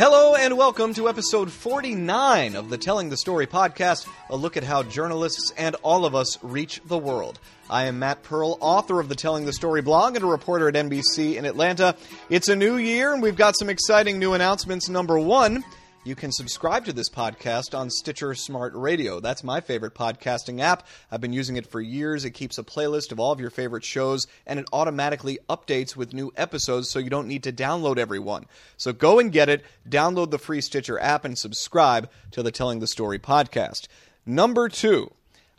Hello 0.00 0.34
and 0.34 0.56
welcome 0.56 0.94
to 0.94 1.10
episode 1.10 1.52
49 1.52 2.56
of 2.56 2.70
the 2.70 2.78
Telling 2.78 3.10
the 3.10 3.18
Story 3.18 3.46
podcast, 3.46 4.08
a 4.30 4.34
look 4.34 4.56
at 4.56 4.64
how 4.64 4.82
journalists 4.82 5.52
and 5.58 5.76
all 5.82 6.06
of 6.06 6.14
us 6.14 6.42
reach 6.42 6.80
the 6.86 6.96
world. 6.96 7.38
I 7.68 7.84
am 7.84 7.98
Matt 7.98 8.22
Pearl, 8.22 8.56
author 8.62 8.98
of 8.98 9.10
the 9.10 9.14
Telling 9.14 9.44
the 9.44 9.52
Story 9.52 9.82
blog 9.82 10.16
and 10.16 10.24
a 10.24 10.26
reporter 10.26 10.68
at 10.68 10.74
NBC 10.74 11.34
in 11.36 11.44
Atlanta. 11.44 11.94
It's 12.30 12.48
a 12.48 12.56
new 12.56 12.78
year 12.78 13.12
and 13.12 13.22
we've 13.22 13.36
got 13.36 13.58
some 13.58 13.68
exciting 13.68 14.18
new 14.18 14.32
announcements. 14.32 14.88
Number 14.88 15.18
one, 15.18 15.62
you 16.02 16.14
can 16.14 16.32
subscribe 16.32 16.86
to 16.86 16.94
this 16.94 17.10
podcast 17.10 17.78
on 17.78 17.90
Stitcher 17.90 18.34
Smart 18.34 18.72
Radio. 18.74 19.20
That's 19.20 19.44
my 19.44 19.60
favorite 19.60 19.94
podcasting 19.94 20.60
app. 20.60 20.86
I've 21.10 21.20
been 21.20 21.34
using 21.34 21.56
it 21.56 21.66
for 21.66 21.80
years. 21.80 22.24
It 22.24 22.30
keeps 22.30 22.56
a 22.56 22.62
playlist 22.62 23.12
of 23.12 23.20
all 23.20 23.32
of 23.32 23.40
your 23.40 23.50
favorite 23.50 23.84
shows 23.84 24.26
and 24.46 24.58
it 24.58 24.66
automatically 24.72 25.38
updates 25.50 25.96
with 25.96 26.14
new 26.14 26.32
episodes 26.36 26.88
so 26.88 26.98
you 26.98 27.10
don't 27.10 27.28
need 27.28 27.42
to 27.42 27.52
download 27.52 27.98
every 27.98 28.18
one. 28.18 28.46
So 28.78 28.94
go 28.94 29.18
and 29.18 29.30
get 29.30 29.50
it, 29.50 29.62
download 29.88 30.30
the 30.30 30.38
free 30.38 30.62
Stitcher 30.62 30.98
app, 30.98 31.26
and 31.26 31.36
subscribe 31.36 32.08
to 32.30 32.42
the 32.42 32.50
Telling 32.50 32.80
the 32.80 32.86
Story 32.86 33.18
podcast. 33.18 33.86
Number 34.24 34.70
two, 34.70 35.12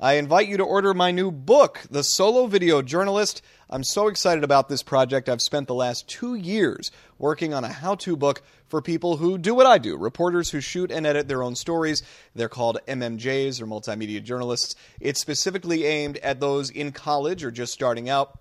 I 0.04 0.14
invite 0.14 0.48
you 0.48 0.58
to 0.58 0.64
order 0.64 0.96
my 0.96 1.12
new 1.12 1.30
book, 1.30 1.82
The 1.92 2.02
Solo 2.02 2.48
Video 2.48 2.82
Journalist. 2.82 3.44
I'm 3.70 3.84
so 3.84 4.08
excited 4.08 4.44
about 4.44 4.68
this 4.68 4.82
project. 4.82 5.30
I've 5.30 5.44
spent 5.44 5.68
the 5.68 5.76
last 5.76 6.08
two 6.08 6.34
years 6.34 6.90
working 7.20 7.54
on 7.54 7.64
a 7.64 7.72
how 7.72 7.94
to 7.94 8.18
book 8.18 8.42
for 8.68 8.82
people 8.82 9.18
who 9.18 9.38
do 9.38 9.54
what 9.54 9.68
I 9.68 9.78
do 9.78 9.96
reporters 9.96 10.50
who 10.50 10.60
shoot 10.60 10.90
and 10.90 11.06
edit 11.06 11.28
their 11.28 11.44
own 11.44 11.54
stories. 11.54 12.02
They're 12.34 12.50
called 12.50 12.80
MMJs 12.88 13.62
or 13.62 13.68
multimedia 13.68 14.24
journalists. 14.24 14.74
It's 15.00 15.22
specifically 15.22 15.86
aimed 15.86 16.18
at 16.18 16.40
those 16.40 16.72
in 16.72 16.94
college 16.94 17.44
or 17.44 17.52
just 17.52 17.72
starting 17.72 18.10
out. 18.10 18.40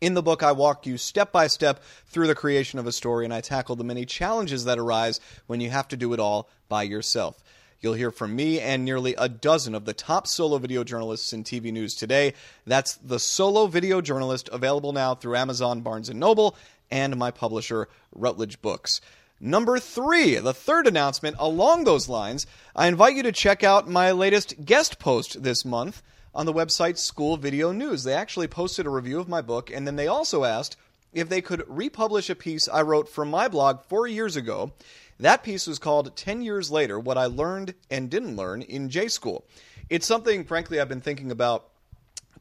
In 0.00 0.14
the 0.14 0.22
book, 0.22 0.42
I 0.42 0.52
walk 0.52 0.86
you 0.86 0.96
step 0.96 1.30
by 1.30 1.46
step 1.46 1.82
through 2.06 2.26
the 2.26 2.34
creation 2.34 2.78
of 2.78 2.86
a 2.86 2.92
story 2.92 3.26
and 3.26 3.34
I 3.34 3.42
tackle 3.42 3.76
the 3.76 3.84
many 3.84 4.06
challenges 4.06 4.64
that 4.64 4.78
arise 4.78 5.20
when 5.46 5.60
you 5.60 5.68
have 5.68 5.88
to 5.88 5.96
do 5.98 6.14
it 6.14 6.20
all 6.20 6.48
by 6.70 6.84
yourself. 6.84 7.42
You'll 7.80 7.94
hear 7.94 8.10
from 8.10 8.34
me 8.34 8.58
and 8.58 8.84
nearly 8.84 9.14
a 9.16 9.28
dozen 9.28 9.74
of 9.74 9.84
the 9.84 9.92
top 9.92 10.26
solo 10.26 10.58
video 10.58 10.82
journalists 10.82 11.32
in 11.32 11.44
TV 11.44 11.72
news 11.72 11.94
today. 11.94 12.32
That's 12.66 12.94
the 12.94 13.18
Solo 13.18 13.66
Video 13.66 14.00
Journalist, 14.00 14.48
available 14.50 14.92
now 14.92 15.14
through 15.14 15.36
Amazon, 15.36 15.82
Barnes 15.82 16.08
& 16.10 16.14
Noble, 16.14 16.56
and 16.90 17.16
my 17.16 17.30
publisher, 17.30 17.88
Routledge 18.14 18.62
Books. 18.62 19.00
Number 19.38 19.78
three, 19.78 20.36
the 20.36 20.54
third 20.54 20.86
announcement 20.86 21.36
along 21.38 21.84
those 21.84 22.08
lines, 22.08 22.46
I 22.74 22.88
invite 22.88 23.14
you 23.14 23.22
to 23.24 23.32
check 23.32 23.62
out 23.62 23.88
my 23.88 24.10
latest 24.12 24.64
guest 24.64 24.98
post 24.98 25.42
this 25.42 25.62
month 25.64 26.02
on 26.34 26.46
the 26.46 26.54
website 26.54 26.96
School 26.96 27.36
Video 27.36 27.72
News. 27.72 28.04
They 28.04 28.14
actually 28.14 28.48
posted 28.48 28.86
a 28.86 28.90
review 28.90 29.20
of 29.20 29.28
my 29.28 29.42
book, 29.42 29.70
and 29.70 29.86
then 29.86 29.96
they 29.96 30.06
also 30.06 30.44
asked 30.44 30.76
if 31.16 31.30
they 31.30 31.40
could 31.40 31.64
republish 31.66 32.28
a 32.28 32.34
piece 32.34 32.68
I 32.68 32.82
wrote 32.82 33.08
for 33.08 33.24
my 33.24 33.48
blog 33.48 33.82
four 33.88 34.06
years 34.06 34.36
ago. 34.36 34.72
That 35.18 35.42
piece 35.42 35.66
was 35.66 35.78
called 35.78 36.14
10 36.14 36.42
Years 36.42 36.70
Later 36.70 37.00
What 37.00 37.16
I 37.16 37.24
Learned 37.24 37.74
and 37.90 38.10
Didn't 38.10 38.36
Learn 38.36 38.60
in 38.60 38.90
J 38.90 39.08
School. 39.08 39.46
It's 39.88 40.06
something, 40.06 40.44
frankly, 40.44 40.78
I've 40.78 40.90
been 40.90 41.00
thinking 41.00 41.30
about 41.30 41.68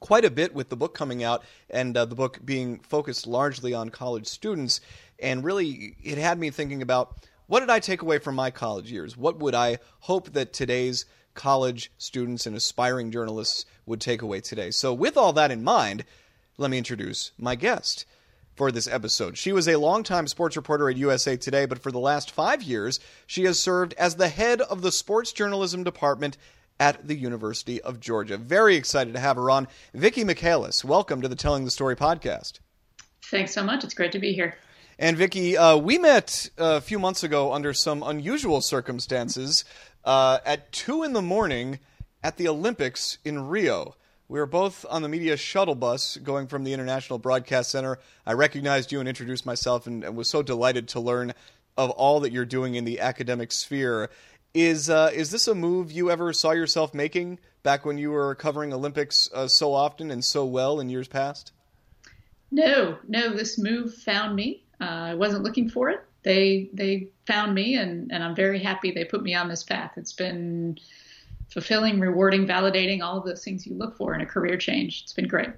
quite 0.01 0.25
a 0.25 0.29
bit 0.29 0.53
with 0.53 0.67
the 0.67 0.75
book 0.75 0.93
coming 0.93 1.23
out 1.23 1.41
and 1.69 1.95
uh, 1.95 2.03
the 2.03 2.15
book 2.15 2.39
being 2.43 2.79
focused 2.79 3.25
largely 3.25 3.73
on 3.73 3.91
college 3.91 4.27
students. 4.27 4.81
And 5.19 5.41
really, 5.41 5.95
it 6.03 6.17
had 6.17 6.37
me 6.37 6.49
thinking 6.49 6.81
about 6.81 7.15
what 7.47 7.61
did 7.61 7.69
I 7.69 7.79
take 7.79 8.01
away 8.01 8.19
from 8.19 8.35
my 8.35 8.51
college 8.51 8.91
years? 8.91 9.15
What 9.15 9.39
would 9.39 9.55
I 9.55 9.77
hope 10.01 10.33
that 10.33 10.51
today's 10.51 11.05
college 11.33 11.93
students 11.97 12.45
and 12.45 12.57
aspiring 12.57 13.09
journalists 13.09 13.65
would 13.85 14.01
take 14.01 14.21
away 14.21 14.41
today? 14.41 14.69
So, 14.71 14.93
with 14.93 15.15
all 15.15 15.31
that 15.31 15.51
in 15.51 15.63
mind, 15.63 16.03
let 16.57 16.69
me 16.69 16.77
introduce 16.77 17.31
my 17.37 17.55
guest 17.55 18.05
for 18.55 18.71
this 18.71 18.87
episode. 18.87 19.37
She 19.37 19.51
was 19.51 19.67
a 19.67 19.77
longtime 19.77 20.27
sports 20.27 20.55
reporter 20.55 20.89
at 20.89 20.97
USA 20.97 21.35
Today, 21.35 21.65
but 21.65 21.79
for 21.79 21.91
the 21.91 21.99
last 21.99 22.31
five 22.31 22.63
years, 22.63 22.99
she 23.27 23.43
has 23.43 23.59
served 23.59 23.93
as 23.97 24.15
the 24.15 24.29
head 24.29 24.61
of 24.61 24.81
the 24.81 24.91
sports 24.91 25.33
journalism 25.33 25.83
department 25.83 26.37
at 26.79 27.07
the 27.07 27.15
University 27.15 27.81
of 27.81 27.99
Georgia. 27.99 28.37
Very 28.37 28.75
excited 28.75 29.13
to 29.13 29.19
have 29.19 29.35
her 29.35 29.49
on. 29.49 29.67
Vicki 29.93 30.23
Michaelis, 30.23 30.83
welcome 30.83 31.21
to 31.21 31.27
the 31.27 31.35
Telling 31.35 31.65
the 31.65 31.71
Story 31.71 31.95
podcast. 31.95 32.59
Thanks 33.25 33.53
so 33.53 33.63
much. 33.63 33.83
It's 33.83 33.93
great 33.93 34.11
to 34.13 34.19
be 34.19 34.33
here. 34.33 34.57
And 34.97 35.17
Vicki, 35.17 35.57
uh, 35.57 35.75
we 35.77 35.97
met 35.97 36.49
a 36.57 36.79
few 36.79 36.99
months 36.99 37.23
ago 37.23 37.51
under 37.51 37.73
some 37.73 38.03
unusual 38.03 38.61
circumstances 38.61 39.65
uh, 40.05 40.39
at 40.45 40.71
two 40.71 41.03
in 41.03 41.13
the 41.13 41.21
morning 41.21 41.79
at 42.23 42.37
the 42.37 42.47
Olympics 42.47 43.17
in 43.25 43.47
Rio. 43.47 43.95
We 44.27 44.39
were 44.39 44.47
both 44.47 44.85
on 44.89 45.03
the 45.03 45.09
media 45.09 45.37
shuttle 45.37 45.75
bus 45.75 46.17
going 46.17 46.47
from 46.47 46.63
the 46.63 46.73
International 46.73 47.19
Broadcast 47.19 47.69
Center. 47.69 47.99
I 48.25 48.33
recognized 48.33 48.91
you 48.91 48.99
and 48.99 49.07
introduced 49.07 49.45
myself 49.45 49.85
and, 49.85 50.03
and 50.03 50.15
was 50.15 50.29
so 50.29 50.41
delighted 50.41 50.87
to 50.89 50.99
learn 50.99 51.33
of 51.77 51.91
all 51.91 52.21
that 52.21 52.31
you're 52.31 52.45
doing 52.45 52.75
in 52.75 52.85
the 52.85 52.99
academic 53.01 53.51
sphere. 53.51 54.09
Is 54.55 54.89
uh, 54.89 55.11
is 55.13 55.31
this 55.31 55.47
a 55.47 55.53
move 55.53 55.91
you 55.91 56.09
ever 56.09 56.33
saw 56.33 56.51
yourself 56.51 56.93
making 56.93 57.39
back 57.61 57.85
when 57.85 57.97
you 57.97 58.11
were 58.11 58.33
covering 58.35 58.73
Olympics 58.73 59.29
uh, 59.33 59.47
so 59.47 59.73
often 59.73 60.09
and 60.09 60.23
so 60.23 60.45
well 60.45 60.79
in 60.79 60.89
years 60.89 61.07
past? 61.07 61.51
No, 62.51 62.97
no. 63.07 63.33
This 63.33 63.59
move 63.59 63.93
found 63.93 64.35
me. 64.35 64.63
Uh, 64.79 64.85
I 64.85 65.15
wasn't 65.15 65.43
looking 65.43 65.69
for 65.69 65.89
it. 65.89 66.03
They 66.23 66.69
they 66.73 67.09
found 67.27 67.53
me, 67.53 67.75
and 67.75 68.11
and 68.11 68.23
I'm 68.23 68.33
very 68.33 68.59
happy 68.59 68.91
they 68.91 69.03
put 69.03 69.21
me 69.21 69.35
on 69.35 69.49
this 69.49 69.63
path. 69.63 69.91
It's 69.97 70.13
been 70.13 70.79
fulfilling, 71.55 72.01
rewarding, 72.01 72.45
validating, 72.45 73.01
all 73.01 73.17
of 73.17 73.23
those 73.23 73.41
things 73.41 73.65
you 73.65 73.73
look 73.73 73.95
for 73.95 74.13
in 74.13 74.19
a 74.19 74.25
career 74.25 74.57
change. 74.57 75.03
It's 75.03 75.13
been 75.13 75.27
great. 75.27 75.51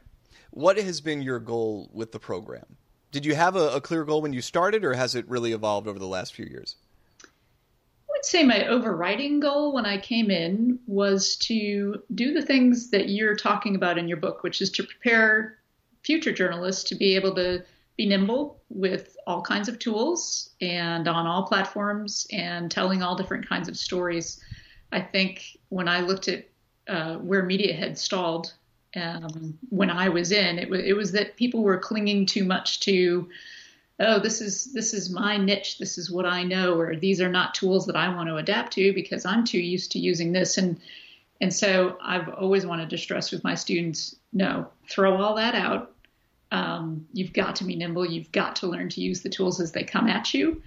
What 0.51 0.77
has 0.77 1.01
been 1.01 1.23
your 1.23 1.39
goal 1.39 1.89
with 1.91 2.11
the 2.11 2.19
program? 2.19 2.77
Did 3.11 3.25
you 3.25 3.33
have 3.33 3.55
a, 3.55 3.69
a 3.69 3.81
clear 3.81 4.05
goal 4.05 4.21
when 4.21 4.31
you 4.31 4.41
started, 4.41 4.85
or 4.85 4.93
has 4.93 5.15
it 5.15 5.27
really 5.27 5.53
evolved 5.53 5.87
over 5.87 5.97
the 5.97 6.07
last 6.07 6.35
few 6.35 6.45
years? 6.45 6.75
I 7.23 7.27
would 8.09 8.25
say 8.25 8.43
my 8.43 8.67
overriding 8.67 9.39
goal 9.39 9.73
when 9.73 9.87
I 9.87 9.97
came 9.97 10.29
in 10.29 10.77
was 10.85 11.35
to 11.37 12.03
do 12.13 12.31
the 12.31 12.45
things 12.45 12.91
that 12.91 13.09
you're 13.09 13.35
talking 13.35 13.75
about 13.75 13.97
in 13.97 14.07
your 14.07 14.17
book, 14.17 14.43
which 14.43 14.61
is 14.61 14.69
to 14.73 14.83
prepare 14.83 15.57
future 16.03 16.31
journalists 16.31 16.83
to 16.89 16.95
be 16.95 17.15
able 17.15 17.33
to 17.35 17.63
be 17.97 18.05
nimble 18.05 18.61
with 18.69 19.17
all 19.25 19.41
kinds 19.41 19.67
of 19.67 19.79
tools 19.79 20.51
and 20.61 21.07
on 21.07 21.25
all 21.25 21.47
platforms 21.47 22.27
and 22.31 22.69
telling 22.69 23.01
all 23.01 23.15
different 23.15 23.49
kinds 23.49 23.67
of 23.67 23.75
stories 23.75 24.39
I 24.91 25.01
think 25.01 25.57
when 25.69 25.87
I 25.87 26.01
looked 26.01 26.27
at 26.27 26.47
uh, 26.87 27.15
where 27.15 27.43
media 27.43 27.75
had 27.75 27.97
stalled 27.97 28.53
um, 28.95 29.57
when 29.69 29.89
I 29.89 30.09
was 30.09 30.31
in, 30.31 30.57
it 30.57 30.69
was 30.69 30.81
it 30.83 30.95
was 30.95 31.11
that 31.11 31.35
people 31.35 31.63
were 31.63 31.77
clinging 31.77 32.25
too 32.25 32.43
much 32.43 32.79
to, 32.81 33.29
oh, 33.99 34.19
this 34.19 34.41
is 34.41 34.73
this 34.73 34.93
is 34.93 35.09
my 35.09 35.37
niche, 35.37 35.77
this 35.77 35.97
is 35.97 36.09
what 36.09 36.25
I 36.25 36.43
know, 36.43 36.79
or 36.79 36.95
these 36.95 37.21
are 37.21 37.29
not 37.29 37.53
tools 37.53 37.85
that 37.87 37.95
I 37.95 38.13
want 38.13 38.29
to 38.29 38.37
adapt 38.37 38.73
to 38.73 38.93
because 38.93 39.25
I'm 39.25 39.43
too 39.43 39.59
used 39.59 39.91
to 39.91 39.99
using 39.99 40.31
this, 40.31 40.57
and 40.57 40.79
and 41.41 41.53
so 41.53 41.97
I've 42.01 42.29
always 42.29 42.65
wanted 42.65 42.89
to 42.89 42.97
stress 42.97 43.31
with 43.31 43.43
my 43.43 43.55
students, 43.55 44.15
no, 44.33 44.67
throw 44.89 45.21
all 45.21 45.35
that 45.35 45.53
out. 45.53 45.91
Um, 46.51 47.05
you've 47.11 47.33
got 47.33 47.57
to 47.57 47.65
be 47.65 47.75
nimble. 47.75 48.05
You've 48.05 48.31
got 48.31 48.55
to 48.57 48.67
learn 48.67 48.89
to 48.89 49.01
use 49.01 49.21
the 49.21 49.29
tools 49.29 49.59
as 49.59 49.73
they 49.73 49.83
come 49.83 50.07
at 50.07 50.33
you, 50.33 50.63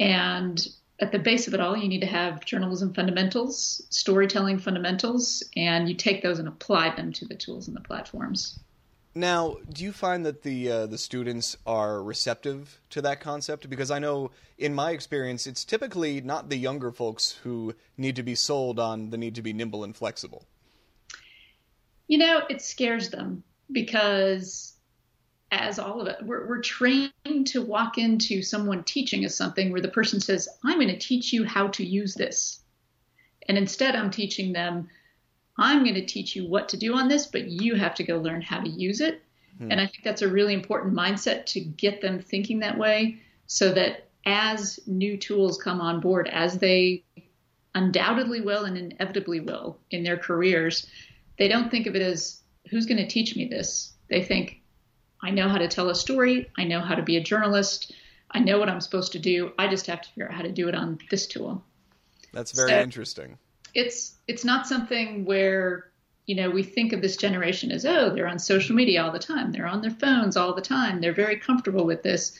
and 0.00 0.66
at 1.02 1.10
the 1.10 1.18
base 1.18 1.48
of 1.48 1.54
it 1.54 1.60
all, 1.60 1.76
you 1.76 1.88
need 1.88 2.00
to 2.00 2.06
have 2.06 2.44
journalism 2.44 2.94
fundamentals, 2.94 3.82
storytelling 3.90 4.60
fundamentals, 4.60 5.42
and 5.56 5.88
you 5.88 5.96
take 5.96 6.22
those 6.22 6.38
and 6.38 6.46
apply 6.46 6.94
them 6.94 7.12
to 7.14 7.26
the 7.26 7.34
tools 7.34 7.66
and 7.66 7.76
the 7.76 7.80
platforms. 7.80 8.60
Now, 9.14 9.56
do 9.70 9.82
you 9.82 9.92
find 9.92 10.24
that 10.24 10.42
the 10.42 10.70
uh, 10.70 10.86
the 10.86 10.96
students 10.96 11.56
are 11.66 12.02
receptive 12.02 12.80
to 12.90 13.02
that 13.02 13.20
concept? 13.20 13.68
Because 13.68 13.90
I 13.90 13.98
know, 13.98 14.30
in 14.56 14.74
my 14.74 14.92
experience, 14.92 15.46
it's 15.46 15.64
typically 15.64 16.20
not 16.20 16.48
the 16.48 16.56
younger 16.56 16.92
folks 16.92 17.32
who 17.42 17.74
need 17.98 18.16
to 18.16 18.22
be 18.22 18.36
sold 18.36 18.78
on 18.78 19.10
the 19.10 19.18
need 19.18 19.34
to 19.34 19.42
be 19.42 19.52
nimble 19.52 19.84
and 19.84 19.94
flexible. 19.94 20.46
You 22.06 22.18
know, 22.18 22.42
it 22.48 22.62
scares 22.62 23.10
them 23.10 23.42
because 23.72 24.71
as 25.52 25.78
all 25.78 26.00
of 26.00 26.08
it. 26.08 26.16
We're, 26.22 26.48
we're 26.48 26.62
trained 26.62 27.12
to 27.46 27.62
walk 27.62 27.98
into 27.98 28.42
someone 28.42 28.82
teaching 28.84 29.24
us 29.24 29.36
something 29.36 29.70
where 29.70 29.82
the 29.82 29.88
person 29.88 30.18
says, 30.18 30.48
I'm 30.64 30.78
going 30.78 30.88
to 30.88 30.98
teach 30.98 31.32
you 31.32 31.44
how 31.44 31.68
to 31.68 31.84
use 31.84 32.14
this. 32.14 32.60
And 33.48 33.58
instead, 33.58 33.94
I'm 33.94 34.10
teaching 34.10 34.52
them, 34.52 34.88
I'm 35.58 35.84
going 35.84 35.94
to 35.94 36.06
teach 36.06 36.34
you 36.34 36.48
what 36.48 36.70
to 36.70 36.78
do 36.78 36.94
on 36.94 37.08
this, 37.08 37.26
but 37.26 37.48
you 37.48 37.74
have 37.74 37.94
to 37.96 38.02
go 38.02 38.18
learn 38.18 38.40
how 38.40 38.60
to 38.60 38.68
use 38.68 39.02
it. 39.02 39.22
Hmm. 39.58 39.70
And 39.70 39.80
I 39.80 39.86
think 39.86 40.04
that's 40.04 40.22
a 40.22 40.28
really 40.28 40.54
important 40.54 40.94
mindset 40.94 41.44
to 41.46 41.60
get 41.60 42.00
them 42.00 42.18
thinking 42.18 42.60
that 42.60 42.78
way 42.78 43.18
so 43.46 43.72
that 43.74 44.08
as 44.24 44.80
new 44.86 45.18
tools 45.18 45.60
come 45.60 45.82
on 45.82 46.00
board, 46.00 46.28
as 46.28 46.58
they 46.58 47.04
undoubtedly 47.74 48.40
will 48.40 48.64
and 48.64 48.78
inevitably 48.78 49.40
will 49.40 49.78
in 49.90 50.02
their 50.02 50.16
careers, 50.16 50.86
they 51.38 51.48
don't 51.48 51.70
think 51.70 51.86
of 51.86 51.94
it 51.94 52.02
as, 52.02 52.40
who's 52.70 52.86
going 52.86 52.98
to 52.98 53.06
teach 53.06 53.36
me 53.36 53.48
this? 53.48 53.92
They 54.08 54.22
think, 54.22 54.61
I 55.22 55.30
know 55.30 55.48
how 55.48 55.58
to 55.58 55.68
tell 55.68 55.88
a 55.90 55.94
story. 55.94 56.50
I 56.56 56.64
know 56.64 56.80
how 56.80 56.94
to 56.94 57.02
be 57.02 57.16
a 57.16 57.22
journalist. 57.22 57.92
I 58.30 58.40
know 58.40 58.58
what 58.58 58.68
I'm 58.68 58.80
supposed 58.80 59.12
to 59.12 59.18
do. 59.18 59.52
I 59.58 59.68
just 59.68 59.86
have 59.86 60.02
to 60.02 60.08
figure 60.08 60.28
out 60.28 60.34
how 60.34 60.42
to 60.42 60.52
do 60.52 60.68
it 60.68 60.74
on 60.74 60.98
this 61.10 61.26
tool. 61.26 61.62
That's 62.32 62.52
very 62.52 62.70
so 62.70 62.80
interesting. 62.80 63.38
It's 63.74 64.14
it's 64.26 64.44
not 64.44 64.66
something 64.66 65.24
where 65.24 65.90
you 66.26 66.34
know 66.34 66.50
we 66.50 66.62
think 66.62 66.92
of 66.92 67.02
this 67.02 67.16
generation 67.16 67.70
as 67.70 67.84
oh 67.84 68.10
they're 68.10 68.26
on 68.26 68.38
social 68.38 68.74
media 68.74 69.02
all 69.02 69.12
the 69.12 69.18
time. 69.18 69.52
They're 69.52 69.66
on 69.66 69.82
their 69.82 69.90
phones 69.90 70.36
all 70.36 70.54
the 70.54 70.62
time. 70.62 71.00
They're 71.00 71.12
very 71.12 71.36
comfortable 71.36 71.84
with 71.84 72.02
this. 72.02 72.38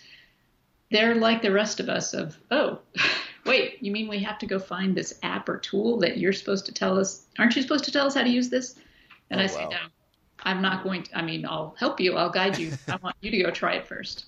They're 0.90 1.14
like 1.14 1.42
the 1.42 1.52
rest 1.52 1.78
of 1.78 1.88
us 1.88 2.14
of 2.14 2.36
oh 2.50 2.80
wait, 3.44 3.82
you 3.82 3.92
mean 3.92 4.08
we 4.08 4.20
have 4.20 4.38
to 4.38 4.46
go 4.46 4.58
find 4.58 4.94
this 4.94 5.18
app 5.22 5.48
or 5.48 5.58
tool 5.58 5.98
that 5.98 6.18
you're 6.18 6.32
supposed 6.32 6.66
to 6.66 6.72
tell 6.72 6.98
us? 6.98 7.26
Aren't 7.38 7.56
you 7.56 7.62
supposed 7.62 7.84
to 7.84 7.92
tell 7.92 8.06
us 8.06 8.14
how 8.14 8.22
to 8.22 8.30
use 8.30 8.48
this? 8.48 8.76
And 9.30 9.40
oh, 9.40 9.44
I 9.44 9.46
say, 9.46 9.64
wow. 9.64 9.70
no, 9.70 9.78
I'm 10.42 10.62
not 10.62 10.82
going 10.82 11.04
to. 11.04 11.18
I 11.18 11.22
mean, 11.22 11.46
I'll 11.46 11.74
help 11.78 12.00
you, 12.00 12.16
I'll 12.16 12.30
guide 12.30 12.58
you. 12.58 12.72
I 12.88 12.96
want 12.96 13.16
you 13.20 13.30
to 13.30 13.42
go 13.42 13.50
try 13.50 13.74
it 13.74 13.86
first. 13.86 14.26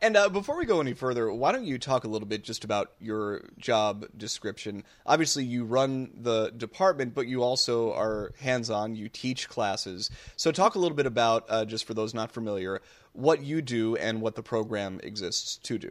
And 0.00 0.16
uh, 0.16 0.28
before 0.28 0.58
we 0.58 0.66
go 0.66 0.80
any 0.80 0.92
further, 0.92 1.32
why 1.32 1.52
don't 1.52 1.64
you 1.64 1.78
talk 1.78 2.04
a 2.04 2.08
little 2.08 2.28
bit 2.28 2.42
just 2.42 2.64
about 2.64 2.92
your 3.00 3.48
job 3.58 4.06
description? 4.16 4.84
Obviously, 5.06 5.44
you 5.44 5.64
run 5.64 6.10
the 6.14 6.50
department, 6.50 7.14
but 7.14 7.26
you 7.26 7.42
also 7.42 7.92
are 7.94 8.34
hands 8.38 8.68
on, 8.68 8.96
you 8.96 9.08
teach 9.08 9.48
classes. 9.48 10.10
So, 10.36 10.52
talk 10.52 10.74
a 10.74 10.78
little 10.78 10.96
bit 10.96 11.06
about, 11.06 11.46
uh, 11.48 11.64
just 11.64 11.86
for 11.86 11.94
those 11.94 12.12
not 12.12 12.32
familiar, 12.32 12.82
what 13.12 13.42
you 13.42 13.62
do 13.62 13.96
and 13.96 14.20
what 14.20 14.34
the 14.34 14.42
program 14.42 15.00
exists 15.02 15.56
to 15.62 15.78
do. 15.78 15.90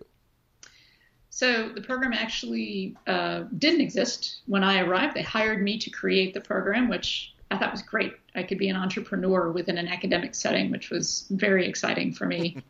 So, 1.32 1.70
the 1.70 1.82
program 1.82 2.14
actually 2.14 2.96
uh, 3.08 3.46
didn't 3.58 3.82
exist 3.82 4.42
when 4.46 4.64
I 4.64 4.82
arrived. 4.82 5.16
They 5.16 5.24
hired 5.24 5.64
me 5.64 5.80
to 5.80 5.90
create 5.90 6.36
the 6.36 6.42
program, 6.42 6.88
which 6.88 7.33
I 7.54 7.58
thought 7.58 7.72
was 7.72 7.84
great. 7.84 8.14
I 8.36 8.44
could 8.44 8.58
be 8.58 8.70
an 8.70 8.76
entrepreneur 8.76 9.52
within 9.52 9.78
an 9.78 9.88
academic 9.88 10.34
setting, 10.34 10.72
which 10.72 10.90
was 10.90 11.26
very 11.30 11.68
exciting 11.68 12.14
for 12.14 12.26
me. 12.26 12.58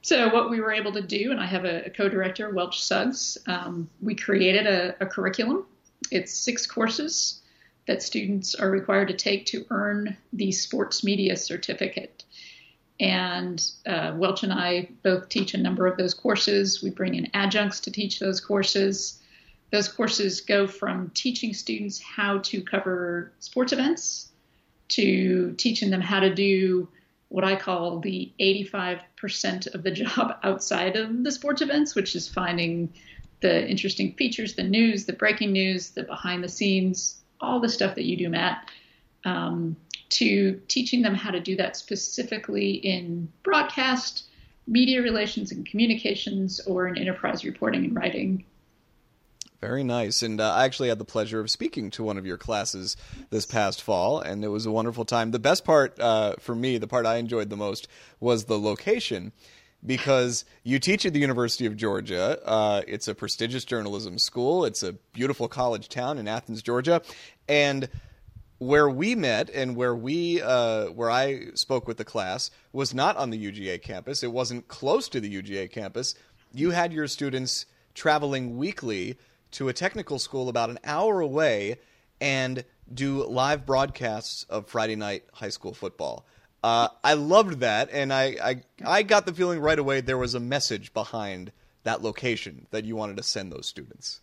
So 0.00 0.32
what 0.32 0.48
we 0.48 0.60
were 0.60 0.72
able 0.72 0.92
to 0.92 1.02
do, 1.02 1.32
and 1.32 1.40
I 1.40 1.44
have 1.44 1.64
a, 1.64 1.86
a 1.86 1.90
co-director, 1.90 2.48
Welch 2.50 2.82
Suggs, 2.82 3.36
um, 3.46 3.90
we 4.00 4.14
created 4.14 4.66
a, 4.66 4.94
a, 5.00 5.06
curriculum. 5.06 5.66
It's 6.10 6.32
six 6.32 6.66
courses 6.66 7.42
that 7.86 8.02
students 8.02 8.54
are 8.54 8.70
required 8.70 9.08
to 9.08 9.14
take 9.14 9.44
to 9.46 9.66
earn 9.70 10.16
the 10.32 10.52
sports 10.52 11.02
media 11.02 11.36
certificate. 11.36 12.24
And 13.00 13.60
uh, 13.86 14.14
Welch 14.16 14.44
and 14.44 14.52
I 14.52 14.88
both 15.02 15.28
teach 15.28 15.52
a 15.52 15.58
number 15.58 15.86
of 15.86 15.98
those 15.98 16.14
courses. 16.14 16.82
We 16.82 16.90
bring 16.90 17.14
in 17.14 17.28
adjuncts 17.34 17.80
to 17.80 17.90
teach 17.90 18.18
those 18.18 18.40
courses. 18.40 19.20
Those 19.70 19.88
courses 19.88 20.40
go 20.40 20.66
from 20.66 21.10
teaching 21.14 21.52
students 21.52 22.00
how 22.00 22.38
to 22.38 22.62
cover 22.62 23.32
sports 23.38 23.72
events 23.72 24.28
to 24.88 25.52
teaching 25.58 25.90
them 25.90 26.00
how 26.00 26.20
to 26.20 26.34
do 26.34 26.88
what 27.28 27.44
I 27.44 27.56
call 27.56 28.00
the 28.00 28.32
85% 28.40 29.74
of 29.74 29.82
the 29.82 29.90
job 30.02 30.38
outside 30.42 30.96
of 30.96 31.24
the 31.24 31.32
sports 31.32 31.62
events, 31.62 31.94
which 31.94 32.16
is 32.16 32.28
finding 32.28 32.92
the 33.40 33.68
interesting 33.68 34.14
features, 34.14 34.54
the 34.54 34.62
news, 34.62 35.04
the 35.04 35.12
breaking 35.12 35.52
news, 35.52 35.90
the 35.90 36.02
behind 36.02 36.42
the 36.42 36.48
scenes, 36.48 37.18
all 37.40 37.60
the 37.60 37.68
stuff 37.68 37.94
that 37.94 38.04
you 38.04 38.16
do, 38.16 38.28
Matt, 38.28 38.70
um, 39.24 39.76
to 40.10 40.60
teaching 40.68 41.02
them 41.02 41.14
how 41.14 41.30
to 41.30 41.40
do 41.40 41.54
that 41.56 41.76
specifically 41.76 42.72
in 42.72 43.30
broadcast, 43.42 44.24
media 44.66 45.02
relations 45.02 45.52
and 45.52 45.66
communications, 45.66 46.60
or 46.60 46.88
in 46.88 46.98
enterprise 46.98 47.44
reporting 47.44 47.84
and 47.84 47.94
writing. 47.94 48.44
Very 49.60 49.82
nice. 49.82 50.22
And 50.22 50.40
uh, 50.40 50.52
I 50.52 50.64
actually 50.64 50.88
had 50.88 50.98
the 50.98 51.04
pleasure 51.04 51.40
of 51.40 51.50
speaking 51.50 51.90
to 51.92 52.04
one 52.04 52.16
of 52.16 52.24
your 52.24 52.36
classes 52.36 52.96
this 53.30 53.44
past 53.44 53.82
fall, 53.82 54.20
and 54.20 54.44
it 54.44 54.48
was 54.48 54.66
a 54.66 54.70
wonderful 54.70 55.04
time. 55.04 55.32
The 55.32 55.40
best 55.40 55.64
part 55.64 55.98
uh, 55.98 56.34
for 56.38 56.54
me, 56.54 56.78
the 56.78 56.86
part 56.86 57.06
I 57.06 57.16
enjoyed 57.16 57.50
the 57.50 57.56
most, 57.56 57.88
was 58.20 58.44
the 58.44 58.58
location. 58.58 59.32
Because 59.84 60.44
you 60.64 60.80
teach 60.80 61.06
at 61.06 61.12
the 61.12 61.20
University 61.20 61.64
of 61.64 61.76
Georgia. 61.76 62.40
Uh, 62.44 62.82
it's 62.88 63.06
a 63.06 63.14
prestigious 63.14 63.64
journalism 63.64 64.18
school. 64.18 64.64
It's 64.64 64.82
a 64.82 64.94
beautiful 65.12 65.46
college 65.46 65.88
town 65.88 66.18
in 66.18 66.26
Athens, 66.26 66.62
Georgia. 66.62 67.00
And 67.48 67.88
where 68.58 68.90
we 68.90 69.14
met 69.14 69.50
and 69.50 69.76
where 69.76 69.94
we 69.94 70.42
uh, 70.42 70.86
where 70.86 71.10
I 71.10 71.50
spoke 71.54 71.86
with 71.86 71.96
the 71.96 72.04
class 72.04 72.50
was 72.72 72.92
not 72.92 73.16
on 73.16 73.30
the 73.30 73.38
UGA 73.38 73.80
campus. 73.80 74.24
It 74.24 74.32
wasn't 74.32 74.66
close 74.66 75.08
to 75.10 75.20
the 75.20 75.42
UGA 75.42 75.70
campus. 75.70 76.16
You 76.52 76.70
had 76.70 76.92
your 76.92 77.06
students 77.06 77.66
traveling 77.94 78.56
weekly 78.56 79.16
to 79.52 79.68
a 79.68 79.72
technical 79.72 80.18
school 80.18 80.48
about 80.48 80.70
an 80.70 80.78
hour 80.84 81.20
away 81.20 81.78
and 82.20 82.64
do 82.92 83.24
live 83.26 83.66
broadcasts 83.66 84.44
of 84.44 84.66
Friday 84.66 84.96
night 84.96 85.24
high 85.32 85.48
school 85.48 85.74
football. 85.74 86.26
Uh, 86.62 86.88
I 87.04 87.14
loved 87.14 87.60
that, 87.60 87.88
and 87.92 88.12
I, 88.12 88.36
I 88.42 88.62
I 88.84 89.02
got 89.04 89.26
the 89.26 89.32
feeling 89.32 89.60
right 89.60 89.78
away 89.78 90.00
there 90.00 90.18
was 90.18 90.34
a 90.34 90.40
message 90.40 90.92
behind 90.92 91.52
that 91.84 92.02
location 92.02 92.66
that 92.70 92.84
you 92.84 92.96
wanted 92.96 93.16
to 93.18 93.22
send 93.22 93.52
those 93.52 93.66
students. 93.66 94.20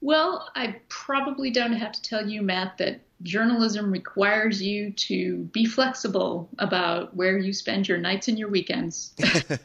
Well, 0.00 0.48
I 0.56 0.80
probably 0.88 1.50
don't 1.50 1.74
have 1.74 1.92
to 1.92 2.02
tell 2.02 2.28
you, 2.28 2.42
Matt, 2.42 2.78
that 2.78 3.02
journalism 3.22 3.92
requires 3.92 4.60
you 4.60 4.90
to 4.90 5.44
be 5.52 5.64
flexible 5.64 6.48
about 6.58 7.14
where 7.14 7.38
you 7.38 7.52
spend 7.52 7.86
your 7.86 7.98
nights 7.98 8.26
and 8.26 8.36
your 8.36 8.48
weekends. 8.48 9.14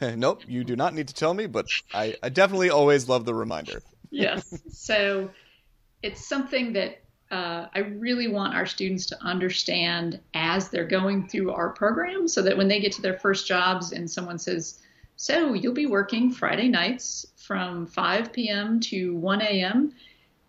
nope, 0.00 0.42
you 0.46 0.62
do 0.62 0.76
not 0.76 0.94
need 0.94 1.08
to 1.08 1.14
tell 1.14 1.34
me, 1.34 1.46
but 1.46 1.66
I, 1.92 2.14
I 2.22 2.28
definitely 2.28 2.70
always 2.70 3.08
love 3.08 3.24
the 3.24 3.34
reminder. 3.34 3.82
Yes. 4.10 4.62
So 4.70 5.30
it's 6.02 6.26
something 6.28 6.72
that 6.74 7.02
uh, 7.30 7.66
I 7.74 7.80
really 7.80 8.28
want 8.28 8.54
our 8.54 8.66
students 8.66 9.06
to 9.06 9.22
understand 9.22 10.20
as 10.34 10.68
they're 10.68 10.86
going 10.86 11.28
through 11.28 11.52
our 11.52 11.70
program 11.70 12.26
so 12.26 12.40
that 12.42 12.56
when 12.56 12.68
they 12.68 12.80
get 12.80 12.92
to 12.92 13.02
their 13.02 13.18
first 13.18 13.46
jobs 13.46 13.92
and 13.92 14.10
someone 14.10 14.38
says, 14.38 14.80
So 15.16 15.52
you'll 15.52 15.74
be 15.74 15.86
working 15.86 16.30
Friday 16.30 16.68
nights 16.68 17.26
from 17.36 17.86
5 17.86 18.32
p.m. 18.32 18.80
to 18.80 19.14
1 19.16 19.42
a.m 19.42 19.92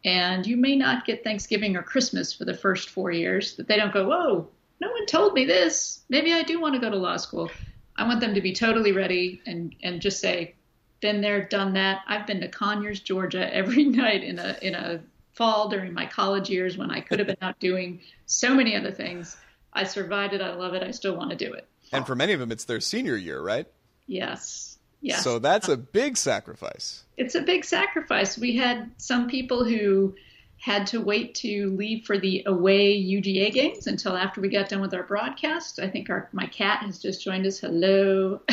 and 0.06 0.48
you 0.48 0.56
may 0.56 0.76
not 0.76 1.06
get 1.06 1.24
Thanksgiving 1.24 1.76
or 1.76 1.84
Christmas 1.84 2.34
for 2.34 2.46
the 2.46 2.54
first 2.54 2.90
four 2.90 3.12
years, 3.12 3.56
that 3.56 3.68
they 3.68 3.76
don't 3.76 3.94
go, 3.94 4.08
whoa, 4.08 4.48
no 4.80 4.92
one 4.92 5.06
told 5.06 5.34
me 5.34 5.46
this. 5.46 6.02
Maybe 6.10 6.34
I 6.34 6.44
do 6.44 6.60
want 6.60 6.76
to 6.76 6.82
go 6.82 6.90
to 6.90 6.96
law 6.96 7.18
school. 7.18 7.52
I 7.98 8.08
want 8.08 8.22
them 8.22 8.34
to 8.34 8.42
be 8.42 8.54
totally 8.54 8.94
ready 8.94 9.42
and, 9.46 9.76
and 9.84 10.02
just 10.02 10.22
say, 10.22 10.56
been 11.02 11.22
there, 11.22 11.44
done 11.44 11.74
that. 11.74 12.02
I've 12.08 12.28
been 12.28 12.42
to 12.42 12.48
Conyers, 12.48 13.00
Georgia 13.00 13.54
every 13.54 13.84
night 13.86 14.24
in 14.24 14.40
a 14.40 14.58
in 14.62 14.76
a 14.76 15.02
fall 15.34 15.70
during 15.70 15.94
my 15.94 16.06
college 16.06 16.50
years 16.50 16.78
when 16.78 16.92
I 16.92 17.02
could 17.02 17.20
have 17.20 17.28
been 17.28 17.38
out 17.42 17.60
doing 17.62 18.02
so 18.26 18.54
many 18.54 18.76
other 18.76 18.92
things. 18.92 19.38
I 19.72 19.84
survived 19.84 20.34
it. 20.34 20.42
I 20.42 20.54
love 20.54 20.74
it. 20.74 20.84
I 20.84 20.92
still 20.92 21.16
want 21.16 21.30
to 21.30 21.36
do 21.36 21.54
it. 21.54 21.68
And 21.92 22.06
for 22.06 22.16
many 22.16 22.34
of 22.34 22.40
them, 22.40 22.52
it's 22.52 22.66
their 22.66 22.82
senior 22.82 23.16
year, 23.16 23.42
right? 23.42 23.68
Yes. 24.08 24.78
Yes. 25.02 25.24
So 25.24 25.40
that's 25.40 25.70
a 25.70 25.78
big 25.78 26.18
sacrifice. 26.18 27.04
It's 27.16 27.36
a 27.36 27.42
big 27.42 27.64
sacrifice. 27.64 28.38
We 28.38 28.58
had 28.58 28.92
some 28.98 29.30
people 29.30 29.64
who 29.64 30.16
had 30.58 30.88
to 30.88 31.00
wait 31.00 31.36
to 31.36 31.74
leave 31.78 32.06
for 32.06 32.18
the 32.18 32.44
away 32.46 33.02
UGA 33.02 33.54
games 33.54 33.88
until 33.88 34.18
after 34.18 34.42
we 34.42 34.50
got 34.50 34.68
done 34.68 34.82
with 34.82 34.94
our 34.94 35.04
broadcast. 35.04 35.80
I 35.80 35.88
think 35.88 36.10
our 36.10 36.28
my 36.34 36.48
cat 36.48 36.84
has 36.84 37.00
just 37.00 37.24
joined 37.24 37.46
us. 37.46 37.60
Hello. 37.60 38.42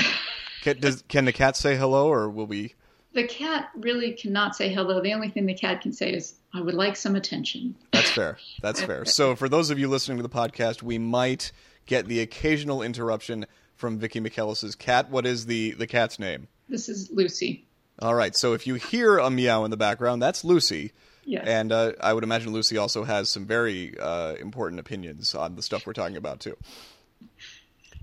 Can, 0.67 0.81
does, 0.81 1.05
can 1.07 1.27
the 1.27 1.33
cat 1.33 1.57
say 1.57 1.77
hello, 1.77 2.09
or 2.09 2.29
will 2.29 2.49
we? 2.49 2.75
The 3.12 3.23
cat 3.23 3.71
really 3.76 4.11
cannot 4.14 4.57
say 4.57 4.69
hello. 4.69 5.00
The 5.00 5.12
only 5.12 5.29
thing 5.29 5.47
the 5.47 5.55
cat 5.55 5.81
can 5.81 5.93
say 5.93 6.12
is, 6.12 6.35
"I 6.52 6.61
would 6.61 6.75
like 6.75 6.97
some 6.97 7.14
attention." 7.14 7.76
That's 7.93 8.11
fair. 8.11 8.37
That's 8.62 8.83
fair. 8.83 9.05
So 9.05 9.37
for 9.37 9.49
those 9.49 9.71
of 9.71 9.79
you 9.79 9.87
listening 9.87 10.17
to 10.17 10.25
the 10.25 10.29
podcast, 10.29 10.83
we 10.83 10.99
might 10.99 11.52
get 11.87 12.09
the 12.09 12.19
occasional 12.19 12.83
interruption 12.83 13.47
from 13.76 14.00
Vicki 14.00 14.19
Michaelis's 14.19 14.75
cat. 14.75 15.09
What 15.09 15.25
is 15.25 15.47
the 15.47 15.71
the 15.71 15.87
cat's 15.87 16.19
name? 16.19 16.49
This 16.69 16.88
is 16.88 17.12
Lucy. 17.12 17.64
All 18.02 18.17
right. 18.17 18.35
So 18.35 18.52
if 18.52 18.67
you 18.67 18.75
hear 18.75 19.19
a 19.19 19.31
meow 19.31 19.62
in 19.64 19.71
the 19.71 19.76
background, 19.76 20.21
that's 20.21 20.43
Lucy. 20.43 20.90
Yes. 21.25 21.45
And 21.47 21.71
uh, 21.71 21.93
I 22.00 22.12
would 22.12 22.25
imagine 22.25 22.52
Lucy 22.52 22.76
also 22.76 23.05
has 23.05 23.31
some 23.31 23.47
very 23.47 23.97
uh, 24.00 24.35
important 24.40 24.81
opinions 24.81 25.33
on 25.33 25.55
the 25.55 25.62
stuff 25.62 25.87
we're 25.87 25.93
talking 25.93 26.17
about 26.17 26.40
too. 26.40 26.57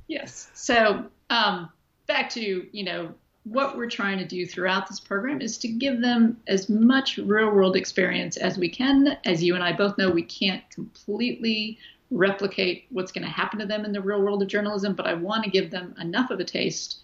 Yes. 0.08 0.50
So 0.54 1.08
um, 1.30 1.70
back 2.08 2.30
to 2.32 2.68
you 2.72 2.84
know 2.84 3.14
what 3.44 3.76
we're 3.76 3.90
trying 3.90 4.18
to 4.18 4.26
do 4.26 4.46
throughout 4.46 4.88
this 4.88 5.00
program 5.00 5.42
is 5.42 5.58
to 5.58 5.68
give 5.68 6.02
them 6.02 6.38
as 6.48 6.70
much 6.70 7.18
real 7.18 7.52
world 7.52 7.76
experience 7.76 8.38
as 8.38 8.58
we 8.58 8.70
can. 8.70 9.18
As 9.26 9.44
you 9.44 9.56
and 9.56 9.64
I 9.64 9.74
both 9.74 9.98
know, 9.98 10.10
we 10.10 10.24
can't 10.24 10.64
completely 10.70 11.78
replicate 12.10 12.86
what's 12.90 13.12
going 13.12 13.26
to 13.26 13.30
happen 13.30 13.60
to 13.60 13.66
them 13.66 13.86
in 13.86 13.92
the 13.92 14.02
real 14.02 14.22
world 14.22 14.42
of 14.42 14.48
journalism, 14.48 14.94
but 14.94 15.08
I 15.08 15.14
want 15.14 15.44
to 15.44 15.50
give 15.50 15.72
them 15.72 15.94
enough 16.00 16.30
of 16.30 16.40
a 16.40 16.44
taste 16.46 17.02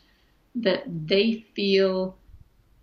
that 0.56 0.84
they 1.08 1.46
feel, 1.56 2.16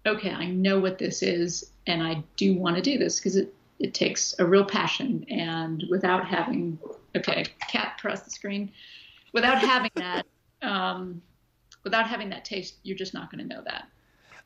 okay, 0.07 0.31
I 0.31 0.47
know 0.47 0.79
what 0.79 0.99
this 0.99 1.23
is, 1.23 1.71
and 1.87 2.03
I 2.03 2.23
do 2.37 2.59
want 2.59 2.77
to 2.77 2.83
do 2.83 2.99
this 2.99 3.19
because 3.19 3.37
it, 3.37 3.55
it 3.79 3.95
takes 3.95 4.35
a 4.39 4.45
real 4.45 4.65
passion. 4.65 5.25
And 5.31 5.85
without 5.89 6.27
having, 6.27 6.79
okay, 7.17 7.47
cat 7.69 7.99
press 7.99 8.23
the 8.23 8.31
screen, 8.31 8.71
without 9.33 9.59
having 9.59 9.91
that, 9.95 10.27
um, 10.63 11.23
without 11.87 12.09
having 12.09 12.31
that 12.31 12.45
taste, 12.45 12.75
you're 12.83 12.97
just 12.97 13.15
not 13.15 13.31
going 13.31 13.49
to 13.49 13.55
know 13.55 13.63
that. 13.65 13.89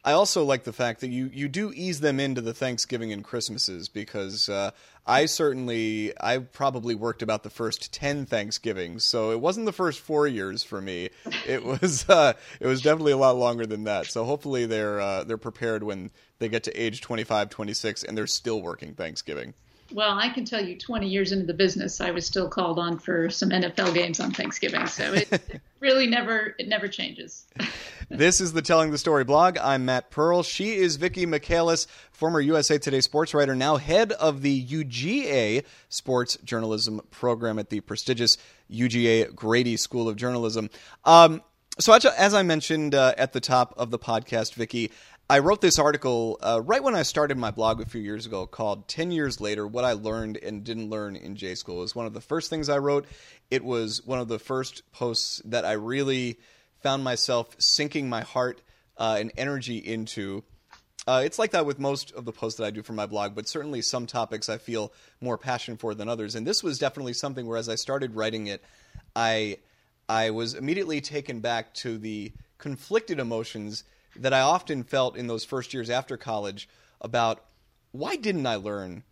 I 0.04 0.12
also 0.12 0.44
like 0.44 0.64
the 0.64 0.74
fact 0.74 1.00
that 1.00 1.08
you, 1.08 1.30
you 1.32 1.48
do 1.48 1.72
ease 1.74 2.00
them 2.00 2.20
into 2.20 2.42
the 2.42 2.52
Thanksgiving 2.52 3.12
and 3.12 3.24
Christmases 3.24 3.88
because 3.88 4.48
uh, 4.48 4.72
I 5.06 5.24
certainly 5.24 6.12
I 6.20 6.38
probably 6.38 6.94
worked 6.94 7.22
about 7.22 7.42
the 7.42 7.50
first 7.50 7.92
ten 7.92 8.26
Thanksgivings, 8.26 9.04
so 9.04 9.30
it 9.30 9.40
wasn't 9.40 9.66
the 9.66 9.72
first 9.72 10.00
four 10.00 10.26
years 10.26 10.62
for 10.62 10.80
me. 10.80 11.10
It 11.46 11.64
was 11.64 12.06
uh, 12.08 12.34
it 12.60 12.66
was 12.66 12.82
definitely 12.82 13.12
a 13.12 13.18
lot 13.18 13.36
longer 13.36 13.66
than 13.66 13.84
that. 13.84 14.06
So 14.06 14.24
hopefully 14.24 14.66
they're 14.66 15.00
uh, 15.00 15.24
they're 15.24 15.38
prepared 15.38 15.82
when 15.82 16.10
they 16.38 16.48
get 16.48 16.62
to 16.64 16.72
age 16.72 17.00
25, 17.00 17.50
26, 17.50 18.04
and 18.04 18.16
they're 18.16 18.26
still 18.26 18.62
working 18.62 18.94
Thanksgiving. 18.94 19.54
Well, 19.92 20.16
I 20.18 20.28
can 20.28 20.44
tell 20.44 20.64
you, 20.64 20.76
20 20.76 21.08
years 21.08 21.32
into 21.32 21.46
the 21.46 21.54
business, 21.54 22.00
I 22.00 22.10
was 22.10 22.24
still 22.24 22.48
called 22.48 22.78
on 22.78 22.98
for 22.98 23.28
some 23.28 23.50
NFL 23.50 23.92
games 23.94 24.20
on 24.20 24.30
Thanksgiving. 24.30 24.86
So 24.86 25.12
it, 25.12 25.32
it 25.32 25.60
really 25.80 26.06
never 26.06 26.54
it 26.58 26.68
never 26.68 26.86
changes. 26.86 27.46
this 28.10 28.40
is 28.40 28.52
the 28.52 28.62
Telling 28.62 28.92
the 28.92 28.98
Story 28.98 29.24
blog. 29.24 29.58
I'm 29.58 29.84
Matt 29.84 30.10
Pearl. 30.10 30.42
She 30.42 30.76
is 30.76 30.96
Vicki 30.96 31.26
Michaelis, 31.26 31.86
former 32.12 32.40
USA 32.40 32.78
Today 32.78 33.00
sports 33.00 33.34
writer, 33.34 33.56
now 33.56 33.76
head 33.76 34.12
of 34.12 34.42
the 34.42 34.64
UGA 34.64 35.64
sports 35.88 36.38
journalism 36.44 37.00
program 37.10 37.58
at 37.58 37.70
the 37.70 37.80
prestigious 37.80 38.36
UGA 38.70 39.34
Grady 39.34 39.76
School 39.76 40.08
of 40.08 40.16
Journalism. 40.16 40.70
Um, 41.04 41.42
so, 41.80 41.94
as 41.94 42.34
I 42.34 42.42
mentioned 42.42 42.94
uh, 42.94 43.14
at 43.16 43.32
the 43.32 43.40
top 43.40 43.74
of 43.78 43.90
the 43.90 43.98
podcast, 43.98 44.54
Vicki, 44.54 44.90
I 45.30 45.38
wrote 45.38 45.60
this 45.60 45.78
article 45.78 46.40
uh, 46.42 46.60
right 46.60 46.82
when 46.82 46.96
I 46.96 47.04
started 47.04 47.38
my 47.38 47.52
blog 47.52 47.80
a 47.80 47.86
few 47.86 48.00
years 48.00 48.26
ago 48.26 48.48
called 48.48 48.88
10 48.88 49.12
Years 49.12 49.40
Later 49.40 49.64
What 49.64 49.84
I 49.84 49.92
Learned 49.92 50.38
and 50.38 50.64
Didn't 50.64 50.90
Learn 50.90 51.14
in 51.14 51.36
J 51.36 51.54
School. 51.54 51.78
It 51.78 51.82
was 51.82 51.94
one 51.94 52.06
of 52.06 52.14
the 52.14 52.20
first 52.20 52.50
things 52.50 52.68
I 52.68 52.78
wrote. 52.78 53.06
It 53.48 53.62
was 53.64 54.04
one 54.04 54.18
of 54.18 54.26
the 54.26 54.40
first 54.40 54.82
posts 54.90 55.40
that 55.44 55.64
I 55.64 55.74
really 55.74 56.40
found 56.82 57.04
myself 57.04 57.54
sinking 57.60 58.08
my 58.08 58.22
heart 58.22 58.60
uh, 58.96 59.18
and 59.20 59.30
energy 59.36 59.78
into. 59.78 60.42
Uh, 61.06 61.22
it's 61.24 61.38
like 61.38 61.52
that 61.52 61.64
with 61.64 61.78
most 61.78 62.10
of 62.10 62.24
the 62.24 62.32
posts 62.32 62.58
that 62.58 62.64
I 62.64 62.72
do 62.72 62.82
for 62.82 62.94
my 62.94 63.06
blog, 63.06 63.36
but 63.36 63.46
certainly 63.46 63.82
some 63.82 64.06
topics 64.06 64.48
I 64.48 64.58
feel 64.58 64.92
more 65.20 65.38
passion 65.38 65.76
for 65.76 65.94
than 65.94 66.08
others. 66.08 66.34
And 66.34 66.44
this 66.44 66.64
was 66.64 66.80
definitely 66.80 67.12
something 67.12 67.46
where, 67.46 67.56
as 67.56 67.68
I 67.68 67.76
started 67.76 68.16
writing 68.16 68.48
it, 68.48 68.64
I 69.14 69.58
I 70.08 70.30
was 70.30 70.54
immediately 70.54 71.00
taken 71.00 71.38
back 71.38 71.72
to 71.74 71.98
the 71.98 72.32
conflicted 72.58 73.20
emotions 73.20 73.84
that 74.16 74.32
I 74.34 74.40
often 74.40 74.82
felt 74.82 75.16
in 75.16 75.26
those 75.26 75.44
first 75.44 75.72
years 75.74 75.90
after 75.90 76.16
college 76.16 76.68
about 77.00 77.44
why 77.92 78.16
didn't 78.16 78.46
I 78.46 78.56
learn 78.56 79.04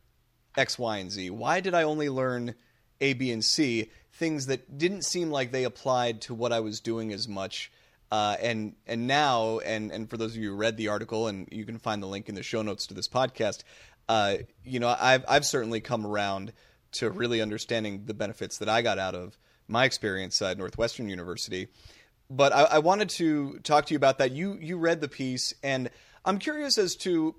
X, 0.57 0.78
Y, 0.78 0.99
and 0.99 1.11
Z? 1.11 1.31
Why 1.31 1.61
did 1.61 1.75
I 1.75 1.83
only 1.83 2.09
learn 2.09 2.55
A, 3.00 3.12
B, 3.14 3.31
and 3.31 3.45
C? 3.45 3.90
things 4.19 4.47
that 4.47 4.76
didn't 4.76 5.02
seem 5.02 5.31
like 5.31 5.52
they 5.52 5.64
applied 5.64 6.21
to 6.23 6.35
what 6.35 6.52
I 6.52 6.61
was 6.61 6.81
doing 6.81 7.12
as 7.12 7.28
much. 7.28 7.71
Uh, 8.11 8.37
and 8.40 8.75
and 8.87 9.07
now, 9.07 9.59
and 9.61 9.93
and 9.93 10.09
for 10.09 10.17
those 10.17 10.35
of 10.35 10.43
you 10.43 10.50
who 10.50 10.57
read 10.57 10.76
the 10.76 10.88
article, 10.88 11.28
and 11.28 11.47
you 11.52 11.64
can 11.64 11.78
find 11.78 12.02
the 12.02 12.07
link 12.07 12.28
in 12.28 12.35
the 12.35 12.43
show 12.43 12.62
notes 12.62 12.87
to 12.87 12.95
this 12.95 13.09
podcast. 13.09 13.62
Uh, 14.09 14.38
you 14.64 14.81
know, 14.81 14.95
I've 14.99 15.25
I've 15.28 15.47
certainly 15.47 15.81
come 15.81 16.07
around 16.07 16.52
to 16.93 17.11
really 17.11 17.43
understanding 17.43 18.05
the 18.07 18.14
benefits 18.14 18.59
that 18.59 18.69
I 18.69 18.81
got 18.81 18.99
out 18.99 19.14
of 19.14 19.37
my 19.69 19.85
experience 19.85 20.40
at 20.40 20.57
Northwestern 20.57 21.09
University. 21.11 21.69
But 22.30 22.52
I, 22.52 22.64
I 22.64 22.78
wanted 22.78 23.08
to 23.11 23.58
talk 23.61 23.87
to 23.87 23.94
you 23.94 23.97
about 23.97 24.18
that. 24.18 24.32
You 24.32 24.58
you 24.61 24.76
read 24.78 25.00
the 25.00 25.08
piece, 25.08 25.54
and 25.62 25.90
I'm 26.25 26.38
curious 26.38 26.76
as 26.78 26.94
to 26.97 27.35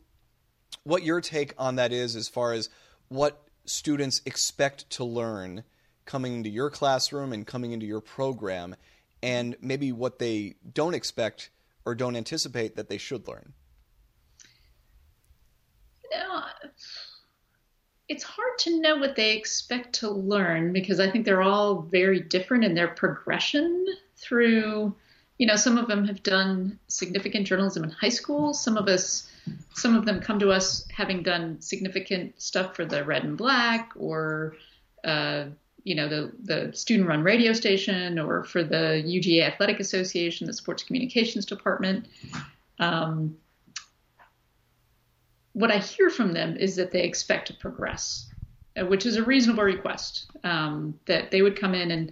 what 0.84 1.04
your 1.04 1.22
take 1.22 1.54
on 1.58 1.76
that 1.76 1.92
is, 1.92 2.16
as 2.16 2.28
far 2.28 2.54
as 2.54 2.70
what 3.08 3.44
students 3.66 4.22
expect 4.26 4.90
to 4.92 5.04
learn 5.04 5.64
coming 6.06 6.34
into 6.34 6.50
your 6.50 6.72
classroom 6.72 7.34
and 7.34 7.46
coming 7.46 7.72
into 7.72 7.86
your 7.86 8.02
program, 8.02 8.76
and 9.22 9.56
maybe 9.62 9.92
what 9.92 10.18
they 10.18 10.56
don't 10.74 10.96
expect 10.96 11.52
or 11.86 11.94
don't 11.94 12.16
anticipate 12.16 12.76
that 12.76 12.90
they 12.90 12.98
should 12.98 13.28
learn? 13.28 13.54
You 16.12 16.20
it's 18.08 18.24
hard 18.24 18.58
to 18.58 18.82
know 18.82 18.98
what 18.98 19.16
they 19.16 19.38
expect 19.38 19.94
to 19.94 20.10
learn 20.10 20.74
because 20.74 21.00
I 21.00 21.10
think 21.10 21.26
they're 21.26 21.44
all 21.44 21.84
very 21.84 22.20
different 22.20 22.64
in 22.64 22.74
their 22.74 22.88
progression 22.88 23.86
through. 24.30 24.96
You 25.40 25.48
know, 25.48 25.56
some 25.56 25.78
of 25.78 25.88
them 25.88 26.06
have 26.06 26.22
done 26.22 26.80
significant 26.88 27.48
journalism 27.48 27.84
in 27.84 27.90
high 27.90 28.10
school. 28.10 28.54
Some 28.54 28.78
of 28.78 28.88
us, 28.88 29.30
some 29.74 29.96
of 29.96 30.06
them 30.06 30.22
come 30.22 30.38
to 30.40 30.52
us 30.52 30.86
having 30.96 31.24
done 31.24 31.60
significant 31.62 32.40
stuff 32.42 32.76
for 32.76 32.86
the 32.86 33.04
Red 33.04 33.24
and 33.24 33.38
Black 33.38 33.92
or 33.96 34.56
uh, 35.04 35.46
you 35.84 35.96
know 35.96 36.08
the 36.08 36.32
the 36.44 36.74
student 36.74 37.08
run 37.08 37.24
radio 37.24 37.54
station 37.54 38.20
or 38.20 38.44
for 38.44 38.64
the 38.64 39.02
UGA 39.06 39.44
Athletic 39.44 39.80
Association, 39.80 40.46
the 40.46 40.54
Sports 40.54 40.84
Communications 40.84 41.46
Department. 41.46 42.08
Um, 42.80 43.38
what 45.54 45.72
I 45.72 45.78
hear 45.78 46.10
from 46.10 46.34
them 46.34 46.58
is 46.58 46.76
that 46.76 46.92
they 46.92 47.04
expect 47.04 47.48
to 47.48 47.54
progress, 47.54 48.30
uh, 48.80 48.86
which 48.86 49.06
is 49.06 49.16
a 49.16 49.24
reasonable 49.24 49.64
request. 49.64 50.28
Um, 50.44 51.00
that 51.06 51.32
they 51.32 51.42
would 51.42 51.60
come 51.60 51.74
in 51.74 51.92
and 51.92 52.12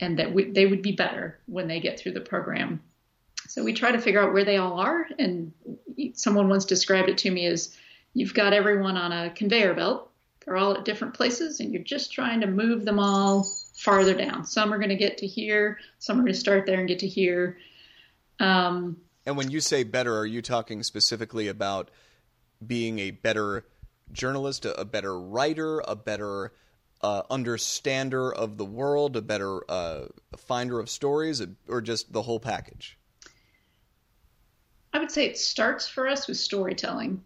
and 0.00 0.18
that 0.18 0.32
we, 0.32 0.50
they 0.50 0.66
would 0.66 0.82
be 0.82 0.92
better 0.92 1.38
when 1.46 1.68
they 1.68 1.80
get 1.80 1.98
through 1.98 2.12
the 2.12 2.20
program. 2.20 2.82
So 3.48 3.62
we 3.62 3.72
try 3.72 3.92
to 3.92 4.00
figure 4.00 4.22
out 4.22 4.32
where 4.32 4.44
they 4.44 4.56
all 4.56 4.80
are. 4.80 5.06
And 5.18 5.52
someone 6.14 6.48
once 6.48 6.64
described 6.64 7.08
it 7.08 7.18
to 7.18 7.30
me 7.30 7.46
as 7.46 7.76
you've 8.14 8.34
got 8.34 8.52
everyone 8.52 8.96
on 8.96 9.12
a 9.12 9.30
conveyor 9.30 9.74
belt 9.74 10.10
they're 10.44 10.56
all 10.56 10.74
at 10.74 10.84
different 10.84 11.14
places, 11.14 11.60
and 11.60 11.72
you're 11.72 11.82
just 11.82 12.12
trying 12.12 12.40
to 12.40 12.46
move 12.46 12.84
them 12.84 12.98
all 12.98 13.46
farther 13.76 14.14
down. 14.14 14.44
Some 14.44 14.72
are 14.72 14.78
going 14.78 14.90
to 14.90 14.96
get 14.96 15.18
to 15.18 15.26
here, 15.26 15.78
some 15.98 16.18
are 16.18 16.22
going 16.22 16.32
to 16.32 16.38
start 16.38 16.66
there 16.66 16.78
and 16.78 16.88
get 16.88 16.98
to 17.00 17.08
here. 17.08 17.58
Um, 18.40 18.98
and 19.26 19.36
when 19.36 19.50
you 19.50 19.60
say 19.60 19.84
better, 19.84 20.16
are 20.16 20.26
you 20.26 20.42
talking 20.42 20.82
specifically 20.82 21.48
about 21.48 21.90
being 22.64 22.98
a 22.98 23.10
better 23.10 23.64
journalist, 24.12 24.66
a, 24.66 24.84
better 24.84 25.18
writer, 25.18 25.82
a 25.86 25.96
better 25.96 26.52
uh, 27.02 27.22
understander 27.30 28.32
of 28.32 28.56
the 28.56 28.64
world, 28.64 29.16
a 29.16 29.22
better 29.22 29.60
uh, 29.70 30.06
finder 30.36 30.80
of 30.80 30.88
stories, 30.88 31.42
or 31.68 31.80
just 31.80 32.12
the 32.12 32.22
whole 32.22 32.40
package? 32.40 32.98
I 34.92 34.98
would 35.00 35.10
say 35.10 35.26
it 35.26 35.36
starts 35.36 35.88
for 35.88 36.06
us 36.06 36.28
with 36.28 36.36
storytelling. 36.36 37.22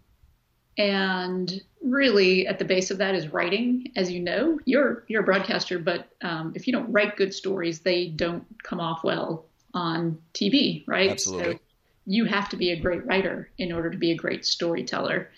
And 0.78 1.60
really, 1.82 2.46
at 2.46 2.58
the 2.58 2.64
base 2.64 2.90
of 2.90 2.98
that 2.98 3.14
is 3.14 3.32
writing. 3.32 3.92
As 3.96 4.10
you 4.10 4.20
know, 4.20 4.58
you're 4.64 5.04
you're 5.08 5.22
a 5.22 5.24
broadcaster, 5.24 5.78
but 5.78 6.08
um, 6.22 6.52
if 6.54 6.66
you 6.66 6.72
don't 6.72 6.90
write 6.92 7.16
good 7.16 7.34
stories, 7.34 7.80
they 7.80 8.08
don't 8.08 8.44
come 8.62 8.80
off 8.80 9.02
well 9.02 9.46
on 9.74 10.18
TV, 10.34 10.84
right? 10.86 11.10
Absolutely. 11.10 11.54
So 11.54 11.60
you 12.06 12.24
have 12.24 12.48
to 12.48 12.56
be 12.56 12.70
a 12.70 12.80
great 12.80 13.04
writer 13.06 13.50
in 13.58 13.72
order 13.72 13.90
to 13.90 13.98
be 13.98 14.12
a 14.12 14.16
great 14.16 14.46
storyteller. 14.46 15.30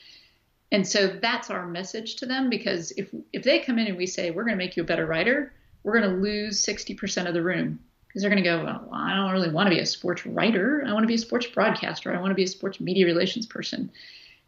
And 0.73 0.87
so 0.87 1.09
that's 1.09 1.51
our 1.51 1.67
message 1.67 2.17
to 2.17 2.27
them 2.27 2.49
because 2.49 2.93
if 2.93 3.13
if 3.33 3.43
they 3.43 3.59
come 3.59 3.79
in 3.79 3.89
and 3.89 3.97
we 3.97 4.07
say 4.07 4.31
we're 4.31 4.45
going 4.45 4.57
to 4.57 4.65
make 4.65 4.77
you 4.77 4.83
a 4.83 4.87
better 4.87 5.07
writer, 5.07 5.53
we're 5.83 5.99
going 6.01 6.15
to 6.15 6.21
lose 6.21 6.65
60% 6.65 7.27
of 7.27 7.35
the 7.35 7.43
room 7.43 7.81
because 8.07 8.23
they're 8.23 8.31
going 8.31 8.43
to 8.43 8.49
go, 8.49 8.65
well, 8.65 8.91
I 8.93 9.15
don't 9.15 9.33
really 9.33 9.51
want 9.51 9.69
to 9.69 9.75
be 9.75 9.81
a 9.81 9.87
sports 9.87 10.27
writer. 10.27 10.85
I 10.87 10.93
want 10.93 11.05
to 11.05 11.09
be 11.09 11.15
a 11.15 11.19
sports 11.19 11.47
broadcaster. 11.47 12.15
I 12.15 12.21
want 12.21 12.31
to 12.31 12.37
be 12.37 12.45
a 12.45 12.49
sports 12.49 12.81
media 12.81 13.07
relations 13.07 13.47
person. 13.47 13.91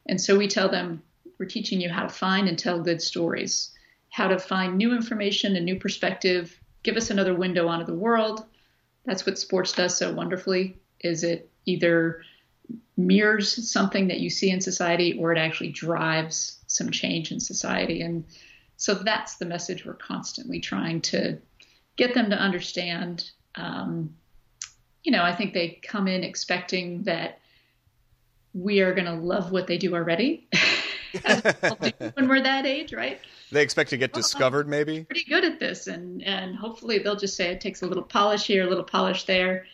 And 0.06 0.20
so 0.20 0.36
we 0.36 0.48
tell 0.48 0.68
them 0.68 1.02
we're 1.38 1.46
teaching 1.46 1.80
you 1.80 1.88
how 1.88 2.02
to 2.02 2.08
find 2.08 2.48
and 2.48 2.58
tell 2.58 2.80
good 2.80 3.00
stories, 3.00 3.70
how 4.10 4.28
to 4.28 4.38
find 4.38 4.76
new 4.76 4.94
information 4.94 5.56
and 5.56 5.64
new 5.64 5.78
perspective, 5.78 6.58
give 6.82 6.96
us 6.96 7.10
another 7.10 7.34
window 7.34 7.68
onto 7.68 7.86
the 7.86 7.94
world. 7.94 8.44
That's 9.04 9.26
what 9.26 9.38
sports 9.38 9.72
does 9.72 9.96
so 9.96 10.12
wonderfully 10.12 10.76
is 11.00 11.24
it 11.24 11.50
either 11.66 12.22
mirrors 12.96 13.70
something 13.70 14.08
that 14.08 14.20
you 14.20 14.30
see 14.30 14.50
in 14.50 14.60
society 14.60 15.18
or 15.18 15.32
it 15.32 15.38
actually 15.38 15.70
drives 15.70 16.58
some 16.66 16.90
change 16.90 17.32
in 17.32 17.40
society 17.40 18.02
and 18.02 18.24
so 18.76 18.94
that's 18.94 19.36
the 19.36 19.44
message 19.44 19.84
we're 19.84 19.94
constantly 19.94 20.60
trying 20.60 21.00
to 21.00 21.38
get 21.96 22.14
them 22.14 22.30
to 22.30 22.36
understand 22.36 23.30
um, 23.54 24.14
you 25.02 25.10
know 25.10 25.22
i 25.22 25.34
think 25.34 25.54
they 25.54 25.80
come 25.82 26.06
in 26.06 26.22
expecting 26.22 27.02
that 27.02 27.38
we 28.54 28.80
are 28.80 28.92
going 28.94 29.06
to 29.06 29.14
love 29.14 29.50
what 29.50 29.66
they 29.66 29.78
do 29.78 29.94
already. 29.94 30.48
when 32.14 32.26
we're 32.26 32.42
that 32.42 32.64
age, 32.64 32.92
right? 32.94 33.20
They 33.50 33.62
expect 33.62 33.90
to 33.90 33.98
get 33.98 34.14
discovered, 34.14 34.66
maybe. 34.66 35.04
Pretty 35.04 35.24
good 35.28 35.44
at 35.44 35.60
this, 35.60 35.86
and 35.86 36.22
and 36.22 36.56
hopefully 36.56 36.98
they'll 36.98 37.16
just 37.16 37.36
say 37.36 37.50
it 37.50 37.60
takes 37.60 37.82
a 37.82 37.86
little 37.86 38.02
polish 38.02 38.46
here, 38.46 38.64
a 38.64 38.68
little 38.68 38.84
polish 38.84 39.24
there, 39.24 39.66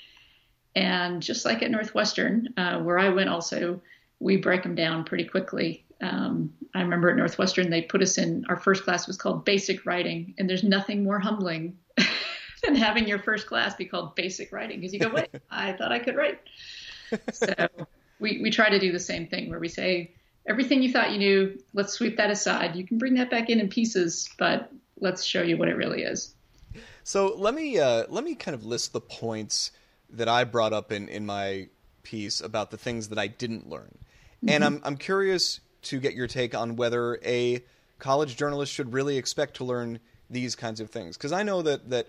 and 0.78 1.20
just 1.20 1.44
like 1.44 1.60
at 1.64 1.72
Northwestern, 1.72 2.54
uh, 2.56 2.78
where 2.78 3.00
I 3.00 3.08
went, 3.08 3.28
also 3.28 3.80
we 4.20 4.36
break 4.36 4.62
them 4.62 4.76
down 4.76 5.02
pretty 5.02 5.24
quickly. 5.24 5.84
Um, 6.00 6.52
I 6.72 6.82
remember 6.82 7.10
at 7.10 7.16
Northwestern 7.16 7.68
they 7.68 7.82
put 7.82 8.00
us 8.00 8.16
in 8.16 8.44
our 8.48 8.56
first 8.56 8.84
class 8.84 9.08
was 9.08 9.16
called 9.16 9.44
basic 9.44 9.84
writing, 9.84 10.34
and 10.38 10.48
there's 10.48 10.62
nothing 10.62 11.02
more 11.02 11.18
humbling 11.18 11.76
than 12.62 12.76
having 12.76 13.08
your 13.08 13.18
first 13.18 13.48
class 13.48 13.74
be 13.74 13.86
called 13.86 14.14
basic 14.14 14.52
writing 14.52 14.78
because 14.78 14.94
you 14.94 15.00
go, 15.00 15.08
wait, 15.08 15.28
I 15.50 15.72
thought 15.72 15.90
I 15.90 15.98
could 15.98 16.16
write. 16.16 16.40
So 17.32 17.48
we, 18.20 18.38
we 18.42 18.50
try 18.50 18.68
to 18.68 18.78
do 18.78 18.92
the 18.92 19.00
same 19.00 19.28
thing 19.28 19.48
where 19.48 19.58
we 19.58 19.68
say, 19.68 20.12
everything 20.46 20.82
you 20.82 20.92
thought 20.92 21.10
you 21.10 21.18
knew, 21.18 21.58
let's 21.72 21.94
sweep 21.94 22.18
that 22.18 22.28
aside. 22.28 22.76
You 22.76 22.86
can 22.86 22.98
bring 22.98 23.14
that 23.14 23.30
back 23.30 23.48
in 23.48 23.60
in 23.60 23.68
pieces, 23.70 24.28
but 24.38 24.70
let's 25.00 25.24
show 25.24 25.40
you 25.40 25.56
what 25.56 25.68
it 25.68 25.76
really 25.76 26.02
is. 26.02 26.34
So 27.04 27.34
let 27.34 27.54
me 27.54 27.78
uh, 27.78 28.04
let 28.10 28.24
me 28.24 28.34
kind 28.34 28.54
of 28.54 28.66
list 28.66 28.92
the 28.92 29.00
points 29.00 29.70
that 30.10 30.28
I 30.28 30.44
brought 30.44 30.72
up 30.72 30.92
in, 30.92 31.08
in 31.08 31.26
my 31.26 31.68
piece 32.02 32.40
about 32.40 32.70
the 32.70 32.78
things 32.78 33.08
that 33.08 33.18
I 33.18 33.26
didn't 33.26 33.68
learn, 33.68 33.98
mm-hmm. 33.98 34.48
and 34.48 34.64
I'm 34.64 34.80
I'm 34.84 34.96
curious 34.96 35.60
to 35.82 36.00
get 36.00 36.14
your 36.14 36.26
take 36.26 36.54
on 36.54 36.76
whether 36.76 37.18
a 37.24 37.62
college 37.98 38.36
journalist 38.36 38.72
should 38.72 38.92
really 38.92 39.16
expect 39.16 39.56
to 39.56 39.64
learn 39.64 40.00
these 40.30 40.54
kinds 40.54 40.80
of 40.80 40.90
things 40.90 41.16
because 41.16 41.32
I 41.32 41.42
know 41.42 41.62
that 41.62 41.90
that 41.90 42.08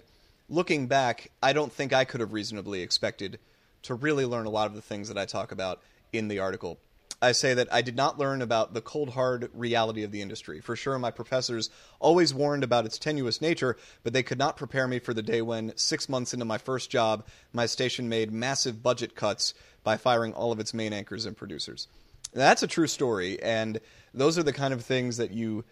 looking 0.50 0.88
back, 0.88 1.32
I 1.42 1.54
don't 1.54 1.72
think 1.72 1.94
I 1.94 2.06
could 2.06 2.20
have 2.20 2.34
reasonably 2.34 2.82
expected 2.82 3.40
to 3.84 3.94
really 3.94 4.26
learn 4.26 4.46
a 4.46 4.50
lot 4.50 4.68
of 4.68 4.76
the 4.76 4.82
things 4.82 5.08
that 5.08 5.18
I 5.18 5.26
talk 5.26 5.52
about 5.52 5.82
in 6.12 6.28
the 6.28 6.40
article. 6.40 6.80
I 7.22 7.34
say 7.34 7.54
that 7.54 7.72
I 7.72 7.82
did 7.82 7.98
not 7.98 8.18
learn 8.18 8.42
about 8.42 8.74
the 8.74 8.82
cold, 8.82 9.10
hard 9.10 9.50
reality 9.54 10.04
of 10.04 10.12
the 10.12 10.22
industry. 10.22 10.62
For 10.62 10.76
sure, 10.76 10.98
my 10.98 11.12
professors 11.12 11.70
always 12.00 12.34
warned 12.34 12.64
about 12.64 12.86
its 12.86 12.98
tenuous 12.98 13.42
nature, 13.42 13.76
but 14.04 14.14
they 14.14 14.24
could 14.24 14.38
not 14.38 14.56
prepare 14.56 14.88
me 14.88 15.00
for 15.00 15.14
the 15.14 15.22
day 15.22 15.42
when, 15.42 15.74
six 15.76 16.08
months 16.08 16.34
into 16.34 16.46
my 16.46 16.58
first 16.58 16.90
job, 16.90 17.26
my 17.52 17.66
station 17.66 18.08
made 18.08 18.32
massive 18.32 18.82
budget 18.82 19.16
cuts 19.16 19.54
by 19.84 19.98
firing 19.98 20.34
all 20.34 20.52
of 20.52 20.60
its 20.60 20.74
main 20.74 20.94
anchors 20.94 21.26
and 21.26 21.36
producers. 21.36 21.88
That's 22.34 22.64
a 22.64 22.68
true 22.68 22.88
story, 22.88 23.42
and 23.42 23.82
those 24.14 24.38
are 24.38 24.44
the 24.44 24.54
kind 24.54 24.74
of 24.74 24.86
things 24.86 25.18
that 25.18 25.32
you, 25.32 25.66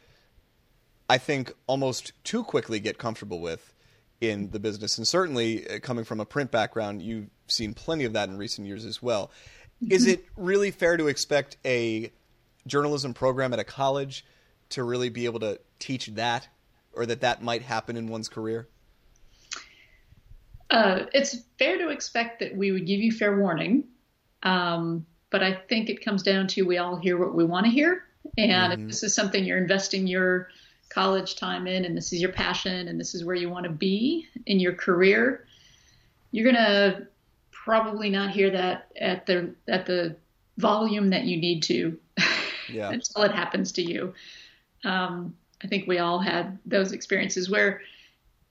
I 1.09 1.17
think, 1.17 1.53
almost 1.65 2.11
too 2.25 2.43
quickly 2.43 2.79
get 2.79 2.97
comfortable 2.97 3.39
with 3.39 3.73
in 4.19 4.49
the 4.49 4.59
business. 4.59 4.97
And 4.97 5.07
certainly, 5.07 5.69
uh, 5.69 5.79
coming 5.79 6.03
from 6.03 6.19
a 6.19 6.25
print 6.25 6.51
background, 6.51 7.01
you've 7.01 7.29
seen 7.47 7.73
plenty 7.73 8.03
of 8.03 8.13
that 8.13 8.29
in 8.29 8.37
recent 8.37 8.67
years 8.67 8.85
as 8.85 9.01
well. 9.01 9.31
Is 9.89 10.07
it 10.07 10.25
really 10.36 10.72
fair 10.72 10.98
to 10.98 11.07
expect 11.07 11.57
a 11.63 12.12
journalism 12.65 13.13
program 13.13 13.53
at 13.53 13.60
a 13.60 13.63
college 13.63 14.25
to 14.69 14.84
really 14.84 15.10
be 15.10 15.25
able 15.25 15.39
to 15.39 15.60
teach 15.79 16.07
that, 16.07 16.48
or 16.93 17.05
that 17.05 17.22
that 17.22 17.41
might 17.41 17.62
happen 17.62 17.96
in 17.96 18.07
one's 18.07 18.27
career? 18.27 18.67
Uh, 20.69 21.05
it's 21.13 21.38
fair 21.57 21.77
to 21.77 21.89
expect 21.89 22.39
that 22.39 22.55
we 22.55 22.72
would 22.72 22.86
give 22.86 23.00
you 23.00 23.12
fair 23.12 23.38
warning, 23.38 23.86
um, 24.43 25.05
but 25.29 25.41
I 25.43 25.53
think 25.53 25.89
it 25.89 26.03
comes 26.03 26.24
down 26.24 26.48
to 26.48 26.63
we 26.63 26.77
all 26.77 26.98
hear 26.98 27.17
what 27.17 27.34
we 27.34 27.46
want 27.46 27.65
to 27.65 27.72
hear, 27.72 28.03
and 28.38 28.74
mm-hmm. 28.74 28.81
if 28.81 28.88
this 28.88 29.03
is 29.03 29.15
something 29.15 29.46
you're 29.46 29.57
investing 29.57 30.07
your 30.07 30.50
college 30.89 31.36
time 31.36 31.67
in, 31.67 31.86
and 31.86 31.96
this 31.96 32.12
is 32.12 32.19
your 32.19 32.34
passion, 32.34 32.89
and 32.89 33.00
this 33.00 33.15
is 33.15 33.24
where 33.24 33.36
you 33.36 33.50
want 33.50 33.63
to 33.63 33.72
be 33.72 34.27
in 34.46 34.60
your 34.60 34.74
career, 34.74 35.46
you're 36.31 36.51
gonna 36.51 37.07
probably 37.67 38.09
not 38.09 38.31
hear 38.31 38.50
that 38.50 38.89
at 38.97 39.25
the 39.25 39.53
at 39.67 39.86
the 39.86 40.15
volume 40.57 41.09
that 41.09 41.25
you 41.25 41.36
need 41.36 41.62
to 41.62 42.00
yeah. 42.69 42.89
until 42.93 43.24
it 43.24 43.31
happens 43.31 43.74
to 43.74 43.81
you. 43.81 44.13
Um, 44.86 45.36
I 45.62 45.67
think 45.67 45.86
we 45.86 46.00
all 46.00 46.17
had 46.17 46.57
those 46.65 46.93
experiences 46.93 47.50
where 47.50 47.81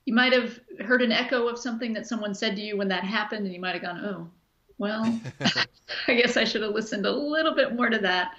you 0.05 0.13
might 0.13 0.33
have 0.33 0.59
heard 0.85 1.01
an 1.01 1.11
echo 1.11 1.47
of 1.47 1.57
something 1.57 1.93
that 1.93 2.05
someone 2.05 2.35
said 2.35 2.55
to 2.57 2.61
you 2.61 2.77
when 2.77 2.89
that 2.89 3.03
happened, 3.03 3.43
and 3.45 3.55
you 3.55 3.59
might 3.59 3.73
have 3.73 3.81
gone, 3.81 4.05
"Oh, 4.05 4.29
well, 4.77 5.19
I 6.07 6.13
guess 6.13 6.37
I 6.37 6.43
should 6.43 6.61
have 6.61 6.75
listened 6.75 7.07
a 7.07 7.11
little 7.11 7.55
bit 7.55 7.75
more 7.75 7.89
to 7.89 7.97
that." 7.97 8.35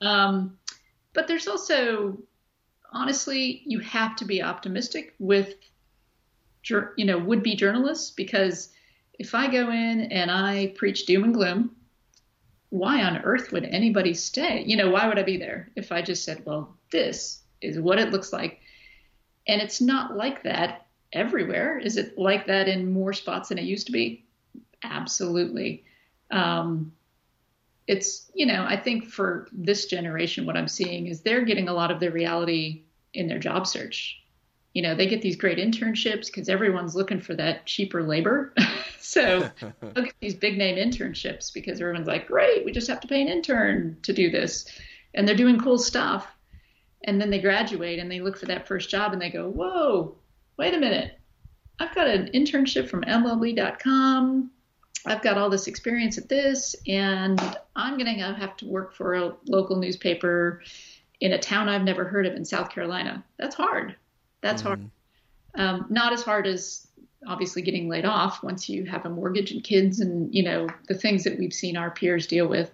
Um, 0.00 0.56
but 1.14 1.26
there's 1.26 1.48
also, 1.48 2.16
honestly, 2.92 3.62
you 3.66 3.80
have 3.80 4.14
to 4.16 4.24
be 4.24 4.40
optimistic 4.40 5.14
with, 5.18 5.54
you 6.96 7.04
know, 7.04 7.18
would-be 7.18 7.56
journalists 7.56 8.12
because 8.12 8.68
if 9.18 9.34
I 9.34 9.50
go 9.50 9.70
in 9.70 10.12
and 10.12 10.30
I 10.30 10.72
preach 10.76 11.06
doom 11.06 11.24
and 11.24 11.34
gloom, 11.34 11.76
why 12.70 13.02
on 13.02 13.18
earth 13.18 13.52
would 13.52 13.64
anybody 13.64 14.14
stay? 14.14 14.62
You 14.66 14.76
know, 14.76 14.90
why 14.90 15.06
would 15.08 15.18
I 15.18 15.22
be 15.22 15.36
there 15.36 15.70
if 15.76 15.92
I 15.92 16.02
just 16.02 16.24
said, 16.24 16.44
well, 16.44 16.76
this 16.90 17.42
is 17.62 17.78
what 17.78 17.98
it 17.98 18.10
looks 18.10 18.32
like? 18.32 18.60
And 19.48 19.62
it's 19.62 19.80
not 19.80 20.16
like 20.16 20.42
that 20.42 20.86
everywhere. 21.12 21.78
Is 21.78 21.96
it 21.96 22.18
like 22.18 22.46
that 22.46 22.68
in 22.68 22.92
more 22.92 23.12
spots 23.12 23.48
than 23.48 23.58
it 23.58 23.64
used 23.64 23.86
to 23.86 23.92
be? 23.92 24.24
Absolutely. 24.82 25.84
Um, 26.30 26.92
it's, 27.86 28.30
you 28.34 28.46
know, 28.46 28.66
I 28.68 28.76
think 28.76 29.06
for 29.06 29.48
this 29.52 29.86
generation, 29.86 30.44
what 30.44 30.56
I'm 30.56 30.68
seeing 30.68 31.06
is 31.06 31.20
they're 31.20 31.44
getting 31.44 31.68
a 31.68 31.72
lot 31.72 31.92
of 31.92 32.00
their 32.00 32.10
reality 32.10 32.82
in 33.14 33.28
their 33.28 33.38
job 33.38 33.66
search. 33.66 34.20
You 34.76 34.82
know, 34.82 34.94
they 34.94 35.06
get 35.06 35.22
these 35.22 35.36
great 35.36 35.56
internships 35.56 36.26
because 36.26 36.50
everyone's 36.50 36.94
looking 36.94 37.18
for 37.18 37.34
that 37.34 37.64
cheaper 37.64 38.02
labor. 38.02 38.52
so 38.98 39.48
look 39.80 40.08
at 40.08 40.14
these 40.20 40.34
big 40.34 40.58
name 40.58 40.76
internships 40.76 41.50
because 41.50 41.80
everyone's 41.80 42.06
like, 42.06 42.26
great, 42.26 42.62
we 42.62 42.72
just 42.72 42.86
have 42.88 43.00
to 43.00 43.08
pay 43.08 43.22
an 43.22 43.28
intern 43.28 43.96
to 44.02 44.12
do 44.12 44.30
this. 44.30 44.66
And 45.14 45.26
they're 45.26 45.34
doing 45.34 45.58
cool 45.58 45.78
stuff. 45.78 46.26
And 47.04 47.18
then 47.18 47.30
they 47.30 47.40
graduate 47.40 47.98
and 47.98 48.12
they 48.12 48.20
look 48.20 48.36
for 48.36 48.44
that 48.44 48.68
first 48.68 48.90
job 48.90 49.14
and 49.14 49.22
they 49.22 49.30
go, 49.30 49.48
whoa, 49.48 50.14
wait 50.58 50.74
a 50.74 50.78
minute. 50.78 51.18
I've 51.80 51.94
got 51.94 52.08
an 52.08 52.28
internship 52.34 52.90
from 52.90 53.00
MLB.com. 53.00 54.50
I've 55.06 55.22
got 55.22 55.38
all 55.38 55.48
this 55.48 55.68
experience 55.68 56.18
at 56.18 56.28
this, 56.28 56.76
and 56.86 57.40
I'm 57.74 57.96
going 57.96 58.14
to 58.14 58.22
have 58.22 58.58
to 58.58 58.66
work 58.66 58.94
for 58.94 59.14
a 59.14 59.36
local 59.46 59.76
newspaper 59.76 60.60
in 61.20 61.32
a 61.32 61.38
town 61.38 61.70
I've 61.70 61.82
never 61.82 62.04
heard 62.04 62.26
of 62.26 62.34
in 62.34 62.44
South 62.44 62.68
Carolina. 62.68 63.24
That's 63.38 63.54
hard. 63.54 63.96
That's 64.42 64.62
mm. 64.62 64.66
hard. 64.66 64.90
Um, 65.54 65.86
not 65.88 66.12
as 66.12 66.22
hard 66.22 66.46
as 66.46 66.86
obviously 67.26 67.62
getting 67.62 67.88
laid 67.88 68.04
off 68.04 68.42
once 68.42 68.68
you 68.68 68.84
have 68.84 69.04
a 69.04 69.10
mortgage 69.10 69.50
and 69.50 69.62
kids 69.62 70.00
and 70.00 70.34
you 70.34 70.42
know 70.42 70.68
the 70.88 70.94
things 70.94 71.24
that 71.24 71.38
we've 71.38 71.52
seen 71.52 71.76
our 71.76 71.90
peers 71.90 72.26
deal 72.26 72.46
with 72.46 72.70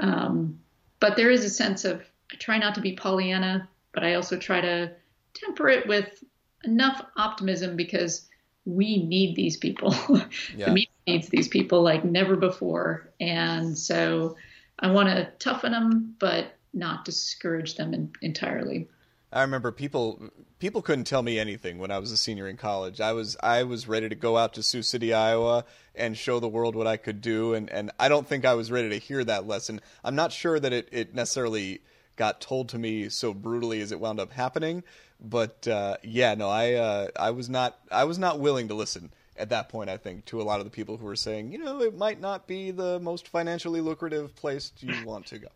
um, 0.00 0.58
but 1.00 1.16
there 1.16 1.30
is 1.30 1.44
a 1.44 1.50
sense 1.50 1.84
of 1.84 2.02
i 2.32 2.36
try 2.36 2.58
not 2.58 2.74
to 2.74 2.80
be 2.80 2.94
pollyanna 2.94 3.68
but 3.92 4.04
i 4.04 4.14
also 4.14 4.38
try 4.38 4.60
to 4.60 4.90
temper 5.34 5.68
it 5.68 5.86
with 5.86 6.22
enough 6.64 7.04
optimism 7.16 7.76
because 7.76 8.28
we 8.64 9.04
need 9.04 9.36
these 9.36 9.56
people 9.56 9.94
yeah. 10.56 10.66
the 10.66 10.72
media 10.72 10.88
needs 11.06 11.28
these 11.28 11.48
people 11.48 11.82
like 11.82 12.04
never 12.04 12.36
before 12.36 13.10
and 13.20 13.76
so 13.76 14.36
i 14.78 14.90
want 14.90 15.08
to 15.08 15.30
toughen 15.38 15.72
them 15.72 16.14
but 16.18 16.54
not 16.72 17.04
discourage 17.04 17.76
them 17.76 17.92
in, 17.92 18.10
entirely 18.22 18.88
I 19.34 19.42
remember 19.42 19.72
people 19.72 20.30
people 20.60 20.80
couldn't 20.80 21.04
tell 21.04 21.22
me 21.22 21.38
anything 21.40 21.78
when 21.78 21.90
I 21.90 21.98
was 21.98 22.12
a 22.12 22.16
senior 22.16 22.48
in 22.48 22.56
college. 22.56 23.00
I 23.00 23.12
was 23.12 23.36
I 23.42 23.64
was 23.64 23.88
ready 23.88 24.08
to 24.08 24.14
go 24.14 24.36
out 24.36 24.54
to 24.54 24.62
Sioux 24.62 24.82
City, 24.82 25.12
Iowa, 25.12 25.64
and 25.94 26.16
show 26.16 26.38
the 26.38 26.48
world 26.48 26.76
what 26.76 26.86
I 26.86 26.96
could 26.96 27.20
do, 27.20 27.52
and 27.52 27.68
and 27.68 27.90
I 27.98 28.08
don't 28.08 28.28
think 28.28 28.44
I 28.44 28.54
was 28.54 28.70
ready 28.70 28.90
to 28.90 28.98
hear 28.98 29.24
that 29.24 29.46
lesson. 29.46 29.80
I'm 30.04 30.14
not 30.14 30.32
sure 30.32 30.60
that 30.60 30.72
it 30.72 30.88
it 30.92 31.14
necessarily 31.14 31.80
got 32.16 32.40
told 32.40 32.68
to 32.68 32.78
me 32.78 33.08
so 33.08 33.34
brutally 33.34 33.80
as 33.80 33.90
it 33.90 33.98
wound 33.98 34.20
up 34.20 34.30
happening, 34.30 34.84
but 35.20 35.66
uh, 35.66 35.96
yeah, 36.04 36.34
no, 36.34 36.48
I 36.48 36.74
uh, 36.74 37.08
I 37.18 37.32
was 37.32 37.50
not 37.50 37.76
I 37.90 38.04
was 38.04 38.18
not 38.18 38.38
willing 38.38 38.68
to 38.68 38.74
listen 38.74 39.10
at 39.36 39.48
that 39.48 39.68
point. 39.68 39.90
I 39.90 39.96
think 39.96 40.26
to 40.26 40.40
a 40.40 40.44
lot 40.44 40.60
of 40.60 40.64
the 40.64 40.70
people 40.70 40.96
who 40.96 41.06
were 41.06 41.16
saying, 41.16 41.50
you 41.50 41.58
know, 41.58 41.82
it 41.82 41.96
might 41.96 42.20
not 42.20 42.46
be 42.46 42.70
the 42.70 43.00
most 43.00 43.26
financially 43.26 43.80
lucrative 43.80 44.36
place 44.36 44.72
you 44.78 44.94
want 45.04 45.26
to 45.26 45.38
go. 45.40 45.48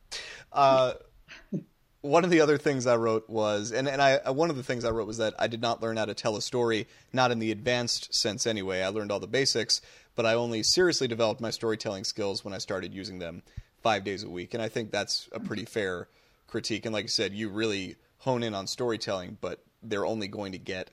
Uh, 0.52 0.94
one 2.08 2.24
of 2.24 2.30
the 2.30 2.40
other 2.40 2.56
things 2.56 2.86
I 2.86 2.96
wrote 2.96 3.28
was, 3.28 3.70
and, 3.70 3.86
and 3.86 4.00
I 4.00 4.30
one 4.30 4.50
of 4.50 4.56
the 4.56 4.62
things 4.62 4.84
I 4.84 4.90
wrote 4.90 5.06
was 5.06 5.18
that 5.18 5.34
I 5.38 5.46
did 5.46 5.60
not 5.60 5.82
learn 5.82 5.98
how 5.98 6.06
to 6.06 6.14
tell 6.14 6.36
a 6.36 6.42
story, 6.42 6.86
not 7.12 7.30
in 7.30 7.38
the 7.38 7.52
advanced 7.52 8.14
sense 8.14 8.46
anyway. 8.46 8.82
I 8.82 8.88
learned 8.88 9.12
all 9.12 9.20
the 9.20 9.26
basics, 9.26 9.82
but 10.16 10.24
I 10.24 10.34
only 10.34 10.62
seriously 10.62 11.06
developed 11.06 11.40
my 11.40 11.50
storytelling 11.50 12.04
skills 12.04 12.44
when 12.44 12.54
I 12.54 12.58
started 12.58 12.94
using 12.94 13.18
them 13.18 13.42
five 13.82 14.04
days 14.04 14.24
a 14.24 14.30
week. 14.30 14.54
And 14.54 14.62
I 14.62 14.68
think 14.68 14.90
that's 14.90 15.28
a 15.32 15.38
pretty 15.38 15.66
fair 15.66 16.08
critique. 16.46 16.86
And 16.86 16.92
like 16.92 17.04
I 17.04 17.08
said, 17.08 17.34
you 17.34 17.50
really 17.50 17.96
hone 18.18 18.42
in 18.42 18.54
on 18.54 18.66
storytelling, 18.66 19.36
but 19.40 19.62
they're 19.82 20.06
only 20.06 20.28
going 20.28 20.52
to 20.52 20.58
get, 20.58 20.90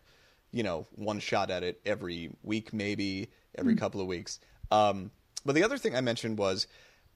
you 0.51 0.63
know, 0.63 0.85
one 0.95 1.19
shot 1.19 1.49
at 1.49 1.63
it 1.63 1.79
every 1.85 2.29
week, 2.43 2.73
maybe 2.73 3.29
every 3.57 3.73
mm-hmm. 3.73 3.79
couple 3.79 4.01
of 4.01 4.07
weeks. 4.07 4.39
Um, 4.69 5.11
but 5.45 5.55
the 5.55 5.63
other 5.63 5.77
thing 5.77 5.95
I 5.95 6.01
mentioned 6.01 6.37
was 6.37 6.67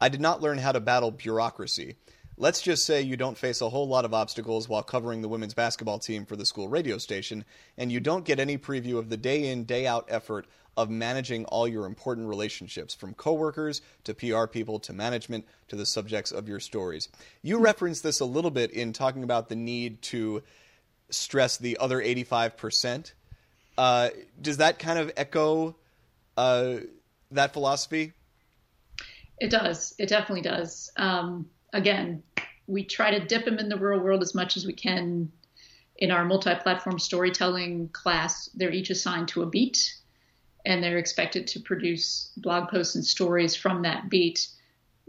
I 0.01 0.09
did 0.09 0.21
not 0.21 0.41
learn 0.41 0.57
how 0.57 0.71
to 0.71 0.79
battle 0.79 1.12
bureaucracy. 1.12 1.97
Let's 2.41 2.62
just 2.62 2.86
say 2.86 3.02
you 3.02 3.17
don't 3.17 3.38
face 3.38 3.60
a 3.60 3.67
whole 3.67 3.89
lot 3.89 4.06
of 4.06 4.13
obstacles 4.13 4.69
while 4.69 4.82
covering 4.82 5.21
the 5.21 5.28
women's 5.28 5.54
basketball 5.54 5.99
team 5.99 6.25
for 6.25 6.38
the 6.38 6.45
school 6.45 6.69
radio 6.69 6.97
station, 6.97 7.43
and 7.78 7.91
you 7.91 7.99
don't 7.99 8.23
get 8.23 8.39
any 8.39 8.58
preview 8.58 8.97
of 8.97 9.10
the 9.10 9.17
day 9.17 9.49
in, 9.49 9.65
day 9.65 9.86
out 9.86 10.06
effort 10.08 10.47
of 10.78 10.89
managing 10.89 11.43
all 11.47 11.67
your 11.67 11.86
important 11.86 12.30
relationships, 12.30 12.95
from 12.95 13.13
coworkers 13.13 13.82
to 14.06 14.13
PR 14.13 14.45
people 14.45 14.80
to 14.80 14.93
management 14.93 15.45
to 15.67 15.75
the 15.75 15.86
subjects 15.86 16.32
of 16.32 16.47
your 16.47 16.62
stories. 16.62 17.10
You 17.41 17.58
referenced 17.58 18.04
this 18.04 18.21
a 18.21 18.25
little 18.25 18.52
bit 18.52 18.71
in 18.71 18.93
talking 18.93 19.23
about 19.25 19.49
the 19.49 19.58
need 19.58 20.02
to 20.04 20.41
stress 21.10 21.58
the 21.58 21.78
other 21.78 22.02
85%. 22.02 23.12
Uh, 23.78 24.10
does 24.41 24.58
that 24.58 24.80
kind 24.80 24.97
of 24.97 25.12
echo 25.17 25.75
uh, 26.38 26.78
that 27.32 27.52
philosophy? 27.52 28.13
It 29.39 29.49
does. 29.49 29.93
It 29.97 30.08
definitely 30.08 30.43
does. 30.43 30.89
Um, 30.95 31.49
again, 31.73 32.23
we 32.69 32.84
try 32.84 33.12
to 33.12 33.25
dip 33.25 33.45
them 33.45 33.58
in 33.58 33.67
the 33.67 33.77
real 33.77 33.99
world 33.99 34.21
as 34.21 34.36
much 34.36 34.55
as 34.55 34.65
we 34.65 34.73
can. 34.73 35.32
In 35.97 36.12
our 36.12 36.23
multi-platform 36.23 36.97
storytelling 36.99 37.89
class, 37.89 38.49
they're 38.53 38.71
each 38.71 38.89
assigned 38.89 39.27
to 39.29 39.41
a 39.41 39.45
beat, 39.45 39.95
and 40.65 40.82
they're 40.82 40.97
expected 40.97 41.47
to 41.47 41.60
produce 41.60 42.32
blog 42.38 42.69
posts 42.69 42.95
and 42.95 43.03
stories 43.03 43.55
from 43.55 43.82
that 43.82 44.10
beat, 44.10 44.47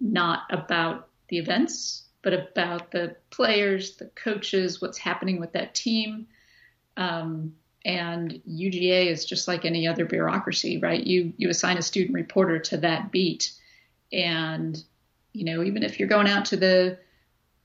not 0.01 0.43
about 0.51 1.09
the 1.29 1.39
events, 1.39 2.05
but 2.23 2.33
about 2.33 2.91
the 2.91 3.15
players, 3.31 3.97
the 3.99 4.07
coaches, 4.07 4.81
what's 4.81 4.99
happening 4.99 5.39
with 5.39 5.53
that 5.53 5.75
team. 5.75 6.27
Um, 6.97 7.55
and 7.85 8.43
UGA 8.49 9.07
is 9.07 9.25
just 9.25 9.47
like 9.47 9.65
any 9.65 9.87
other 9.87 10.05
bureaucracy, 10.05 10.79
right? 10.79 11.07
You 11.07 11.33
you 11.37 11.49
assign 11.51 11.79
a 11.79 11.83
student 11.83 12.15
reporter 12.15 12.59
to 12.59 12.79
that 12.79 13.13
beat, 13.13 13.53
and 14.13 14.83
you 15.33 15.45
know, 15.45 15.63
even 15.63 15.83
if 15.83 15.99
you're 15.99 16.09
going 16.09 16.27
out 16.27 16.47
to 16.47 16.57
the 16.57 16.99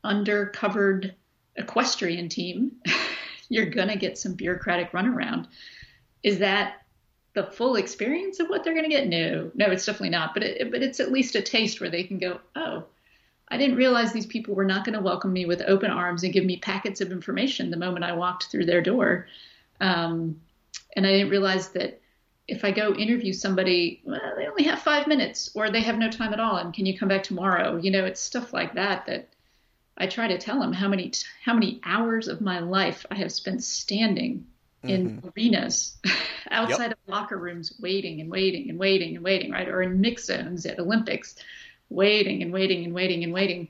undercovered 0.06 1.14
equestrian 1.56 2.30
team, 2.30 2.74
you're 3.50 3.66
going 3.66 3.88
to 3.88 3.96
get 3.96 4.18
some 4.18 4.34
bureaucratic 4.34 4.92
runaround. 4.92 5.48
Is 6.24 6.40
that 6.40 6.86
the 7.34 7.44
full 7.44 7.76
experience 7.76 8.40
of 8.40 8.48
what 8.48 8.64
they're 8.64 8.74
going 8.74 8.90
to 8.90 8.90
get? 8.90 9.08
No, 9.08 9.52
no, 9.56 9.66
it's 9.68 9.86
definitely 9.86 10.10
not. 10.10 10.34
But 10.34 10.44
it, 10.44 10.72
but 10.72 10.82
it's 10.82 11.00
at 11.00 11.12
least 11.12 11.36
a 11.36 11.42
taste 11.42 11.80
where 11.80 11.90
they 11.90 12.04
can 12.04 12.18
go, 12.18 12.40
oh, 12.56 12.86
I 13.50 13.58
didn't 13.58 13.76
realize 13.76 14.12
these 14.12 14.26
people 14.26 14.56
were 14.56 14.66
not 14.66 14.86
going 14.86 14.96
to 14.96 15.04
welcome 15.04 15.32
me 15.32 15.46
with 15.46 15.62
open 15.68 15.92
arms 15.92 16.24
and 16.24 16.34
give 16.34 16.46
me 16.46 16.58
packets 16.58 17.02
of 17.02 17.12
information 17.12 17.70
the 17.70 17.78
moment 17.78 18.06
I 18.06 18.14
walked 18.14 18.46
through 18.46 18.66
their 18.66 18.82
door. 18.82 19.28
Um, 19.80 20.42
and 20.96 21.06
I 21.06 21.12
didn't 21.12 21.30
realize 21.30 21.70
that 21.70 22.02
if 22.48 22.64
I 22.64 22.72
go 22.72 22.94
interview 22.94 23.34
somebody, 23.34 24.02
well, 24.04 24.20
they 24.38 24.48
only 24.48 24.64
have 24.64 24.80
five 24.80 25.08
minutes 25.08 25.52
or 25.56 25.70
they 25.70 25.82
have 25.82 25.98
no 25.98 26.10
time 26.10 26.34
at 26.34 26.40
all. 26.40 26.58
And 26.58 26.74
can 26.74 26.86
you 26.86 26.98
come 26.98 27.10
back 27.10 27.24
tomorrow? 27.24 27.78
You 27.78 27.92
know, 27.92 28.06
it's 28.06 28.22
stuff 28.22 28.54
like 28.54 28.74
that 28.76 29.06
that 29.08 29.30
I 29.98 30.08
try 30.08 30.28
to 30.28 30.38
tell 30.38 30.60
them 30.60 30.74
how 30.74 30.88
many 30.88 31.12
how 31.44 31.54
many 31.54 31.80
hours 31.84 32.28
of 32.28 32.42
my 32.42 32.60
life 32.60 33.06
I 33.10 33.16
have 33.16 33.32
spent 33.32 33.64
standing 33.64 34.46
in 34.84 35.18
mm-hmm. 35.18 35.30
arenas 35.36 35.98
outside 36.52 36.90
yep. 36.90 36.92
of 36.92 36.98
locker 37.08 37.38
rooms 37.38 37.74
waiting 37.80 38.22
and 38.22 38.30
waiting 38.30 38.70
and 38.70 38.78
waiting 38.78 39.16
and 39.16 39.24
waiting, 39.24 39.52
right? 39.52 39.68
Or 39.68 39.82
in 39.82 40.02
mix 40.02 40.26
zones 40.26 40.66
at 40.66 40.80
Olympics, 40.80 41.36
waiting 41.90 42.42
and 42.42 42.52
waiting 42.52 42.86
and 42.86 42.94
waiting 42.94 43.24
and 43.24 43.34
waiting. 43.34 43.70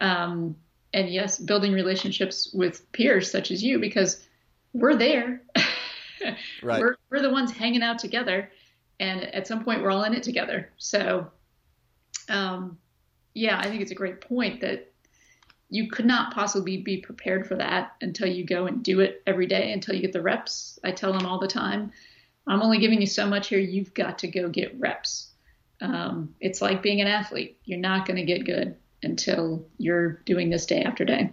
Um, 0.00 0.56
and 0.92 1.08
yes, 1.08 1.38
building 1.38 1.72
relationships 1.72 2.50
with 2.52 2.90
peers 2.92 3.30
such 3.30 3.50
as 3.50 3.62
you 3.62 3.78
because 3.78 4.26
we're 4.72 4.96
there. 4.96 5.42
right. 6.62 6.80
We're, 6.80 6.96
we're 7.10 7.22
the 7.22 7.30
ones 7.30 7.50
hanging 7.50 7.82
out 7.82 7.98
together. 7.98 8.50
And 9.00 9.22
at 9.34 9.46
some 9.46 9.64
point, 9.64 9.82
we're 9.82 9.90
all 9.90 10.04
in 10.04 10.14
it 10.14 10.22
together. 10.22 10.70
So, 10.76 11.28
um, 12.28 12.78
yeah, 13.34 13.58
I 13.58 13.68
think 13.68 13.82
it's 13.82 13.92
a 13.92 13.96
great 13.96 14.20
point 14.20 14.60
that 14.62 14.87
you 15.70 15.90
could 15.90 16.06
not 16.06 16.32
possibly 16.32 16.78
be 16.78 16.98
prepared 16.98 17.46
for 17.46 17.56
that 17.56 17.94
until 18.00 18.28
you 18.28 18.44
go 18.44 18.66
and 18.66 18.82
do 18.82 19.00
it 19.00 19.22
every 19.26 19.46
day 19.46 19.72
until 19.72 19.94
you 19.94 20.00
get 20.00 20.12
the 20.12 20.22
reps. 20.22 20.78
I 20.82 20.92
tell 20.92 21.12
them 21.12 21.26
all 21.26 21.38
the 21.38 21.48
time, 21.48 21.92
I'm 22.46 22.62
only 22.62 22.78
giving 22.78 23.00
you 23.00 23.06
so 23.06 23.26
much 23.26 23.48
here. 23.48 23.58
You've 23.58 23.92
got 23.92 24.20
to 24.20 24.28
go 24.28 24.48
get 24.48 24.78
reps. 24.80 25.28
Um, 25.80 26.34
it's 26.40 26.62
like 26.62 26.82
being 26.82 27.00
an 27.00 27.06
athlete. 27.06 27.58
You're 27.64 27.78
not 27.78 28.06
going 28.06 28.16
to 28.16 28.24
get 28.24 28.46
good 28.46 28.76
until 29.02 29.66
you're 29.76 30.22
doing 30.24 30.48
this 30.48 30.64
day 30.64 30.82
after 30.82 31.04
day. 31.04 31.30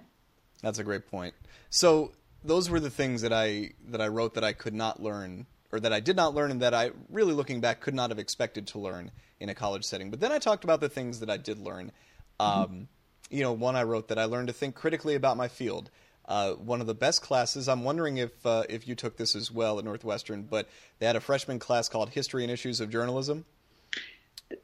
That's 0.62 0.80
a 0.80 0.84
great 0.84 1.08
point. 1.10 1.34
So 1.70 2.12
those 2.44 2.70
were 2.70 2.80
the 2.80 2.90
things 2.90 3.22
that 3.22 3.34
I 3.34 3.72
that 3.88 4.02
I 4.02 4.08
wrote 4.08 4.34
that 4.34 4.44
I 4.44 4.54
could 4.54 4.74
not 4.74 5.02
learn 5.02 5.46
or 5.72 5.80
that 5.80 5.94
I 5.94 6.00
did 6.00 6.16
not 6.16 6.36
learn 6.36 6.52
and 6.52 6.62
that 6.62 6.74
I 6.74 6.92
really 7.10 7.34
looking 7.34 7.62
back 7.62 7.80
could 7.80 7.96
not 7.96 8.10
have 8.10 8.20
expected 8.20 8.68
to 8.68 8.80
learn 8.80 9.12
in 9.40 9.50
a 9.50 9.56
college 9.56 9.86
setting. 9.86 10.12
But 10.12 10.20
then 10.20 10.32
I 10.32 10.40
talked 10.40 10.64
about 10.64 10.80
the 10.80 10.90
things 10.90 11.22
that 11.22 11.30
I 11.30 11.38
did 11.38 11.60
learn. 11.60 11.92
Um, 12.40 12.50
mm-hmm 12.50 12.84
you 13.30 13.42
know, 13.42 13.52
one 13.52 13.76
I 13.76 13.84
wrote 13.84 14.08
that 14.10 14.20
I 14.20 14.26
learned 14.26 14.48
to 14.48 14.54
think 14.54 14.76
critically 14.76 15.16
about 15.16 15.38
my 15.38 15.48
field. 15.48 15.90
Uh, 16.28 16.54
one 16.54 16.82
of 16.82 16.88
the 16.88 16.96
best 16.96 17.22
classes. 17.22 17.70
I'm 17.70 17.84
wondering 17.84 18.18
if 18.18 18.46
uh, 18.46 18.64
if 18.68 18.88
you 18.88 18.96
took 18.96 19.16
this 19.18 19.36
as 19.36 19.52
well 19.52 19.78
at 19.78 19.86
Northwestern, 19.86 20.44
but 20.44 20.68
they 20.98 21.06
had 21.06 21.16
a 21.16 21.20
freshman 21.20 21.60
class 21.60 21.88
called 21.88 22.10
History 22.10 22.44
and 22.44 22.52
Issues 22.52 22.80
of 22.82 22.90
Journalism. 22.90 23.46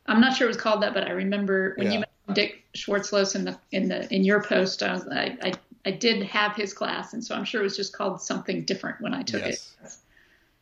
I'm 0.07 0.21
not 0.21 0.35
sure 0.35 0.47
it 0.47 0.49
was 0.49 0.57
called 0.57 0.81
that, 0.81 0.93
but 0.93 1.07
I 1.07 1.11
remember 1.11 1.73
when 1.77 1.87
yeah. 1.87 1.93
you 1.93 1.99
mentioned 1.99 2.35
Dick 2.35 2.63
Schwarzlose 2.75 3.35
in 3.35 3.45
the 3.45 3.59
in 3.71 3.89
the 3.89 4.11
in 4.13 4.23
your 4.23 4.41
post, 4.41 4.81
I, 4.81 4.93
was, 4.93 5.07
I, 5.07 5.37
I 5.43 5.53
I 5.85 5.91
did 5.91 6.23
have 6.23 6.55
his 6.55 6.73
class, 6.73 7.13
and 7.13 7.23
so 7.23 7.35
I'm 7.35 7.45
sure 7.45 7.61
it 7.61 7.63
was 7.63 7.77
just 7.77 7.93
called 7.93 8.21
something 8.21 8.63
different 8.63 9.01
when 9.01 9.13
I 9.13 9.23
took 9.23 9.41
yes. 9.41 9.75
it. 9.83 9.91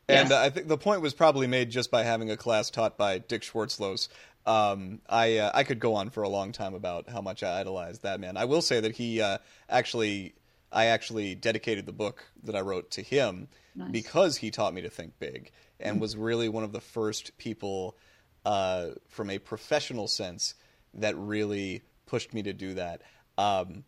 And 0.10 0.32
uh, 0.32 0.40
I 0.40 0.50
think 0.50 0.68
the 0.68 0.78
point 0.78 1.02
was 1.02 1.14
probably 1.14 1.46
made 1.46 1.70
just 1.70 1.92
by 1.92 2.04
having 2.04 2.32
a 2.32 2.38
class 2.38 2.72
taught 2.72 2.98
by 2.98 3.20
Dick 3.20 3.44
Schwarzlose. 3.44 4.10
Um, 4.46 5.02
I 5.08 5.38
uh, 5.38 5.52
I 5.54 5.64
could 5.64 5.80
go 5.80 5.96
on 5.96 6.10
for 6.10 6.24
a 6.24 6.30
long 6.30 6.52
time 6.52 6.74
about 6.74 7.10
how 7.10 7.22
much 7.22 7.44
I 7.44 7.60
idolized 7.60 8.04
that 8.04 8.20
man. 8.20 8.38
I 8.38 8.46
will 8.46 8.62
say 8.62 8.80
that 8.80 8.94
he 8.96 9.22
uh, 9.22 9.38
actually 9.70 10.34
I 10.72 10.86
actually 10.86 11.36
dedicated 11.36 11.86
the 11.86 11.94
book 11.94 12.26
that 12.44 12.56
I 12.56 12.62
wrote 12.62 12.92
to 12.92 13.02
him 13.02 13.48
nice. 13.76 13.92
because 13.92 14.38
he 14.38 14.52
taught 14.52 14.74
me 14.74 14.82
to 14.82 14.90
think 14.90 15.20
big 15.20 15.52
and 15.80 15.96
mm-hmm. 15.96 16.02
was 16.02 16.16
really 16.16 16.50
one 16.50 16.64
of 16.64 16.72
the 16.72 16.82
first 16.82 17.38
people 17.38 17.98
uh, 18.46 18.90
from 19.08 19.30
a 19.30 19.40
professional 19.40 20.08
sense 20.08 20.56
that 20.94 21.18
really 21.18 21.82
pushed 22.06 22.34
me 22.34 22.44
to 22.44 22.54
do 22.54 22.76
that. 22.76 23.02
Um, 23.38 23.84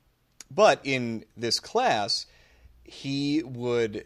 but 0.49 0.81
in 0.83 1.25
this 1.37 1.59
class, 1.59 2.25
he 2.83 3.41
would 3.43 4.05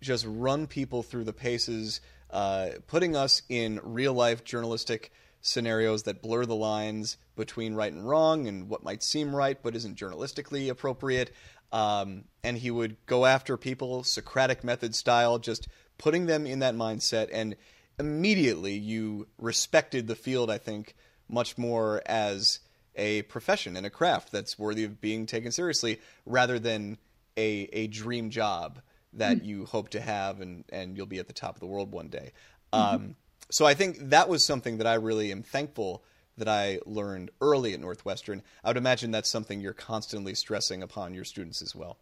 just 0.00 0.24
run 0.28 0.66
people 0.66 1.02
through 1.02 1.24
the 1.24 1.32
paces, 1.32 2.00
uh, 2.30 2.70
putting 2.86 3.16
us 3.16 3.42
in 3.48 3.80
real 3.82 4.12
life 4.14 4.44
journalistic 4.44 5.12
scenarios 5.40 6.04
that 6.04 6.22
blur 6.22 6.44
the 6.44 6.56
lines 6.56 7.16
between 7.36 7.74
right 7.74 7.92
and 7.92 8.08
wrong 8.08 8.46
and 8.46 8.68
what 8.68 8.82
might 8.82 9.02
seem 9.02 9.34
right 9.34 9.58
but 9.62 9.76
isn't 9.76 9.98
journalistically 9.98 10.68
appropriate. 10.68 11.32
Um, 11.72 12.24
and 12.42 12.56
he 12.56 12.70
would 12.70 12.96
go 13.06 13.26
after 13.26 13.56
people 13.56 14.04
Socratic 14.04 14.64
method 14.64 14.94
style, 14.94 15.38
just 15.38 15.68
putting 15.98 16.26
them 16.26 16.46
in 16.46 16.60
that 16.60 16.74
mindset. 16.74 17.28
And 17.32 17.56
immediately 17.98 18.74
you 18.74 19.26
respected 19.38 20.06
the 20.06 20.14
field, 20.14 20.50
I 20.50 20.58
think, 20.58 20.94
much 21.28 21.58
more 21.58 22.02
as 22.06 22.60
a 22.94 23.22
profession 23.22 23.76
and 23.76 23.84
a 23.84 23.90
craft 23.90 24.32
that's 24.32 24.58
worthy 24.58 24.84
of 24.84 25.00
being 25.00 25.26
taken 25.26 25.52
seriously 25.52 26.00
rather 26.24 26.58
than 26.58 26.98
a, 27.36 27.68
a 27.72 27.86
dream 27.88 28.30
job 28.30 28.80
that 29.12 29.38
mm-hmm. 29.38 29.46
you 29.46 29.64
hope 29.66 29.90
to 29.90 30.00
have 30.00 30.40
and, 30.40 30.64
and 30.70 30.96
you'll 30.96 31.06
be 31.06 31.18
at 31.18 31.26
the 31.26 31.32
top 31.32 31.54
of 31.54 31.60
the 31.60 31.66
world 31.66 31.92
one 31.92 32.08
day. 32.08 32.32
Mm-hmm. 32.72 33.12
So 33.50 33.64
I 33.66 33.74
think 33.74 33.98
that 34.00 34.28
was 34.28 34.44
something 34.44 34.78
that 34.78 34.86
I 34.86 34.94
really 34.94 35.30
am 35.30 35.42
thankful 35.42 36.02
that 36.36 36.48
I 36.48 36.80
learned 36.84 37.30
early 37.40 37.72
at 37.72 37.80
Northwestern. 37.80 38.42
I 38.62 38.68
would 38.68 38.76
imagine 38.76 39.10
that's 39.10 39.30
something 39.30 39.60
you're 39.60 39.72
constantly 39.72 40.34
stressing 40.34 40.82
upon 40.82 41.14
your 41.14 41.24
students 41.24 41.62
as 41.62 41.74
well. 41.74 41.96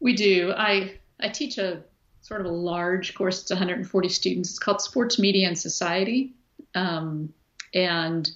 We 0.00 0.14
do. 0.14 0.52
I 0.56 0.98
I 1.20 1.28
teach 1.28 1.58
a 1.58 1.82
sort 2.20 2.40
of 2.40 2.46
a 2.46 2.50
large 2.50 3.14
course. 3.14 3.42
It's 3.42 3.50
140 3.50 4.08
students. 4.08 4.50
It's 4.50 4.58
called 4.58 4.80
Sports 4.80 5.18
Media 5.18 5.48
and 5.48 5.58
Society, 5.58 6.34
um, 6.74 7.32
and 7.72 8.30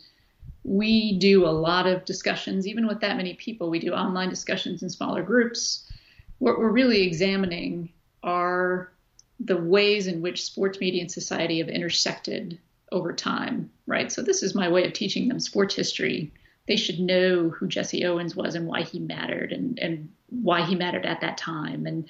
we 0.64 1.18
do 1.18 1.46
a 1.46 1.50
lot 1.50 1.86
of 1.86 2.04
discussions. 2.04 2.66
Even 2.66 2.86
with 2.86 3.00
that 3.00 3.16
many 3.16 3.34
people, 3.34 3.70
we 3.70 3.78
do 3.78 3.92
online 3.92 4.28
discussions 4.28 4.82
in 4.82 4.90
smaller 4.90 5.22
groups. 5.22 5.90
What 6.38 6.58
we're 6.58 6.70
really 6.70 7.02
examining 7.02 7.90
are 8.22 8.92
the 9.40 9.57
ways 9.57 10.07
in 10.07 10.20
which 10.20 10.44
sports 10.44 10.81
media 10.81 11.01
and 11.01 11.11
society 11.11 11.59
have 11.59 11.68
intersected 11.68 12.59
over 12.90 13.12
time, 13.12 13.70
right? 13.87 14.11
So 14.11 14.22
this 14.22 14.42
is 14.42 14.55
my 14.55 14.68
way 14.68 14.87
of 14.87 14.92
teaching 14.92 15.29
them 15.29 15.40
sports 15.40 15.74
history. 15.74 16.33
They 16.66 16.77
should 16.77 16.98
know 16.98 17.48
who 17.48 17.68
Jesse 17.68 18.05
Owens 18.05 18.35
was 18.35 18.55
and 18.55 18.66
why 18.66 18.83
he 18.83 18.98
mattered 18.98 19.53
and, 19.53 19.79
and 19.79 20.11
why 20.29 20.62
he 20.62 20.74
mattered 20.74 21.07
at 21.07 21.20
that 21.20 21.38
time. 21.38 21.87
And 21.87 22.09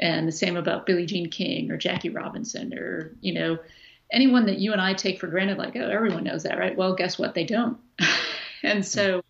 and 0.00 0.26
the 0.26 0.32
same 0.32 0.56
about 0.56 0.86
Billie 0.86 1.06
Jean 1.06 1.30
King 1.30 1.70
or 1.70 1.76
Jackie 1.76 2.10
Robinson 2.10 2.76
or, 2.76 3.16
you 3.20 3.32
know, 3.32 3.58
anyone 4.10 4.46
that 4.46 4.58
you 4.58 4.72
and 4.72 4.80
I 4.80 4.92
take 4.92 5.20
for 5.20 5.28
granted, 5.28 5.56
like, 5.56 5.76
oh, 5.76 5.88
everyone 5.88 6.24
knows 6.24 6.42
that, 6.42 6.58
right? 6.58 6.76
Well, 6.76 6.96
guess 6.96 7.16
what? 7.16 7.34
They 7.34 7.44
don't. 7.44 7.78
and 8.64 8.84
so 8.84 9.22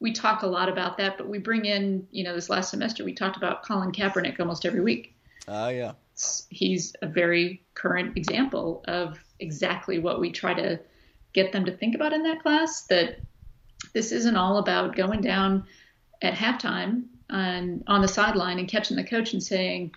we 0.00 0.12
talk 0.12 0.42
a 0.42 0.46
lot 0.46 0.70
about 0.70 0.96
that, 0.96 1.18
but 1.18 1.28
we 1.28 1.36
bring 1.36 1.66
in, 1.66 2.08
you 2.10 2.24
know, 2.24 2.34
this 2.34 2.48
last 2.48 2.70
semester 2.70 3.04
we 3.04 3.12
talked 3.12 3.36
about 3.36 3.64
Colin 3.64 3.92
Kaepernick 3.92 4.40
almost 4.40 4.64
every 4.64 4.80
week. 4.80 5.14
Oh, 5.46 5.64
uh, 5.64 5.68
yeah 5.68 5.92
he's 6.50 6.94
a 7.02 7.06
very 7.06 7.62
current 7.74 8.16
example 8.16 8.84
of 8.86 9.18
exactly 9.40 9.98
what 9.98 10.20
we 10.20 10.30
try 10.30 10.54
to 10.54 10.78
get 11.32 11.52
them 11.52 11.64
to 11.64 11.76
think 11.76 11.94
about 11.94 12.12
in 12.12 12.22
that 12.22 12.42
class 12.42 12.82
that 12.82 13.18
this 13.94 14.12
isn't 14.12 14.36
all 14.36 14.58
about 14.58 14.96
going 14.96 15.20
down 15.20 15.64
at 16.20 16.34
halftime 16.34 17.04
and 17.30 17.82
on 17.86 18.02
the 18.02 18.08
sideline 18.08 18.58
and 18.58 18.68
catching 18.68 18.96
the 18.96 19.04
coach 19.04 19.32
and 19.32 19.42
saying, 19.42 19.92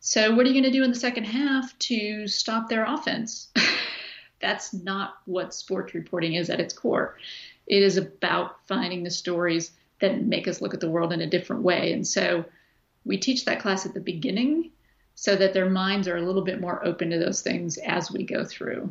So, 0.00 0.34
what 0.34 0.44
are 0.44 0.48
you 0.48 0.60
going 0.60 0.70
to 0.70 0.78
do 0.78 0.84
in 0.84 0.90
the 0.90 0.98
second 0.98 1.24
half 1.24 1.76
to 1.80 2.26
stop 2.26 2.68
their 2.68 2.84
offense? 2.84 3.48
That's 4.40 4.72
not 4.72 5.14
what 5.26 5.54
sports 5.54 5.94
reporting 5.94 6.34
is 6.34 6.50
at 6.50 6.60
its 6.60 6.74
core. 6.74 7.16
It 7.66 7.82
is 7.82 7.96
about 7.96 8.56
finding 8.66 9.02
the 9.02 9.10
stories 9.10 9.70
that 10.00 10.24
make 10.24 10.48
us 10.48 10.60
look 10.60 10.74
at 10.74 10.80
the 10.80 10.90
world 10.90 11.12
in 11.12 11.20
a 11.20 11.26
different 11.26 11.62
way. 11.62 11.92
And 11.92 12.06
so, 12.06 12.44
we 13.04 13.16
teach 13.16 13.44
that 13.44 13.60
class 13.60 13.86
at 13.86 13.94
the 13.94 14.00
beginning 14.00 14.72
so 15.20 15.36
that 15.36 15.52
their 15.52 15.68
minds 15.68 16.08
are 16.08 16.16
a 16.16 16.22
little 16.22 16.40
bit 16.40 16.62
more 16.62 16.82
open 16.82 17.10
to 17.10 17.18
those 17.18 17.42
things 17.42 17.76
as 17.76 18.10
we 18.10 18.24
go 18.24 18.42
through. 18.42 18.90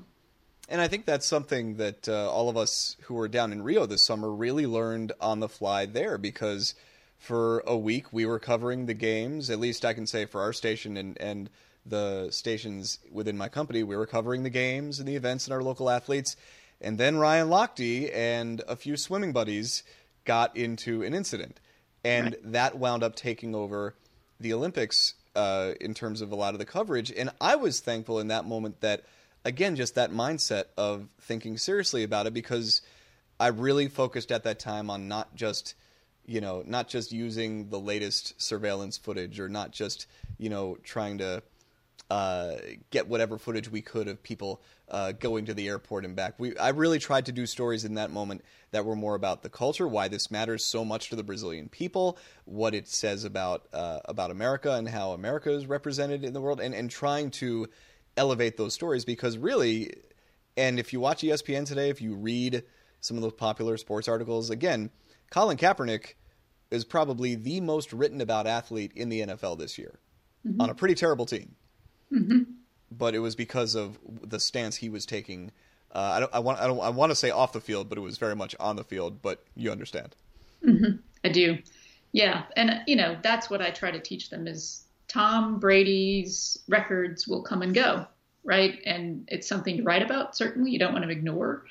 And 0.69 0.79
I 0.79 0.87
think 0.87 1.07
that's 1.07 1.25
something 1.25 1.77
that 1.77 2.07
uh, 2.07 2.29
all 2.29 2.49
of 2.49 2.55
us 2.55 2.97
who 3.05 3.15
were 3.15 3.27
down 3.27 3.51
in 3.51 3.63
Rio 3.63 3.87
this 3.87 4.03
summer 4.03 4.31
really 4.31 4.67
learned 4.67 5.11
on 5.19 5.39
the 5.39 5.49
fly 5.49 5.87
there 5.87 6.19
because 6.19 6.75
for 7.17 7.63
a 7.65 7.75
week 7.75 8.13
we 8.13 8.27
were 8.27 8.37
covering 8.37 8.85
the 8.85 8.93
games, 8.93 9.49
at 9.49 9.59
least 9.59 9.83
I 9.83 9.95
can 9.95 10.05
say 10.05 10.25
for 10.25 10.39
our 10.41 10.53
station 10.53 10.97
and, 10.97 11.19
and 11.19 11.49
the 11.83 12.27
stations 12.29 12.99
within 13.11 13.35
my 13.35 13.49
company, 13.49 13.81
we 13.81 13.97
were 13.97 14.05
covering 14.05 14.43
the 14.43 14.51
games 14.51 14.99
and 14.99 15.07
the 15.07 15.15
events 15.15 15.47
and 15.47 15.53
our 15.55 15.63
local 15.63 15.89
athletes. 15.89 16.35
And 16.79 16.99
then 16.99 17.17
Ryan 17.17 17.49
Lochte 17.49 18.15
and 18.15 18.61
a 18.67 18.75
few 18.75 18.97
swimming 18.97 19.33
buddies 19.33 19.81
got 20.25 20.55
into 20.55 21.01
an 21.01 21.15
incident. 21.15 21.59
And 22.03 22.25
right. 22.25 22.51
that 22.51 22.77
wound 22.77 23.01
up 23.01 23.15
taking 23.15 23.55
over 23.55 23.95
the 24.39 24.53
Olympics 24.53 25.15
uh, 25.35 25.73
in 25.79 25.93
terms 25.93 26.21
of 26.21 26.31
a 26.31 26.35
lot 26.35 26.53
of 26.53 26.59
the 26.59 26.65
coverage. 26.65 27.11
And 27.11 27.29
I 27.39 27.55
was 27.55 27.79
thankful 27.79 28.19
in 28.19 28.27
that 28.27 28.45
moment 28.45 28.81
that, 28.81 29.03
again, 29.45 29.75
just 29.75 29.95
that 29.95 30.11
mindset 30.11 30.65
of 30.77 31.07
thinking 31.21 31.57
seriously 31.57 32.03
about 32.03 32.27
it 32.27 32.33
because 32.33 32.81
I 33.39 33.47
really 33.47 33.87
focused 33.87 34.31
at 34.31 34.43
that 34.43 34.59
time 34.59 34.89
on 34.89 35.07
not 35.07 35.35
just, 35.35 35.75
you 36.25 36.41
know, 36.41 36.63
not 36.65 36.89
just 36.89 37.11
using 37.11 37.69
the 37.69 37.79
latest 37.79 38.41
surveillance 38.41 38.97
footage 38.97 39.39
or 39.39 39.47
not 39.49 39.71
just, 39.71 40.07
you 40.37 40.49
know, 40.49 40.77
trying 40.83 41.19
to 41.19 41.41
uh, 42.09 42.55
get 42.89 43.07
whatever 43.07 43.37
footage 43.37 43.69
we 43.69 43.81
could 43.81 44.07
of 44.07 44.21
people 44.23 44.61
uh, 44.89 45.11
going 45.11 45.45
to 45.45 45.53
the 45.53 45.67
airport 45.67 46.05
and 46.05 46.15
back. 46.15 46.35
We 46.37 46.57
I 46.57 46.69
really 46.69 46.99
tried 46.99 47.27
to 47.27 47.31
do 47.31 47.45
stories 47.45 47.85
in 47.85 47.95
that 47.95 48.11
moment 48.11 48.43
that 48.71 48.85
were 48.85 48.95
more 48.95 49.15
about 49.15 49.43
the 49.43 49.49
culture, 49.49 49.87
why 49.87 50.07
this 50.07 50.31
matters 50.31 50.63
so 50.63 50.83
much 50.83 51.09
to 51.09 51.15
the 51.15 51.23
Brazilian 51.23 51.69
people, 51.69 52.17
what 52.45 52.73
it 52.73 52.87
says 52.87 53.23
about 53.23 53.67
uh, 53.73 53.99
about 54.05 54.31
America 54.31 54.73
and 54.73 54.87
how 54.87 55.11
America 55.11 55.51
is 55.51 55.67
represented 55.67 56.23
in 56.23 56.33
the 56.33 56.41
world, 56.41 56.59
and 56.59 56.73
and 56.73 56.89
trying 56.89 57.31
to 57.31 57.67
elevate 58.17 58.57
those 58.57 58.73
stories 58.73 59.05
because 59.05 59.37
really, 59.37 59.93
and 60.57 60.79
if 60.79 60.91
you 60.93 60.99
watch 60.99 61.21
ESPN 61.21 61.65
today, 61.65 61.89
if 61.89 62.01
you 62.01 62.15
read 62.15 62.63
some 63.01 63.17
of 63.17 63.23
those 63.23 63.33
popular 63.33 63.77
sports 63.77 64.07
articles, 64.07 64.49
again, 64.49 64.89
Colin 65.29 65.57
Kaepernick 65.57 66.15
is 66.71 66.85
probably 66.85 67.35
the 67.35 67.61
most 67.61 67.93
written 67.93 68.21
about 68.21 68.45
athlete 68.45 68.91
in 68.95 69.09
the 69.09 69.21
NFL 69.21 69.57
this 69.57 69.77
year 69.77 69.99
mm-hmm. 70.45 70.61
on 70.61 70.69
a 70.69 70.75
pretty 70.75 70.95
terrible 70.95 71.25
team. 71.25 71.55
Mm-hmm. 72.13 72.43
But 72.91 73.15
it 73.15 73.19
was 73.19 73.35
because 73.35 73.75
of 73.75 73.99
the 74.23 74.39
stance 74.39 74.77
he 74.77 74.89
was 74.89 75.05
taking. 75.05 75.51
Uh, 75.93 75.99
I 75.99 76.19
don't. 76.19 76.33
I 76.33 76.39
want. 76.39 76.59
I 76.59 76.67
don't. 76.67 76.79
I 76.79 76.89
want 76.89 77.11
to 77.11 77.15
say 77.15 77.29
off 77.29 77.53
the 77.53 77.61
field, 77.61 77.89
but 77.89 77.97
it 77.97 78.01
was 78.01 78.17
very 78.17 78.35
much 78.35 78.55
on 78.59 78.75
the 78.75 78.83
field. 78.83 79.21
But 79.21 79.43
you 79.55 79.71
understand. 79.71 80.15
Mm-hmm. 80.65 80.97
I 81.23 81.29
do. 81.29 81.59
Yeah, 82.11 82.43
and 82.55 82.81
you 82.87 82.95
know 82.95 83.17
that's 83.21 83.49
what 83.49 83.61
I 83.61 83.71
try 83.71 83.91
to 83.91 83.99
teach 83.99 84.29
them 84.29 84.47
is 84.47 84.83
Tom 85.07 85.59
Brady's 85.59 86.57
records 86.67 87.27
will 87.27 87.43
come 87.43 87.61
and 87.61 87.73
go, 87.73 88.07
right? 88.43 88.79
And 88.85 89.27
it's 89.27 89.47
something 89.47 89.77
to 89.77 89.83
write 89.83 90.01
about. 90.01 90.35
Certainly, 90.35 90.71
you 90.71 90.79
don't 90.79 90.93
want 90.93 91.05
to 91.05 91.11
ignore 91.11 91.65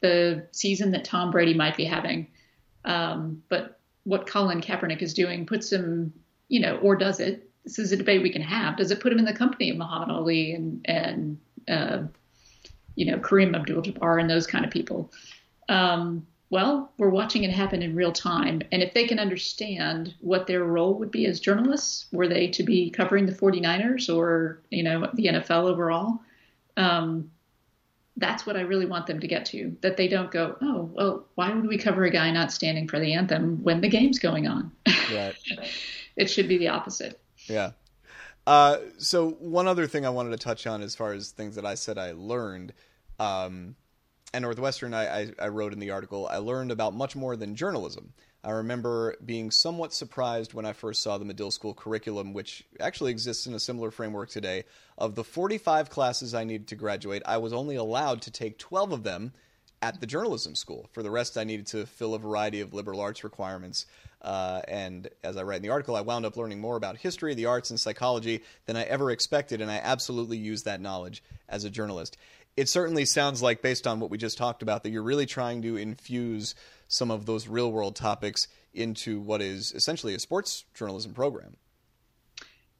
the 0.00 0.46
season 0.52 0.90
that 0.90 1.04
Tom 1.04 1.30
Brady 1.30 1.54
might 1.54 1.76
be 1.76 1.84
having. 1.84 2.26
Um, 2.84 3.42
but 3.48 3.78
what 4.04 4.26
Colin 4.26 4.60
Kaepernick 4.60 5.00
is 5.00 5.14
doing 5.14 5.46
puts 5.46 5.70
him, 5.70 6.12
you 6.48 6.60
know, 6.60 6.76
or 6.78 6.96
does 6.96 7.20
it? 7.20 7.48
This 7.64 7.78
is 7.78 7.92
a 7.92 7.96
debate 7.96 8.22
we 8.22 8.30
can 8.30 8.42
have. 8.42 8.76
Does 8.76 8.90
it 8.90 9.00
put 9.00 9.12
him 9.12 9.18
in 9.18 9.24
the 9.24 9.32
company 9.32 9.70
of 9.70 9.76
Muhammad 9.76 10.10
Ali 10.10 10.52
and 10.54 10.80
and 10.84 11.38
uh, 11.68 12.02
you 12.94 13.06
know 13.06 13.18
Kareem 13.18 13.54
Abdul-Jabbar 13.54 14.20
and 14.20 14.28
those 14.28 14.46
kind 14.46 14.64
of 14.64 14.70
people? 14.70 15.12
Um, 15.68 16.26
well, 16.50 16.92
we're 16.98 17.08
watching 17.08 17.44
it 17.44 17.50
happen 17.50 17.80
in 17.82 17.96
real 17.96 18.12
time, 18.12 18.60
and 18.72 18.82
if 18.82 18.92
they 18.92 19.06
can 19.06 19.18
understand 19.18 20.14
what 20.20 20.46
their 20.46 20.64
role 20.64 20.98
would 20.98 21.10
be 21.10 21.24
as 21.24 21.40
journalists, 21.40 22.06
were 22.12 22.28
they 22.28 22.48
to 22.48 22.62
be 22.62 22.90
covering 22.90 23.24
the 23.24 23.32
49ers 23.32 24.14
or 24.14 24.60
you 24.70 24.82
know 24.82 25.08
the 25.14 25.26
NFL 25.26 25.64
overall, 25.64 26.20
um, 26.76 27.30
that's 28.16 28.44
what 28.44 28.56
I 28.56 28.60
really 28.62 28.86
want 28.86 29.06
them 29.06 29.20
to 29.20 29.26
get 29.26 29.46
to. 29.46 29.76
That 29.80 29.96
they 29.96 30.08
don't 30.08 30.30
go, 30.30 30.56
oh, 30.60 30.90
well, 30.92 31.26
why 31.36 31.52
would 31.52 31.66
we 31.66 31.78
cover 31.78 32.04
a 32.04 32.10
guy 32.10 32.30
not 32.30 32.52
standing 32.52 32.86
for 32.88 32.98
the 32.98 33.14
anthem 33.14 33.62
when 33.62 33.80
the 33.80 33.88
game's 33.88 34.18
going 34.18 34.46
on? 34.46 34.70
Right. 35.12 35.34
it 36.16 36.28
should 36.28 36.48
be 36.48 36.58
the 36.58 36.68
opposite. 36.68 37.18
Yeah. 37.48 37.72
Uh, 38.46 38.78
so 38.98 39.30
one 39.30 39.68
other 39.68 39.86
thing 39.86 40.04
I 40.04 40.10
wanted 40.10 40.30
to 40.30 40.36
touch 40.36 40.66
on, 40.66 40.82
as 40.82 40.94
far 40.94 41.12
as 41.12 41.30
things 41.30 41.54
that 41.56 41.64
I 41.66 41.74
said 41.74 41.98
I 41.98 42.12
learned, 42.12 42.72
um, 43.20 43.76
and 44.34 44.42
Northwestern, 44.42 44.94
I, 44.94 45.20
I, 45.20 45.32
I 45.38 45.48
wrote 45.48 45.72
in 45.72 45.78
the 45.78 45.90
article, 45.90 46.26
I 46.26 46.38
learned 46.38 46.72
about 46.72 46.94
much 46.94 47.14
more 47.14 47.36
than 47.36 47.54
journalism. 47.54 48.14
I 48.44 48.50
remember 48.50 49.16
being 49.24 49.50
somewhat 49.52 49.92
surprised 49.92 50.52
when 50.52 50.66
I 50.66 50.72
first 50.72 51.02
saw 51.02 51.16
the 51.16 51.24
Medill 51.24 51.52
School 51.52 51.74
curriculum, 51.74 52.32
which 52.32 52.64
actually 52.80 53.12
exists 53.12 53.46
in 53.46 53.54
a 53.54 53.60
similar 53.60 53.92
framework 53.92 54.30
today. 54.30 54.64
Of 54.98 55.14
the 55.14 55.22
45 55.22 55.90
classes 55.90 56.34
I 56.34 56.42
needed 56.42 56.66
to 56.68 56.76
graduate, 56.76 57.22
I 57.24 57.36
was 57.36 57.52
only 57.52 57.76
allowed 57.76 58.22
to 58.22 58.32
take 58.32 58.58
12 58.58 58.92
of 58.92 59.02
them 59.04 59.32
at 59.82 60.00
the 60.00 60.06
journalism 60.06 60.54
school. 60.54 60.88
For 60.92 61.02
the 61.02 61.10
rest, 61.10 61.36
I 61.36 61.44
needed 61.44 61.66
to 61.68 61.84
fill 61.84 62.14
a 62.14 62.18
variety 62.18 62.60
of 62.60 62.72
liberal 62.72 63.00
arts 63.00 63.24
requirements. 63.24 63.84
Uh, 64.22 64.62
and 64.68 65.08
as 65.24 65.36
I 65.36 65.42
write 65.42 65.56
in 65.56 65.62
the 65.62 65.70
article, 65.70 65.96
I 65.96 66.00
wound 66.00 66.24
up 66.24 66.36
learning 66.36 66.60
more 66.60 66.76
about 66.76 66.96
history, 66.96 67.34
the 67.34 67.46
arts, 67.46 67.70
and 67.70 67.80
psychology 67.80 68.42
than 68.66 68.76
I 68.76 68.84
ever 68.84 69.10
expected, 69.10 69.60
and 69.60 69.70
I 69.70 69.80
absolutely 69.82 70.38
used 70.38 70.64
that 70.64 70.80
knowledge 70.80 71.24
as 71.48 71.64
a 71.64 71.70
journalist. 71.70 72.16
It 72.56 72.68
certainly 72.68 73.04
sounds 73.04 73.42
like, 73.42 73.62
based 73.62 73.86
on 73.86 73.98
what 73.98 74.10
we 74.10 74.18
just 74.18 74.38
talked 74.38 74.62
about, 74.62 74.84
that 74.84 74.90
you're 74.90 75.02
really 75.02 75.26
trying 75.26 75.62
to 75.62 75.76
infuse 75.76 76.54
some 76.86 77.10
of 77.10 77.26
those 77.26 77.48
real 77.48 77.72
world 77.72 77.96
topics 77.96 78.46
into 78.74 79.20
what 79.20 79.42
is 79.42 79.72
essentially 79.72 80.14
a 80.14 80.18
sports 80.18 80.64
journalism 80.74 81.14
program. 81.14 81.56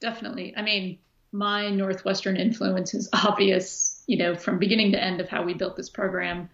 Definitely. 0.01 0.55
I 0.57 0.63
mean, 0.63 0.99
my 1.33 1.71
Northwestern 1.71 2.37
influence 2.37 2.95
is 2.95 3.09
obvious, 3.13 4.03
you 4.07 4.19
know, 4.19 4.37
from 4.37 4.59
beginning 4.59 4.93
to 4.93 5.03
end 5.03 5.21
of 5.21 5.29
how 5.29 5.43
we 5.43 5.55
built 5.55 5.77
this 5.77 5.89
program, 5.89 6.51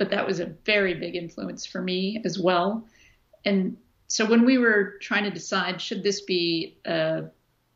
but 0.00 0.10
that 0.10 0.26
was 0.26 0.40
a 0.40 0.46
very 0.64 0.94
big 0.94 1.14
influence 1.14 1.64
for 1.64 1.80
me 1.80 2.20
as 2.24 2.38
well. 2.38 2.84
And 3.44 3.76
so 4.08 4.26
when 4.26 4.44
we 4.44 4.58
were 4.58 4.94
trying 5.00 5.22
to 5.22 5.30
decide 5.30 5.80
should 5.80 6.02
this 6.02 6.22
be 6.22 6.78
a 6.84 7.26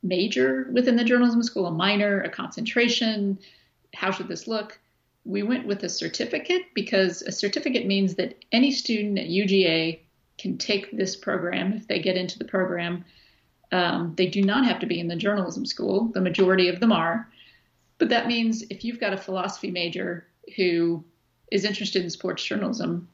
major 0.03 0.69
within 0.73 0.97
the 0.97 1.05
journalism 1.05 1.45
school, 1.45 1.67
a 1.67 1.71
minor, 1.71 2.23
a 2.23 2.29
concentration, 2.29 3.39
how 3.95 4.11
should 4.11 4.27
this 4.27 4.49
look? 4.49 4.81
we 5.25 5.43
went 5.43 5.67
with 5.67 5.83
a 5.83 5.89
certificate 5.89 6.63
because 6.75 7.23
a 7.23 7.33
certificate 7.33 7.87
means 7.87 8.15
that 8.17 8.45
any 8.53 8.71
student 8.71 9.19
at 9.19 9.29
UGA 9.29 10.01
can 10.39 10.59
take 10.59 10.95
this 10.97 11.17
program 11.17 11.73
if 11.73 11.89
they 11.89 11.99
get 11.99 12.17
into 12.17 12.39
the 12.39 12.45
program. 12.45 13.05
Um, 13.73 14.15
they 14.17 14.27
do 14.27 14.43
not 14.43 14.67
have 14.67 14.81
to 14.81 14.87
be 14.87 15.01
in 15.01 15.09
the 15.09 15.17
journalism 15.17 15.65
school. 15.65 16.11
The 16.13 16.21
majority 16.21 16.69
of 16.69 16.81
them 16.81 16.93
are. 16.93 17.29
But 17.99 18.11
that 18.11 18.27
means 18.27 18.63
if 18.71 18.85
you've 18.85 19.01
got 19.01 19.15
a 19.15 19.17
philosophy 19.17 19.71
major 19.71 20.27
who 20.57 21.05
is 21.55 21.65
interested 21.65 22.03
in 22.03 22.11
sports 22.11 22.45
journalism, 22.45 23.09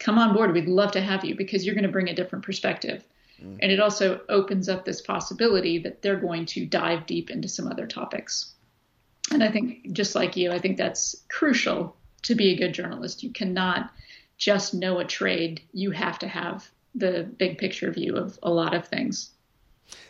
come 0.00 0.18
on 0.18 0.32
board. 0.32 0.54
We'd 0.54 0.66
love 0.66 0.92
to 0.92 1.02
have 1.02 1.22
you 1.22 1.36
because 1.36 1.66
you're 1.66 1.74
going 1.74 1.86
to 1.86 1.92
bring 1.92 2.08
a 2.08 2.14
different 2.14 2.42
perspective. 2.42 3.04
Mm. 3.38 3.58
And 3.60 3.70
it 3.70 3.78
also 3.78 4.22
opens 4.30 4.70
up 4.70 4.86
this 4.86 5.02
possibility 5.02 5.78
that 5.80 6.00
they're 6.00 6.16
going 6.16 6.46
to 6.46 6.64
dive 6.64 7.04
deep 7.04 7.28
into 7.28 7.46
some 7.46 7.68
other 7.68 7.86
topics. 7.86 8.54
And 9.30 9.44
I 9.44 9.50
think, 9.50 9.92
just 9.92 10.14
like 10.14 10.34
you, 10.34 10.50
I 10.50 10.58
think 10.58 10.78
that's 10.78 11.14
crucial 11.28 11.94
to 12.22 12.34
be 12.34 12.52
a 12.52 12.56
good 12.56 12.72
journalist. 12.72 13.22
You 13.22 13.30
cannot 13.30 13.90
just 14.38 14.72
know 14.72 14.98
a 14.98 15.04
trade, 15.04 15.60
you 15.74 15.90
have 15.90 16.18
to 16.20 16.28
have 16.28 16.66
the 16.94 17.22
big 17.38 17.58
picture 17.58 17.90
view 17.90 18.16
of 18.16 18.38
a 18.42 18.50
lot 18.50 18.72
of 18.72 18.88
things. 18.88 19.30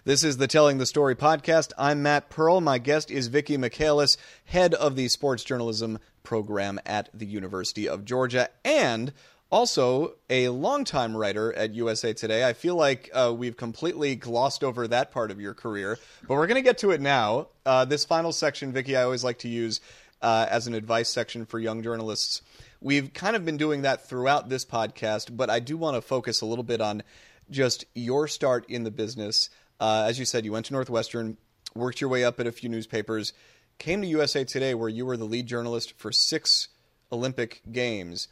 This 0.05 0.23
is 0.23 0.37
the 0.37 0.47
Telling 0.47 0.79
the 0.79 0.87
Story 0.87 1.17
podcast. 1.17 1.73
I'm 1.77 2.03
Matt 2.03 2.31
Pearl. 2.31 2.61
My 2.61 2.79
guest 2.79 3.11
is 3.11 3.27
Vicki 3.27 3.57
Michaelis, 3.57 4.17
head 4.45 4.75
of 4.75 4.95
the 4.95 5.09
sports 5.09 5.43
journalism 5.43 5.99
program 6.25 6.81
at 6.85 7.09
the 7.15 7.27
University 7.27 7.89
of 7.89 8.05
Georgia 8.05 8.49
and 8.65 9.13
also 9.53 10.15
a 10.29 10.49
longtime 10.49 11.17
writer 11.17 11.53
at 11.53 11.75
USA 11.75 12.13
Today. 12.13 12.45
I 12.45 12.55
feel 12.55 12.75
like 12.75 13.09
uh, 13.15 13.33
we've 13.37 13.57
completely 13.57 14.17
glossed 14.17 14.65
over 14.65 14.89
that 14.89 15.13
part 15.13 15.31
of 15.31 15.41
your 15.41 15.55
career, 15.55 15.97
but 16.27 16.35
we're 16.35 16.49
going 16.49 16.57
to 16.57 16.63
get 16.63 16.79
to 16.79 16.91
it 16.91 17.01
now. 17.01 17.47
Uh, 17.65 17.85
this 17.85 18.05
final 18.05 18.33
section, 18.33 18.73
Vicki, 18.73 18.97
I 18.97 19.05
always 19.05 19.23
like 19.23 19.39
to 19.39 19.49
use 19.49 19.81
uh, 20.23 20.47
as 20.51 20.67
an 20.67 20.75
advice 20.75 21.09
section 21.09 21.47
for 21.47 21.61
young 21.61 21.83
journalists. 21.83 22.43
We've 22.81 23.13
kind 23.13 23.37
of 23.37 23.45
been 23.45 23.57
doing 23.57 23.83
that 23.83 24.09
throughout 24.09 24.49
this 24.49 24.65
podcast, 24.65 25.37
but 25.37 25.51
I 25.51 25.61
do 25.61 25.77
want 25.77 25.97
to 25.97 26.03
focus 26.03 26.41
a 26.41 26.47
little 26.47 26.65
bit 26.65 26.81
on 26.81 27.03
just 27.51 27.85
your 27.95 28.27
start 28.27 28.67
in 28.69 28.83
the 28.83 28.91
business. 28.91 29.51
Uh, 29.79 30.07
as 30.09 30.19
you 30.19 30.25
said, 30.25 30.45
you 30.45 30.53
went 30.53 30.67
to 30.67 30.73
Northwestern, 30.73 31.37
worked 31.75 32.01
your 32.01 32.11
way 32.11 32.25
up 32.25 32.41
at 32.41 32.47
a 32.47 32.53
few 32.53 32.69
newspapers, 32.69 33.33
came 33.79 34.03
to 34.03 34.09
USA 34.09 34.45
Today, 34.45 34.75
where 34.75 34.89
you 34.89 35.07
were 35.07 35.17
the 35.17 35.25
lead 35.25 35.47
journalist 35.47 35.95
for 35.97 36.13
six 36.13 36.69
Olympic 37.13 37.63
Games 37.71 38.29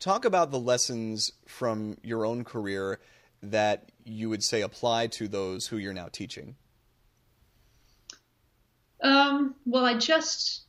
Talk 0.00 0.24
about 0.24 0.50
the 0.50 0.58
lessons 0.58 1.30
from 1.46 1.98
your 2.02 2.24
own 2.24 2.42
career 2.42 3.00
that 3.42 3.92
you 4.02 4.30
would 4.30 4.42
say 4.42 4.62
apply 4.62 5.08
to 5.08 5.28
those 5.28 5.66
who 5.66 5.76
you're 5.76 5.92
now 5.92 6.08
teaching. 6.10 6.56
Um, 9.02 9.54
well, 9.66 9.84
I 9.84 9.98
just 9.98 10.62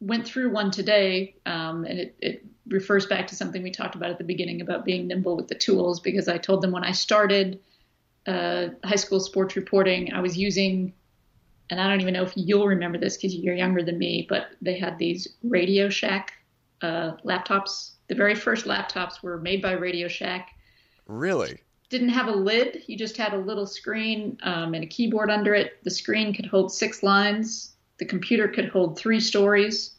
went 0.00 0.24
through 0.24 0.50
one 0.50 0.70
today, 0.70 1.34
um, 1.44 1.84
and 1.84 1.98
it, 1.98 2.16
it, 2.20 2.44
refers 2.68 3.06
back 3.06 3.26
to 3.26 3.34
something 3.34 3.64
we 3.64 3.72
talked 3.72 3.96
about 3.96 4.10
at 4.10 4.18
the 4.18 4.24
beginning 4.24 4.60
about 4.60 4.84
being 4.84 5.08
nimble 5.08 5.34
with 5.34 5.48
the 5.48 5.56
tools. 5.56 5.98
Because 5.98 6.28
I 6.28 6.38
told 6.38 6.62
them 6.62 6.70
when 6.70 6.84
I 6.84 6.92
started 6.92 7.58
uh, 8.28 8.68
high 8.84 8.96
school 8.96 9.18
sports 9.18 9.56
reporting, 9.56 10.12
I 10.12 10.20
was 10.20 10.38
using, 10.38 10.92
and 11.70 11.80
I 11.80 11.88
don't 11.88 12.00
even 12.00 12.14
know 12.14 12.24
if 12.24 12.32
you'll 12.36 12.66
remember 12.66 12.98
this 12.98 13.16
because 13.16 13.34
you're 13.34 13.54
younger 13.54 13.82
than 13.82 13.98
me, 13.98 14.26
but 14.28 14.48
they 14.60 14.78
had 14.78 14.98
these 14.98 15.28
Radio 15.42 15.88
Shack 15.88 16.32
uh, 16.82 17.12
laptops 17.24 17.92
the 18.10 18.16
very 18.16 18.34
first 18.34 18.66
laptops 18.66 19.22
were 19.22 19.38
made 19.38 19.62
by 19.62 19.70
Radio 19.70 20.08
Shack. 20.08 20.50
Really? 21.06 21.60
Didn't 21.90 22.08
have 22.08 22.26
a 22.26 22.32
lid. 22.32 22.82
You 22.88 22.98
just 22.98 23.16
had 23.16 23.34
a 23.34 23.38
little 23.38 23.68
screen 23.68 24.36
um, 24.42 24.74
and 24.74 24.82
a 24.82 24.86
keyboard 24.88 25.30
under 25.30 25.54
it. 25.54 25.78
The 25.84 25.92
screen 25.92 26.34
could 26.34 26.46
hold 26.46 26.72
six 26.72 27.04
lines. 27.04 27.76
The 27.98 28.04
computer 28.04 28.48
could 28.48 28.68
hold 28.68 28.98
three 28.98 29.20
stories. 29.20 29.94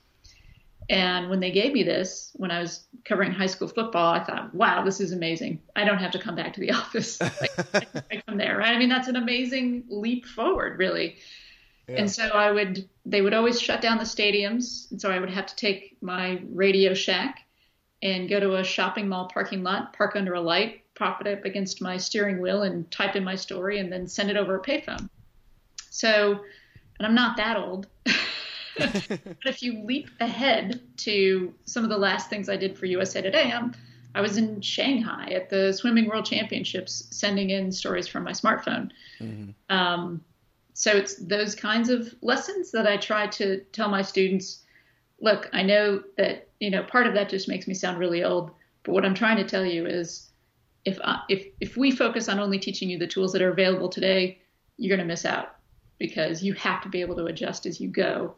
And 0.90 1.30
when 1.30 1.40
they 1.40 1.52
gave 1.52 1.72
me 1.72 1.84
this, 1.84 2.32
when 2.36 2.52
I 2.52 2.60
was 2.60 2.84
covering 3.06 3.32
high 3.32 3.46
school 3.46 3.70
football, 3.70 4.14
I 4.14 4.22
thought, 4.26 4.54
wow, 4.54 4.84
this 4.84 5.00
is 5.00 5.14
amazing. 5.14 5.62
I 5.78 5.86
don't 5.86 6.00
have 6.00 6.12
to 6.12 6.20
come 6.20 6.36
back 6.36 6.52
to 6.56 6.60
the 6.60 6.72
office. 6.74 7.22
I, 7.22 7.32
I 8.12 8.22
come 8.28 8.38
there, 8.38 8.58
right? 8.58 8.76
I 8.76 8.78
mean, 8.78 8.90
that's 8.90 9.08
an 9.08 9.16
amazing 9.16 9.86
leap 9.88 10.26
forward, 10.26 10.78
really. 10.78 11.16
Yeah. 11.92 12.02
And 12.02 12.12
so 12.12 12.28
I 12.30 12.52
would, 12.52 12.88
they 13.06 13.22
would 13.22 13.34
always 13.34 13.62
shut 13.62 13.82
down 13.82 13.98
the 13.98 14.04
stadiums. 14.04 14.90
And 14.92 15.02
so 15.02 15.12
I 15.12 15.20
would 15.20 15.30
have 15.30 15.46
to 15.48 15.56
take 15.56 15.98
my 16.02 16.42
Radio 16.50 16.94
Shack 16.94 17.40
and 18.02 18.30
go 18.30 18.40
to 18.40 18.56
a 18.56 18.64
shopping 18.64 19.08
mall 19.08 19.30
parking 19.32 19.64
lot, 19.64 19.94
park 19.94 20.16
under 20.16 20.34
a 20.34 20.42
light, 20.42 20.84
prop 20.96 21.22
it 21.22 21.28
up 21.28 21.46
against 21.46 21.82
my 21.82 21.98
steering 21.98 22.42
wheel, 22.42 22.64
and 22.64 22.90
type 22.92 23.16
in 23.16 23.24
my 23.24 23.36
story, 23.36 23.80
and 23.80 23.92
then 23.92 24.08
send 24.08 24.30
it 24.30 24.38
over 24.38 24.56
a 24.56 24.62
payphone. 24.62 25.10
So 25.90 26.42
and 27.02 27.08
I'm 27.08 27.16
not 27.16 27.36
that 27.38 27.58
old. 27.58 27.88
but 28.78 29.36
if 29.46 29.64
you 29.64 29.84
leap 29.84 30.08
ahead 30.20 30.82
to 30.98 31.52
some 31.66 31.84
of 31.84 31.90
the 31.90 31.98
last 31.98 32.30
things 32.30 32.48
I 32.48 32.58
did 32.58 32.78
for 32.78 32.86
USA 32.86 33.24
Today, 33.24 33.52
I'm, 33.52 33.74
I 34.14 34.22
was 34.22 34.38
in 34.38 34.62
Shanghai 34.62 35.32
at 35.32 35.50
the 35.50 35.74
Swimming 35.74 36.08
World 36.08 36.26
Championships, 36.26 37.08
sending 37.10 37.50
in 37.50 37.72
stories 37.72 38.08
from 38.08 38.24
my 38.24 38.34
smartphone. 38.34 38.92
Mm-hmm. 39.20 39.76
Um, 39.76 40.22
so 40.74 40.92
it's 40.92 41.16
those 41.16 41.56
kinds 41.56 41.90
of 41.90 42.14
lessons 42.22 42.72
that 42.72 42.88
I 42.88 42.98
try 42.98 43.28
to 43.28 43.60
tell 43.72 43.90
my 43.90 44.02
students. 44.02 44.64
Look, 45.20 45.50
I 45.54 45.64
know 45.64 46.04
that 46.18 46.50
you 46.60 46.70
know 46.70 46.84
part 46.84 47.08
of 47.08 47.14
that 47.14 47.30
just 47.30 47.48
makes 47.48 47.68
me 47.68 47.74
sound 47.74 48.00
really 48.00 48.24
old, 48.24 48.52
but 48.84 48.94
what 48.94 49.06
I'm 49.06 49.16
trying 49.16 49.38
to 49.38 49.44
tell 49.44 49.66
you 49.66 49.86
is, 49.86 50.30
if 50.86 51.00
I, 51.04 51.22
if 51.30 51.48
if 51.60 51.78
we 51.78 51.92
focus 51.92 52.30
on 52.30 52.40
only 52.40 52.60
teaching 52.60 52.90
you 52.90 52.98
the 52.98 53.08
tools 53.08 53.34
that 53.34 53.42
are 53.42 53.52
available 53.52 53.90
today, 53.90 54.40
you're 54.78 54.96
going 54.96 55.06
to 55.06 55.12
miss 55.12 55.26
out 55.26 55.56
because 56.00 56.44
you 56.44 56.54
have 56.54 56.82
to 56.82 56.90
be 56.90 57.02
able 57.02 57.16
to 57.16 57.26
adjust 57.26 57.66
as 57.66 57.80
you 57.80 57.88
go. 57.88 58.36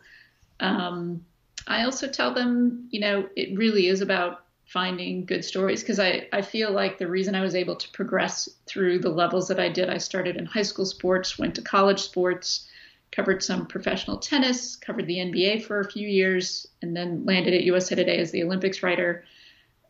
Um, 0.59 1.23
I 1.67 1.85
also 1.85 2.07
tell 2.07 2.33
them, 2.33 2.87
you 2.89 2.99
know, 2.99 3.29
it 3.37 3.57
really 3.57 3.87
is 3.87 4.01
about 4.01 4.42
finding 4.73 5.23
good 5.23 5.45
stories 5.45 5.81
because 5.81 5.99
I, 5.99 6.27
I 6.33 6.41
feel 6.41 6.71
like 6.71 6.97
the 6.97 7.07
reason 7.07 7.35
I 7.35 7.41
was 7.41 7.53
able 7.53 7.75
to 7.75 7.91
progress 7.91 8.49
through 8.65 8.99
the 8.99 9.09
levels 9.09 9.47
that 9.49 9.59
I 9.59 9.69
did, 9.69 9.87
I 9.87 9.99
started 9.99 10.35
in 10.35 10.47
high 10.47 10.63
school 10.63 10.87
sports, 10.87 11.37
went 11.37 11.53
to 11.55 11.61
college 11.61 12.01
sports, 12.01 12.67
covered 13.11 13.43
some 13.43 13.67
professional 13.67 14.17
tennis, 14.17 14.75
covered 14.75 15.05
the 15.05 15.17
NBA 15.17 15.63
for 15.63 15.79
a 15.79 15.91
few 15.91 16.07
years, 16.07 16.65
and 16.81 16.97
then 16.97 17.23
landed 17.23 17.53
at 17.53 17.63
USA 17.63 17.93
Today 17.93 18.17
as 18.17 18.31
the 18.31 18.41
Olympics 18.41 18.81
writer. 18.81 19.25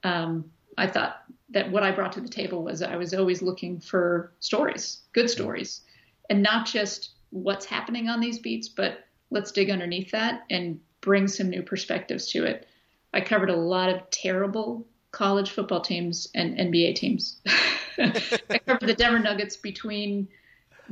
Um, 0.03 0.51
I 0.77 0.87
thought 0.87 1.23
that 1.51 1.71
what 1.71 1.83
I 1.83 1.91
brought 1.91 2.11
to 2.13 2.21
the 2.21 2.27
table 2.27 2.61
was 2.61 2.81
I 2.81 2.97
was 2.97 3.13
always 3.13 3.41
looking 3.41 3.79
for 3.79 4.33
stories, 4.41 5.03
good 5.13 5.29
stories, 5.29 5.79
and 6.29 6.43
not 6.43 6.65
just 6.65 7.11
what's 7.29 7.65
happening 7.65 8.09
on 8.09 8.19
these 8.19 8.37
beats, 8.37 8.67
but 8.67 9.05
let's 9.31 9.53
dig 9.53 9.69
underneath 9.69 10.11
that 10.11 10.43
and 10.49 10.81
bring 10.99 11.29
some 11.29 11.49
new 11.49 11.63
perspectives 11.63 12.29
to 12.31 12.43
it. 12.43 12.67
I 13.13 13.21
covered 13.21 13.49
a 13.49 13.55
lot 13.55 13.89
of 13.89 14.09
terrible 14.09 14.85
college 15.11 15.51
football 15.51 15.81
teams 15.81 16.27
and 16.33 16.57
NBA 16.57 16.95
teams. 16.95 17.37
I 17.97 18.59
covered 18.65 18.87
the 18.87 18.95
Denver 18.95 19.19
Nuggets 19.19 19.55
between 19.55 20.27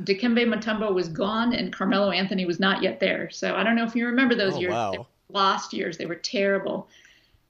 Dikembe 0.02 0.46
Mutombo 0.46 0.94
was 0.94 1.08
gone 1.08 1.52
and 1.52 1.72
Carmelo 1.72 2.10
Anthony 2.10 2.46
was 2.46 2.60
not 2.60 2.82
yet 2.82 3.00
there. 3.00 3.30
So 3.30 3.54
I 3.54 3.64
don't 3.64 3.76
know 3.76 3.84
if 3.84 3.96
you 3.96 4.06
remember 4.06 4.34
those 4.34 4.54
oh, 4.54 4.60
years. 4.60 4.72
Wow. 4.72 5.06
Lost 5.28 5.72
years. 5.72 5.98
They 5.98 6.06
were 6.06 6.14
terrible. 6.14 6.88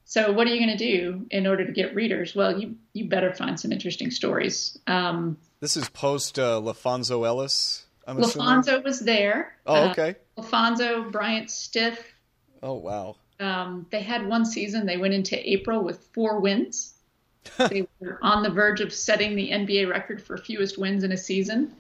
So 0.04 0.32
what 0.32 0.46
are 0.46 0.50
you 0.50 0.64
going 0.64 0.76
to 0.76 0.84
do 0.84 1.26
in 1.30 1.46
order 1.46 1.64
to 1.66 1.72
get 1.72 1.94
readers? 1.94 2.34
Well, 2.34 2.58
you 2.58 2.76
you 2.92 3.08
better 3.08 3.32
find 3.32 3.58
some 3.58 3.72
interesting 3.72 4.10
stories. 4.10 4.78
Um, 4.86 5.38
this 5.60 5.76
is 5.76 5.88
post 5.90 6.38
uh, 6.38 6.60
LaPhonso 6.60 7.26
Ellis. 7.26 7.86
I'm 8.06 8.18
LaPhonso 8.18 8.84
was 8.84 9.00
there. 9.00 9.54
Oh, 9.64 9.90
okay. 9.90 10.16
Uh, 10.36 10.42
LaPhonso, 10.42 11.10
Bryant 11.10 11.50
Stith. 11.50 12.04
Oh, 12.62 12.74
wow. 12.74 13.16
Um, 13.40 13.86
they 13.90 14.02
had 14.02 14.26
one 14.26 14.44
season. 14.44 14.86
They 14.86 14.96
went 14.96 15.14
into 15.14 15.50
April 15.50 15.82
with 15.82 16.06
four 16.12 16.40
wins. 16.40 16.94
they 17.58 17.86
were 18.00 18.18
on 18.22 18.42
the 18.42 18.50
verge 18.50 18.80
of 18.80 18.92
setting 18.92 19.34
the 19.34 19.50
NBA 19.50 19.90
record 19.90 20.22
for 20.22 20.36
fewest 20.36 20.78
wins 20.78 21.02
in 21.02 21.12
a 21.12 21.16
season, 21.16 21.74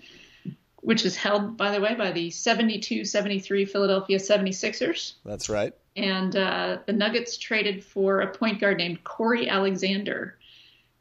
which 0.80 1.04
is 1.04 1.14
held, 1.14 1.56
by 1.56 1.70
the 1.70 1.80
way, 1.80 1.94
by 1.94 2.10
the 2.10 2.30
72 2.30 3.04
73 3.04 3.64
Philadelphia 3.64 4.18
76ers. 4.18 5.14
That's 5.24 5.48
right. 5.48 5.72
And 5.94 6.34
uh, 6.34 6.78
the 6.86 6.92
Nuggets 6.92 7.36
traded 7.36 7.84
for 7.84 8.22
a 8.22 8.32
point 8.32 8.60
guard 8.60 8.78
named 8.78 9.04
Cory 9.04 9.48
Alexander, 9.48 10.36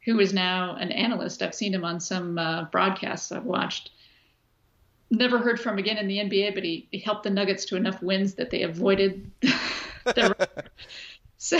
who 0.04 0.20
is 0.20 0.32
now 0.32 0.76
an 0.76 0.92
analyst. 0.92 1.42
I've 1.42 1.54
seen 1.54 1.74
him 1.74 1.84
on 1.84 1.98
some 1.98 2.38
uh, 2.38 2.64
broadcasts 2.64 3.32
I've 3.32 3.44
watched 3.44 3.90
never 5.12 5.38
heard 5.38 5.60
from 5.60 5.78
again 5.78 5.98
in 5.98 6.08
the 6.08 6.18
NBA, 6.18 6.54
but 6.54 6.64
he, 6.64 6.88
he 6.90 6.98
helped 6.98 7.24
the 7.24 7.30
Nuggets 7.30 7.66
to 7.66 7.76
enough 7.76 8.02
wins 8.02 8.34
that 8.34 8.50
they 8.50 8.62
avoided 8.62 9.30
the 10.14 10.70
So, 11.36 11.58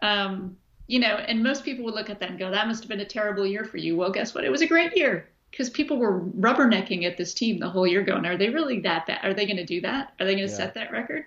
um, 0.00 0.56
you 0.86 0.98
know, 0.98 1.16
and 1.16 1.42
most 1.42 1.64
people 1.64 1.84
would 1.84 1.94
look 1.94 2.08
at 2.08 2.20
that 2.20 2.30
and 2.30 2.38
go, 2.38 2.50
that 2.50 2.66
must 2.66 2.82
have 2.82 2.88
been 2.88 3.00
a 3.00 3.04
terrible 3.04 3.46
year 3.46 3.64
for 3.64 3.76
you. 3.76 3.96
Well, 3.96 4.10
guess 4.10 4.34
what? 4.34 4.44
It 4.44 4.50
was 4.50 4.62
a 4.62 4.66
great 4.66 4.96
year 4.96 5.28
because 5.50 5.68
people 5.68 5.98
were 5.98 6.20
rubbernecking 6.20 7.04
at 7.04 7.16
this 7.16 7.34
team 7.34 7.58
the 7.58 7.68
whole 7.68 7.86
year 7.86 8.02
going, 8.02 8.24
are 8.24 8.36
they 8.36 8.48
really 8.48 8.80
that 8.80 9.06
bad? 9.06 9.20
Are 9.22 9.34
they 9.34 9.44
going 9.44 9.58
to 9.58 9.66
do 9.66 9.82
that? 9.82 10.14
Are 10.18 10.24
they 10.24 10.34
going 10.34 10.46
to 10.46 10.50
yeah. 10.50 10.56
set 10.56 10.74
that 10.74 10.90
record? 10.90 11.26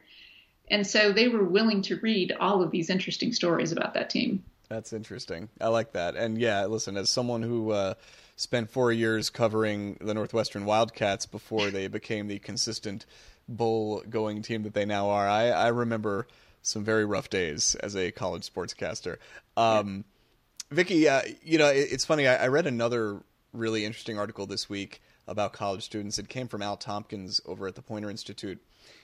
And 0.69 0.87
so 0.87 1.11
they 1.11 1.27
were 1.27 1.43
willing 1.43 1.81
to 1.83 1.97
read 1.97 2.31
all 2.39 2.63
of 2.63 2.71
these 2.71 2.89
interesting 2.89 3.33
stories 3.33 3.71
about 3.71 3.93
that 3.93 4.09
team. 4.09 4.43
That's 4.69 4.93
interesting. 4.93 5.49
I 5.59 5.67
like 5.67 5.91
that. 5.93 6.15
And 6.15 6.37
yeah, 6.39 6.65
listen, 6.65 6.97
as 6.97 7.09
someone 7.09 7.43
who, 7.43 7.71
uh, 7.71 7.93
spent 8.41 8.71
four 8.71 8.91
years 8.91 9.29
covering 9.29 9.97
the 10.01 10.15
Northwestern 10.15 10.65
Wildcats 10.65 11.27
before 11.27 11.69
they 11.69 11.87
became 11.87 12.27
the 12.27 12.39
consistent 12.39 13.05
bowl 13.47 14.03
going 14.09 14.41
team 14.41 14.63
that 14.63 14.73
they 14.73 14.85
now 14.85 15.09
are. 15.09 15.27
I, 15.27 15.49
I 15.49 15.67
remember 15.67 16.27
some 16.61 16.83
very 16.83 17.05
rough 17.05 17.29
days 17.29 17.75
as 17.75 17.95
a 17.95 18.11
college 18.11 18.51
sportscaster. 18.51 19.17
Um, 19.57 20.05
Vicki, 20.69 21.09
uh, 21.09 21.21
you 21.43 21.57
know, 21.57 21.67
it, 21.67 21.87
it's 21.91 22.05
funny. 22.05 22.27
I, 22.27 22.43
I, 22.43 22.47
read 22.47 22.67
another 22.67 23.21
really 23.51 23.83
interesting 23.83 24.17
article 24.17 24.45
this 24.45 24.69
week 24.69 25.01
about 25.27 25.53
college 25.53 25.83
students. 25.83 26.17
It 26.17 26.29
came 26.29 26.47
from 26.47 26.61
Al 26.61 26.77
Tompkins 26.77 27.41
over 27.45 27.67
at 27.67 27.75
the 27.75 27.81
Poynter 27.81 28.09
Institute. 28.09 28.61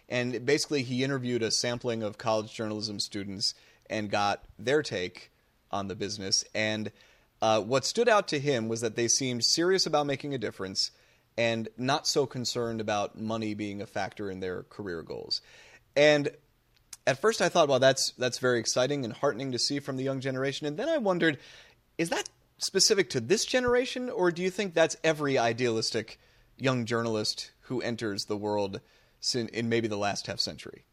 And 0.09 0.45
basically, 0.45 0.83
he 0.83 1.03
interviewed 1.03 1.43
a 1.43 1.51
sampling 1.51 2.03
of 2.03 2.17
college 2.17 2.53
journalism 2.53 2.99
students 2.99 3.53
and 3.89 4.09
got 4.09 4.43
their 4.57 4.81
take 4.81 5.31
on 5.71 5.87
the 5.87 5.95
business. 5.95 6.45
And 6.55 6.91
uh, 7.41 7.61
what 7.61 7.85
stood 7.85 8.07
out 8.07 8.27
to 8.29 8.39
him 8.39 8.67
was 8.67 8.81
that 8.81 8.95
they 8.95 9.07
seemed 9.07 9.43
serious 9.43 9.85
about 9.85 10.05
making 10.05 10.33
a 10.33 10.37
difference 10.37 10.91
and 11.37 11.69
not 11.77 12.07
so 12.07 12.25
concerned 12.25 12.81
about 12.81 13.19
money 13.19 13.53
being 13.53 13.81
a 13.81 13.85
factor 13.85 14.31
in 14.31 14.39
their 14.39 14.63
career 14.63 15.03
goals. 15.03 15.41
And 15.95 16.29
at 17.05 17.21
first 17.21 17.41
I 17.41 17.49
thought, 17.49 17.69
well, 17.69 17.79
that's 17.79 18.11
that's 18.17 18.39
very 18.39 18.59
exciting 18.59 19.05
and 19.05 19.13
heartening 19.13 19.51
to 19.51 19.59
see 19.59 19.79
from 19.79 19.97
the 19.97 20.03
young 20.03 20.19
generation. 20.19 20.67
And 20.67 20.77
then 20.77 20.89
I 20.89 20.97
wondered, 20.97 21.37
is 21.97 22.09
that 22.09 22.29
specific 22.57 23.09
to 23.11 23.19
this 23.19 23.45
generation, 23.45 24.09
or 24.09 24.31
do 24.31 24.41
you 24.41 24.49
think 24.49 24.73
that's 24.73 24.97
every 25.03 25.37
idealistic 25.37 26.19
young 26.57 26.85
journalist 26.85 27.51
who 27.61 27.81
enters 27.81 28.25
the 28.25 28.37
world 28.37 28.81
in 29.33 29.69
maybe 29.69 29.87
the 29.87 29.97
last 29.97 30.27
half 30.27 30.39
century? 30.39 30.85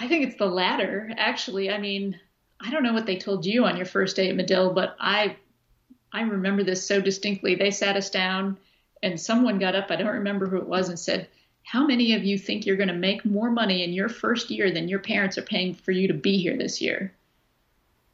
I 0.00 0.06
think 0.06 0.26
it's 0.26 0.38
the 0.38 0.46
latter, 0.46 1.10
actually. 1.16 1.70
I 1.70 1.78
mean, 1.78 2.18
I 2.60 2.70
don't 2.70 2.82
know 2.82 2.92
what 2.92 3.06
they 3.06 3.16
told 3.16 3.44
you 3.46 3.64
on 3.64 3.76
your 3.76 3.86
first 3.86 4.16
day 4.16 4.28
at 4.28 4.36
Medill, 4.36 4.72
but 4.72 4.96
I 5.00 5.36
I 6.12 6.22
remember 6.22 6.62
this 6.62 6.86
so 6.86 7.00
distinctly. 7.00 7.54
They 7.54 7.70
sat 7.70 7.96
us 7.96 8.10
down 8.10 8.58
and 9.02 9.20
someone 9.20 9.58
got 9.58 9.74
up, 9.74 9.90
I 9.90 9.96
don't 9.96 10.08
remember 10.08 10.46
who 10.46 10.56
it 10.56 10.66
was, 10.66 10.88
and 10.88 10.98
said, 10.98 11.28
How 11.62 11.86
many 11.86 12.14
of 12.14 12.24
you 12.24 12.38
think 12.38 12.66
you're 12.66 12.76
going 12.76 12.88
to 12.88 12.94
make 12.94 13.24
more 13.24 13.50
money 13.50 13.84
in 13.84 13.92
your 13.92 14.08
first 14.08 14.50
year 14.50 14.70
than 14.70 14.88
your 14.88 14.98
parents 14.98 15.38
are 15.38 15.42
paying 15.42 15.74
for 15.74 15.92
you 15.92 16.08
to 16.08 16.14
be 16.14 16.38
here 16.38 16.56
this 16.56 16.80
year? 16.80 17.12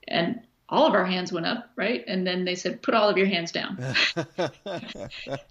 And 0.06 0.40
all 0.68 0.86
of 0.86 0.94
our 0.94 1.04
hands 1.04 1.32
went 1.32 1.46
up, 1.46 1.70
right? 1.76 2.04
And 2.06 2.26
then 2.26 2.44
they 2.44 2.54
said, 2.54 2.82
Put 2.82 2.94
all 2.94 3.08
of 3.08 3.16
your 3.16 3.26
hands 3.26 3.52
down. 3.52 3.78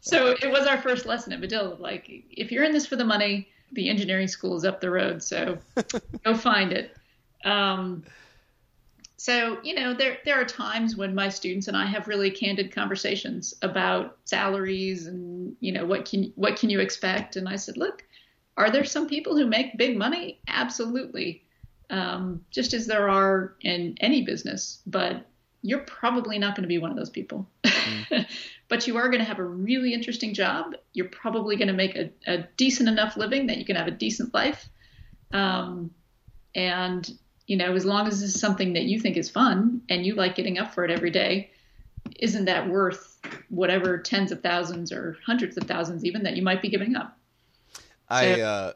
so 0.02 0.36
it 0.42 0.52
was 0.52 0.68
our 0.68 0.82
first 0.82 1.06
lesson 1.06 1.34
at 1.34 1.40
Medill. 1.40 1.78
Like, 1.80 2.10
if 2.32 2.52
you're 2.52 2.64
in 2.64 2.74
this 2.74 2.86
for 2.86 2.96
the 2.96 3.06
money, 3.06 3.48
the 3.72 3.90
engineering 3.90 4.28
school 4.28 4.56
is 4.58 4.66
up 4.66 4.82
the 4.82 4.92
road. 4.92 5.24
So 5.24 5.58
go 6.26 6.36
find 6.36 6.72
it. 6.72 6.96
Um, 7.44 8.04
so, 9.24 9.58
you 9.64 9.74
know, 9.74 9.94
there 9.94 10.18
there 10.26 10.42
are 10.42 10.44
times 10.44 10.98
when 10.98 11.16
my 11.16 11.30
students 11.30 11.70
and 11.70 11.78
I 11.78 11.86
have 11.86 12.10
really 12.10 12.30
candid 12.30 12.76
conversations 12.76 13.54
about 13.62 14.18
salaries 14.26 15.08
and, 15.08 15.56
you 15.62 15.72
know, 15.72 15.86
what 15.86 16.04
can 16.04 16.34
what 16.36 16.58
can 16.58 16.70
you 16.70 16.82
expect? 16.82 17.38
And 17.38 17.48
I 17.48 17.56
said, 17.56 17.78
look, 17.78 18.04
are 18.58 18.70
there 18.70 18.84
some 18.84 19.08
people 19.08 19.38
who 19.38 19.48
make 19.48 19.78
big 19.78 19.98
money? 19.98 20.42
Absolutely. 20.50 21.42
Um, 21.90 22.44
just 22.52 22.74
as 22.74 22.86
there 22.86 23.08
are 23.08 23.56
in 23.62 23.96
any 24.02 24.24
business, 24.24 24.82
but 24.86 25.26
you're 25.62 25.86
probably 25.86 26.38
not 26.38 26.58
going 26.58 26.64
to 26.64 26.68
be 26.68 26.80
one 26.80 26.92
of 26.92 26.98
those 26.98 27.10
people. 27.10 27.48
Mm. 27.64 28.28
but 28.68 28.88
you 28.88 28.98
are 28.98 29.08
going 29.08 29.22
to 29.22 29.26
have 29.26 29.40
a 29.40 29.46
really 29.46 29.94
interesting 29.94 30.34
job. 30.34 30.74
You're 30.92 31.08
probably 31.08 31.56
going 31.56 31.70
to 31.70 31.74
make 31.74 31.96
a, 31.96 32.12
a, 32.28 32.40
decent 32.58 32.90
enough 32.90 33.16
living 33.16 33.48
that 33.48 33.58
you 33.58 33.64
can 33.64 33.78
have 33.78 33.88
a 33.88 33.92
decent 33.92 34.34
life. 34.34 34.68
Um, 35.32 35.92
and 36.56 37.10
you 37.48 37.58
know, 37.58 37.74
as 37.74 37.86
long 37.86 38.08
as 38.08 38.22
this 38.22 38.36
is 38.36 38.40
something 38.40 38.74
that 38.74 38.84
you 38.84 39.00
think 39.00 39.18
is 39.18 39.30
fun 39.30 39.82
and 39.90 40.06
you 40.06 40.16
like 40.16 40.36
getting 40.36 40.58
up 40.58 40.74
for 40.74 40.86
it 40.86 40.92
every 40.92 41.12
day, 41.12 41.52
isn't 42.20 42.46
that 42.46 42.70
worth 42.70 43.20
whatever 43.50 43.98
tens 43.98 44.32
of 44.32 44.42
thousands 44.42 44.92
or 44.92 45.18
hundreds 45.26 45.58
of 45.58 45.64
thousands 45.64 46.06
even 46.06 46.24
that 46.24 46.36
you 46.36 46.42
might 46.42 46.62
be 46.62 46.70
giving 46.70 46.96
up? 46.96 47.18
I 48.10 48.42
uh, 48.42 48.74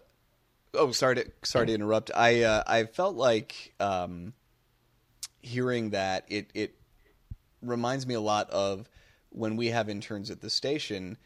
oh 0.74 0.92
sorry 0.92 1.16
to 1.16 1.32
sorry 1.44 1.68
to 1.68 1.74
interrupt. 1.74 2.12
I 2.16 2.44
uh, 2.44 2.64
I 2.66 2.86
felt 2.86 3.16
like 3.16 3.74
um, 3.80 4.34
hearing 5.42 5.92
that 5.92 6.26
it 6.28 6.50
it 6.54 6.76
reminds 7.62 8.08
me 8.08 8.16
a 8.16 8.22
lot 8.22 8.50
of 8.50 8.90
when 9.30 9.56
we 9.56 9.68
have 9.68 9.90
interns 9.90 10.32
at 10.32 10.42
the 10.42 10.50
station. 10.50 11.18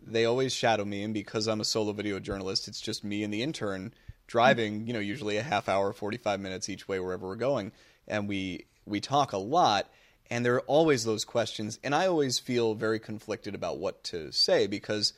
They 0.00 0.24
always 0.24 0.54
shadow 0.54 0.84
me, 0.84 1.02
and 1.02 1.12
because 1.12 1.48
I'm 1.48 1.60
a 1.60 1.64
solo 1.64 1.92
video 1.92 2.18
journalist, 2.18 2.66
it's 2.66 2.80
just 2.80 3.04
me 3.04 3.22
and 3.22 3.32
the 3.32 3.42
intern 3.42 3.92
driving, 4.28 4.86
you 4.86 4.92
know, 4.92 5.00
usually 5.00 5.36
a 5.36 5.42
half 5.42 5.68
hour, 5.68 5.92
45 5.92 6.38
minutes 6.38 6.68
each 6.68 6.86
way 6.86 7.00
wherever 7.00 7.26
we're 7.26 7.34
going, 7.34 7.72
and 8.06 8.28
we 8.28 8.66
we 8.86 9.00
talk 9.00 9.32
a 9.32 9.38
lot 9.38 9.90
and 10.30 10.44
there 10.44 10.54
are 10.54 10.60
always 10.60 11.04
those 11.04 11.24
questions 11.24 11.78
and 11.82 11.94
I 11.94 12.06
always 12.06 12.38
feel 12.38 12.74
very 12.74 12.98
conflicted 12.98 13.54
about 13.54 13.78
what 13.78 14.02
to 14.04 14.32
say 14.32 14.66
because 14.66 15.12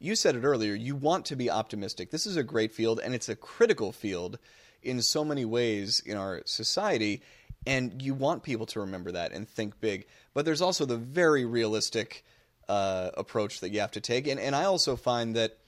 you 0.00 0.16
said 0.16 0.34
it 0.34 0.44
earlier, 0.44 0.74
you 0.74 0.96
want 0.96 1.26
to 1.26 1.36
be 1.36 1.50
optimistic. 1.50 2.10
This 2.10 2.26
is 2.26 2.36
a 2.36 2.42
great 2.42 2.72
field, 2.72 3.00
and 3.04 3.14
it's 3.14 3.28
a 3.28 3.36
critical 3.36 3.92
field 3.92 4.38
in 4.82 5.02
so 5.02 5.24
many 5.24 5.44
ways 5.44 6.00
in 6.00 6.16
our 6.16 6.40
society. 6.46 7.22
And 7.66 8.00
you 8.00 8.14
want 8.14 8.42
people 8.42 8.64
to 8.66 8.80
remember 8.80 9.12
that 9.12 9.32
and 9.32 9.46
think 9.46 9.78
big. 9.78 10.06
But 10.32 10.46
there's 10.46 10.62
also 10.62 10.86
the 10.86 10.96
very 10.96 11.44
realistic 11.44 12.24
uh, 12.66 13.10
approach 13.14 13.60
that 13.60 13.70
you 13.70 13.80
have 13.80 13.90
to 13.92 14.00
take. 14.00 14.26
And, 14.26 14.40
and 14.40 14.56
I 14.56 14.64
also 14.64 14.96
find 14.96 15.36
that 15.36 15.58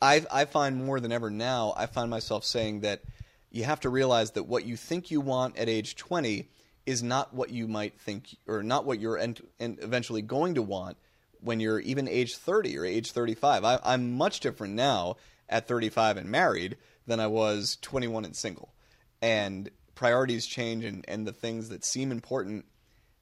I, 0.00 0.24
I 0.30 0.44
find 0.44 0.84
more 0.84 1.00
than 1.00 1.12
ever 1.12 1.30
now, 1.30 1.74
I 1.76 1.86
find 1.86 2.10
myself 2.10 2.44
saying 2.44 2.80
that 2.80 3.02
you 3.50 3.64
have 3.64 3.80
to 3.80 3.88
realize 3.88 4.32
that 4.32 4.44
what 4.44 4.64
you 4.64 4.76
think 4.76 5.10
you 5.10 5.20
want 5.20 5.56
at 5.56 5.68
age 5.68 5.96
20 5.96 6.48
is 6.86 7.02
not 7.02 7.34
what 7.34 7.50
you 7.50 7.66
might 7.66 8.00
think, 8.00 8.36
or 8.46 8.62
not 8.62 8.84
what 8.84 9.00
you're 9.00 9.18
en- 9.18 9.36
eventually 9.58 10.22
going 10.22 10.54
to 10.54 10.62
want 10.62 10.96
when 11.40 11.60
you're 11.60 11.80
even 11.80 12.08
age 12.08 12.36
30 12.36 12.78
or 12.78 12.84
age 12.84 13.12
35. 13.12 13.64
I, 13.64 13.78
I'm 13.84 14.12
much 14.12 14.40
different 14.40 14.74
now 14.74 15.16
at 15.48 15.68
35 15.68 16.16
and 16.16 16.30
married 16.30 16.76
than 17.06 17.20
I 17.20 17.26
was 17.26 17.76
21 17.82 18.24
and 18.24 18.36
single. 18.36 18.72
And 19.20 19.70
priorities 19.94 20.46
change, 20.46 20.84
and, 20.84 21.04
and 21.08 21.26
the 21.26 21.32
things 21.32 21.70
that 21.70 21.84
seem 21.84 22.12
important 22.12 22.66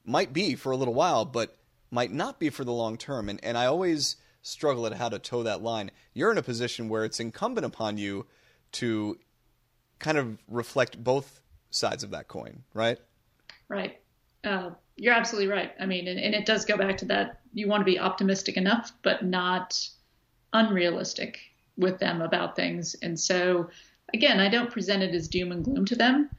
might 0.05 0.31
be 0.31 0.55
for 0.55 0.71
a 0.71 0.77
little 0.77 0.93
while, 0.93 1.25
but 1.25 1.57
might 1.89 2.11
not 2.11 2.39
be 2.39 2.49
for 2.49 2.63
the 2.63 2.71
long 2.71 2.97
term. 2.97 3.29
And, 3.29 3.39
and 3.43 3.57
I 3.57 3.65
always 3.65 4.15
struggle 4.47 4.85
at 4.85 4.93
how 4.93 5.09
to 5.09 5.19
toe 5.19 5.43
that 5.43 5.61
line. 5.61 5.91
You're 6.13 6.31
in 6.31 6.37
a 6.37 6.43
position 6.43 6.89
where 6.89 7.03
it's 7.05 7.19
incumbent 7.19 7.65
upon 7.65 7.97
you 7.97 8.25
to 8.73 9.17
kind 9.99 10.17
of 10.17 10.37
reflect 10.47 11.03
both 11.03 11.41
sides 11.69 12.03
of 12.03 12.11
that 12.11 12.27
coin, 12.27 12.63
right? 12.73 12.99
Right. 13.67 13.99
Uh, 14.43 14.71
you're 14.95 15.13
absolutely 15.13 15.51
right. 15.51 15.73
I 15.79 15.85
mean, 15.85 16.07
and, 16.07 16.19
and 16.19 16.33
it 16.33 16.45
does 16.45 16.65
go 16.65 16.77
back 16.77 16.97
to 16.97 17.05
that. 17.05 17.41
You 17.53 17.67
want 17.67 17.81
to 17.81 17.85
be 17.85 17.99
optimistic 17.99 18.57
enough, 18.57 18.93
but 19.03 19.23
not 19.23 19.79
unrealistic 20.53 21.39
with 21.77 21.99
them 21.99 22.21
about 22.21 22.55
things. 22.55 22.95
And 23.01 23.19
so, 23.19 23.69
again, 24.13 24.39
I 24.39 24.49
don't 24.49 24.71
present 24.71 25.03
it 25.03 25.13
as 25.13 25.27
doom 25.27 25.51
and 25.51 25.63
gloom 25.63 25.85
to 25.85 25.95
them, 25.95 26.29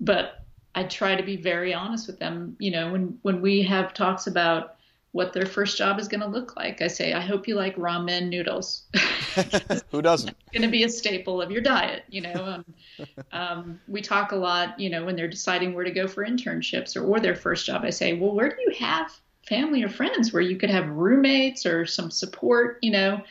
but 0.00 0.44
I 0.74 0.84
try 0.84 1.14
to 1.16 1.22
be 1.22 1.36
very 1.36 1.72
honest 1.72 2.06
with 2.06 2.18
them. 2.18 2.56
You 2.58 2.72
know, 2.72 2.92
when 2.92 3.18
when 3.22 3.40
we 3.40 3.62
have 3.62 3.94
talks 3.94 4.26
about 4.26 4.76
what 5.14 5.32
their 5.32 5.46
first 5.46 5.78
job 5.78 6.00
is 6.00 6.08
going 6.08 6.22
to 6.22 6.26
look 6.26 6.56
like. 6.56 6.82
I 6.82 6.88
say, 6.88 7.12
I 7.12 7.20
hope 7.20 7.46
you 7.46 7.54
like 7.54 7.76
ramen 7.76 8.28
noodles. 8.28 8.82
Who 9.92 10.02
doesn't? 10.02 10.30
It's 10.30 10.50
going 10.52 10.62
to 10.62 10.68
be 10.68 10.82
a 10.82 10.88
staple 10.88 11.40
of 11.40 11.52
your 11.52 11.60
diet. 11.60 12.02
You 12.08 12.22
know, 12.22 12.34
um, 12.44 12.64
um, 13.30 13.80
we 13.86 14.02
talk 14.02 14.32
a 14.32 14.36
lot. 14.36 14.80
You 14.80 14.90
know, 14.90 15.04
when 15.04 15.14
they're 15.14 15.28
deciding 15.28 15.72
where 15.72 15.84
to 15.84 15.92
go 15.92 16.08
for 16.08 16.26
internships 16.26 16.96
or, 16.96 17.04
or 17.04 17.20
their 17.20 17.36
first 17.36 17.64
job, 17.64 17.84
I 17.84 17.90
say, 17.90 18.14
well, 18.14 18.34
where 18.34 18.48
do 18.48 18.56
you 18.58 18.74
have 18.80 19.16
family 19.48 19.84
or 19.84 19.88
friends 19.88 20.32
where 20.32 20.42
you 20.42 20.56
could 20.56 20.70
have 20.70 20.88
roommates 20.88 21.64
or 21.64 21.86
some 21.86 22.10
support? 22.10 22.78
You 22.82 22.90
know, 22.90 23.22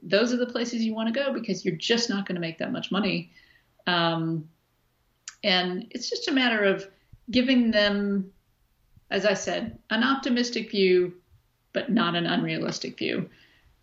those 0.00 0.32
are 0.32 0.38
the 0.38 0.46
places 0.46 0.84
you 0.84 0.94
want 0.94 1.12
to 1.12 1.20
go 1.20 1.32
because 1.32 1.64
you're 1.64 1.74
just 1.74 2.08
not 2.08 2.24
going 2.24 2.36
to 2.36 2.40
make 2.40 2.58
that 2.58 2.70
much 2.70 2.92
money. 2.92 3.32
Um, 3.88 4.48
and 5.42 5.88
it's 5.90 6.08
just 6.08 6.28
a 6.28 6.32
matter 6.32 6.62
of 6.62 6.86
giving 7.32 7.72
them, 7.72 8.30
as 9.10 9.26
I 9.26 9.34
said, 9.34 9.80
an 9.90 10.04
optimistic 10.04 10.70
view 10.70 11.14
but 11.72 11.90
not 11.90 12.14
an 12.14 12.26
unrealistic 12.26 12.98
view, 12.98 13.28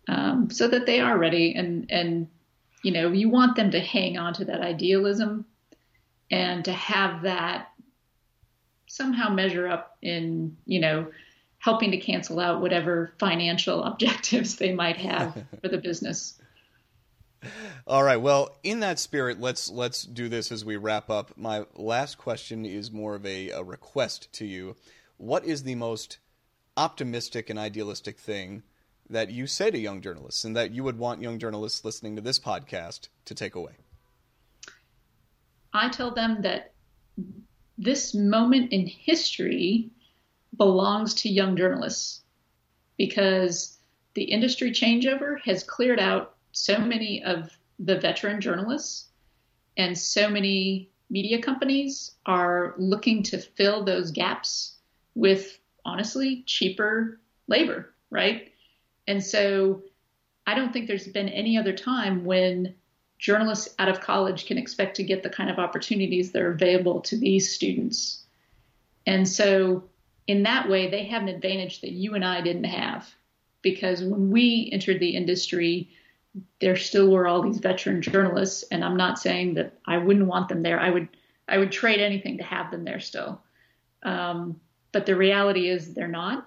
um, 0.08 0.50
so 0.50 0.68
that 0.68 0.86
they 0.86 1.00
are 1.00 1.18
ready. 1.18 1.54
And 1.54 1.90
and 1.90 2.28
you 2.82 2.92
know, 2.92 3.12
you 3.12 3.28
want 3.28 3.56
them 3.56 3.70
to 3.72 3.80
hang 3.80 4.18
on 4.18 4.34
to 4.34 4.44
that 4.46 4.60
idealism 4.60 5.44
and 6.30 6.64
to 6.64 6.72
have 6.72 7.22
that 7.22 7.72
somehow 8.86 9.28
measure 9.28 9.68
up 9.68 9.96
in 10.02 10.56
you 10.64 10.80
know 10.80 11.06
helping 11.58 11.90
to 11.90 11.96
cancel 11.96 12.40
out 12.40 12.60
whatever 12.60 13.12
financial 13.18 13.84
objectives 13.92 14.56
they 14.56 14.72
might 14.72 14.96
have 14.96 15.34
for 15.62 15.68
the 15.68 15.78
business. 15.78 16.40
All 17.86 18.02
right. 18.02 18.18
Well, 18.18 18.56
in 18.62 18.80
that 18.80 18.98
spirit, 18.98 19.40
let's 19.40 19.70
let's 19.70 20.02
do 20.02 20.28
this 20.28 20.52
as 20.52 20.64
we 20.64 20.76
wrap 20.76 21.08
up. 21.08 21.36
My 21.36 21.64
last 21.74 22.18
question 22.18 22.66
is 22.66 22.90
more 22.90 23.14
of 23.14 23.24
a, 23.24 23.50
a 23.50 23.62
request 23.62 24.30
to 24.34 24.44
you. 24.44 24.76
What 25.16 25.44
is 25.44 25.62
the 25.62 25.74
most 25.74 26.18
optimistic 26.76 27.50
and 27.50 27.58
idealistic 27.58 28.18
thing 28.18 28.62
that 29.08 29.30
you 29.30 29.46
say 29.46 29.70
to 29.70 29.78
young 29.78 30.00
journalists 30.00 30.44
and 30.44 30.56
that 30.56 30.70
you 30.70 30.84
would 30.84 30.98
want 30.98 31.20
young 31.20 31.38
journalists 31.38 31.84
listening 31.84 32.16
to 32.16 32.22
this 32.22 32.38
podcast 32.38 33.08
to 33.24 33.34
take 33.34 33.54
away? 33.54 33.72
I 35.72 35.88
tell 35.88 36.12
them 36.12 36.42
that 36.42 36.72
this 37.78 38.14
moment 38.14 38.72
in 38.72 38.86
history 38.86 39.90
belongs 40.56 41.14
to 41.14 41.28
young 41.28 41.56
journalists 41.56 42.22
because 42.96 43.78
the 44.14 44.24
industry 44.24 44.70
changeover 44.72 45.40
has 45.44 45.62
cleared 45.62 46.00
out 46.00 46.34
so 46.52 46.78
many 46.78 47.22
of 47.22 47.50
the 47.78 47.98
veteran 47.98 48.40
journalists 48.40 49.08
and 49.76 49.96
so 49.96 50.28
many 50.28 50.90
media 51.08 51.40
companies 51.40 52.12
are 52.26 52.74
looking 52.76 53.22
to 53.22 53.38
fill 53.38 53.84
those 53.84 54.10
gaps 54.10 54.76
with 55.14 55.59
honestly 55.84 56.42
cheaper 56.46 57.20
labor, 57.48 57.94
right? 58.10 58.52
And 59.06 59.22
so 59.22 59.82
I 60.46 60.54
don't 60.54 60.72
think 60.72 60.86
there's 60.86 61.08
been 61.08 61.28
any 61.28 61.58
other 61.58 61.72
time 61.72 62.24
when 62.24 62.74
journalists 63.18 63.74
out 63.78 63.88
of 63.88 64.00
college 64.00 64.46
can 64.46 64.58
expect 64.58 64.96
to 64.96 65.02
get 65.02 65.22
the 65.22 65.30
kind 65.30 65.50
of 65.50 65.58
opportunities 65.58 66.32
that 66.32 66.42
are 66.42 66.52
available 66.52 67.00
to 67.02 67.16
these 67.16 67.52
students. 67.52 68.24
And 69.06 69.28
so, 69.28 69.84
in 70.26 70.42
that 70.44 70.68
way, 70.68 70.88
they 70.88 71.04
have 71.04 71.22
an 71.22 71.28
advantage 71.28 71.80
that 71.80 71.92
you 71.92 72.14
and 72.14 72.24
I 72.24 72.40
didn't 72.40 72.64
have. 72.64 73.08
Because 73.62 74.02
when 74.02 74.30
we 74.30 74.70
entered 74.72 75.00
the 75.00 75.10
industry, 75.10 75.90
there 76.60 76.76
still 76.76 77.10
were 77.10 77.26
all 77.26 77.42
these 77.42 77.58
veteran 77.58 78.00
journalists, 78.00 78.64
and 78.70 78.84
I'm 78.84 78.96
not 78.96 79.18
saying 79.18 79.54
that 79.54 79.78
I 79.86 79.98
wouldn't 79.98 80.26
want 80.26 80.48
them 80.48 80.62
there. 80.62 80.80
I 80.80 80.90
would 80.90 81.08
I 81.48 81.58
would 81.58 81.72
trade 81.72 82.00
anything 82.00 82.38
to 82.38 82.44
have 82.44 82.70
them 82.70 82.84
there 82.84 83.00
still. 83.00 83.42
Um, 84.02 84.60
but 84.92 85.06
the 85.06 85.16
reality 85.16 85.68
is 85.68 85.94
they're 85.94 86.08
not. 86.08 86.46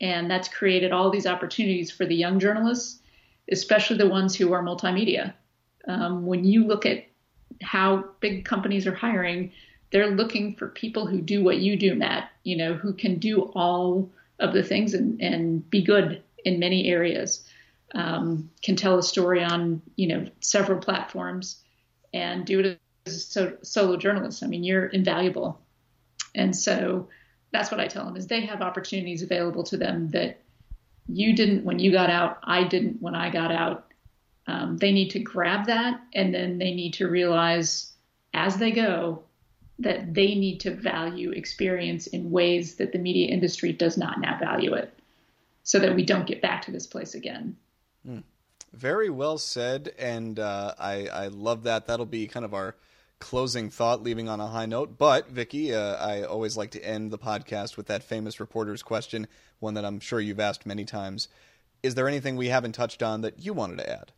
And 0.00 0.30
that's 0.30 0.48
created 0.48 0.92
all 0.92 1.10
these 1.10 1.26
opportunities 1.26 1.90
for 1.90 2.04
the 2.04 2.14
young 2.14 2.38
journalists, 2.38 3.00
especially 3.50 3.96
the 3.96 4.08
ones 4.08 4.34
who 4.34 4.52
are 4.52 4.62
multimedia. 4.62 5.32
Um, 5.88 6.26
when 6.26 6.44
you 6.44 6.66
look 6.66 6.84
at 6.84 7.06
how 7.62 8.04
big 8.20 8.44
companies 8.44 8.86
are 8.86 8.94
hiring, 8.94 9.52
they're 9.92 10.10
looking 10.10 10.54
for 10.56 10.68
people 10.68 11.06
who 11.06 11.20
do 11.20 11.42
what 11.42 11.58
you 11.58 11.76
do, 11.76 11.94
Matt, 11.94 12.30
you 12.42 12.56
know, 12.56 12.74
who 12.74 12.92
can 12.92 13.18
do 13.18 13.42
all 13.54 14.10
of 14.38 14.52
the 14.52 14.62
things 14.62 14.94
and, 14.94 15.20
and 15.22 15.68
be 15.70 15.82
good 15.82 16.22
in 16.44 16.58
many 16.58 16.88
areas, 16.88 17.48
um, 17.94 18.50
can 18.62 18.76
tell 18.76 18.98
a 18.98 19.02
story 19.02 19.42
on, 19.42 19.80
you 19.96 20.08
know, 20.08 20.28
several 20.40 20.78
platforms 20.78 21.62
and 22.12 22.44
do 22.44 22.60
it 22.60 22.80
as 23.06 23.14
a 23.14 23.20
so, 23.20 23.56
solo 23.62 23.96
journalist. 23.96 24.42
I 24.42 24.46
mean, 24.46 24.64
you're 24.64 24.86
invaluable. 24.86 25.60
And 26.34 26.54
so 26.54 27.08
that's 27.52 27.70
what 27.70 27.80
I 27.80 27.86
tell 27.86 28.04
them 28.04 28.16
is 28.16 28.26
they 28.26 28.42
have 28.42 28.62
opportunities 28.62 29.22
available 29.22 29.64
to 29.64 29.76
them 29.76 30.10
that 30.10 30.40
you 31.08 31.34
didn't 31.34 31.64
when 31.64 31.78
you 31.78 31.92
got 31.92 32.10
out, 32.10 32.38
I 32.42 32.64
didn't 32.64 33.00
when 33.00 33.14
I 33.14 33.30
got 33.30 33.52
out. 33.52 33.92
Um, 34.48 34.76
they 34.76 34.92
need 34.92 35.10
to 35.10 35.18
grab 35.18 35.66
that 35.66 36.00
and 36.14 36.32
then 36.32 36.58
they 36.58 36.72
need 36.74 36.94
to 36.94 37.08
realize 37.08 37.92
as 38.34 38.56
they 38.58 38.70
go 38.70 39.22
that 39.78 40.14
they 40.14 40.34
need 40.34 40.60
to 40.60 40.74
value 40.74 41.32
experience 41.32 42.06
in 42.06 42.30
ways 42.30 42.76
that 42.76 42.92
the 42.92 42.98
media 42.98 43.28
industry 43.28 43.72
does 43.72 43.98
not 43.98 44.20
now 44.20 44.38
value 44.38 44.72
it 44.74 44.92
so 45.64 45.78
that 45.78 45.94
we 45.94 46.04
don't 46.04 46.26
get 46.26 46.40
back 46.40 46.62
to 46.62 46.70
this 46.70 46.86
place 46.86 47.14
again. 47.14 47.56
Mm. 48.08 48.22
Very 48.72 49.10
well 49.10 49.38
said. 49.38 49.92
And 49.98 50.38
uh, 50.38 50.74
I, 50.78 51.08
I 51.08 51.26
love 51.28 51.64
that. 51.64 51.86
That'll 51.86 52.06
be 52.06 52.26
kind 52.26 52.44
of 52.44 52.54
our 52.54 52.76
closing 53.18 53.70
thought, 53.70 54.02
leaving 54.02 54.28
on 54.28 54.40
a 54.40 54.46
high 54.46 54.66
note. 54.66 54.98
But, 54.98 55.28
Vicki, 55.28 55.74
uh, 55.74 55.96
I 55.96 56.22
always 56.22 56.56
like 56.56 56.70
to 56.72 56.84
end 56.84 57.10
the 57.10 57.18
podcast 57.18 57.76
with 57.76 57.86
that 57.86 58.02
famous 58.02 58.40
reporter's 58.40 58.82
question, 58.82 59.26
one 59.58 59.74
that 59.74 59.84
I'm 59.84 60.00
sure 60.00 60.20
you've 60.20 60.40
asked 60.40 60.66
many 60.66 60.84
times. 60.84 61.28
Is 61.82 61.94
there 61.94 62.08
anything 62.08 62.36
we 62.36 62.48
haven't 62.48 62.72
touched 62.72 63.02
on 63.02 63.22
that 63.22 63.38
you 63.38 63.52
wanted 63.52 63.78
to 63.78 63.90
add? 63.90 64.12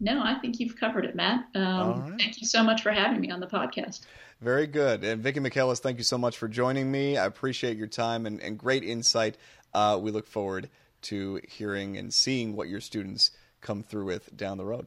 No, 0.00 0.22
I 0.22 0.34
think 0.34 0.60
you've 0.60 0.76
covered 0.76 1.04
it, 1.04 1.16
Matt. 1.16 1.46
Um, 1.54 2.02
right. 2.02 2.18
Thank 2.18 2.40
you 2.40 2.46
so 2.46 2.62
much 2.62 2.82
for 2.82 2.92
having 2.92 3.20
me 3.20 3.30
on 3.30 3.40
the 3.40 3.46
podcast. 3.46 4.00
Very 4.40 4.68
good. 4.68 5.02
And 5.02 5.22
Vicki 5.22 5.40
Michaelis, 5.40 5.80
thank 5.80 5.98
you 5.98 6.04
so 6.04 6.16
much 6.16 6.36
for 6.36 6.46
joining 6.46 6.90
me. 6.90 7.16
I 7.16 7.26
appreciate 7.26 7.76
your 7.76 7.88
time 7.88 8.24
and, 8.24 8.40
and 8.40 8.56
great 8.56 8.84
insight. 8.84 9.36
Uh, 9.74 9.98
we 10.00 10.12
look 10.12 10.26
forward 10.26 10.70
to 11.02 11.40
hearing 11.48 11.96
and 11.96 12.14
seeing 12.14 12.54
what 12.54 12.68
your 12.68 12.80
students 12.80 13.32
come 13.60 13.82
through 13.82 14.04
with 14.04 14.36
down 14.36 14.56
the 14.56 14.64
road. 14.64 14.86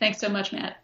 Thanks 0.00 0.18
so 0.18 0.28
much, 0.28 0.52
Matt. 0.52 0.78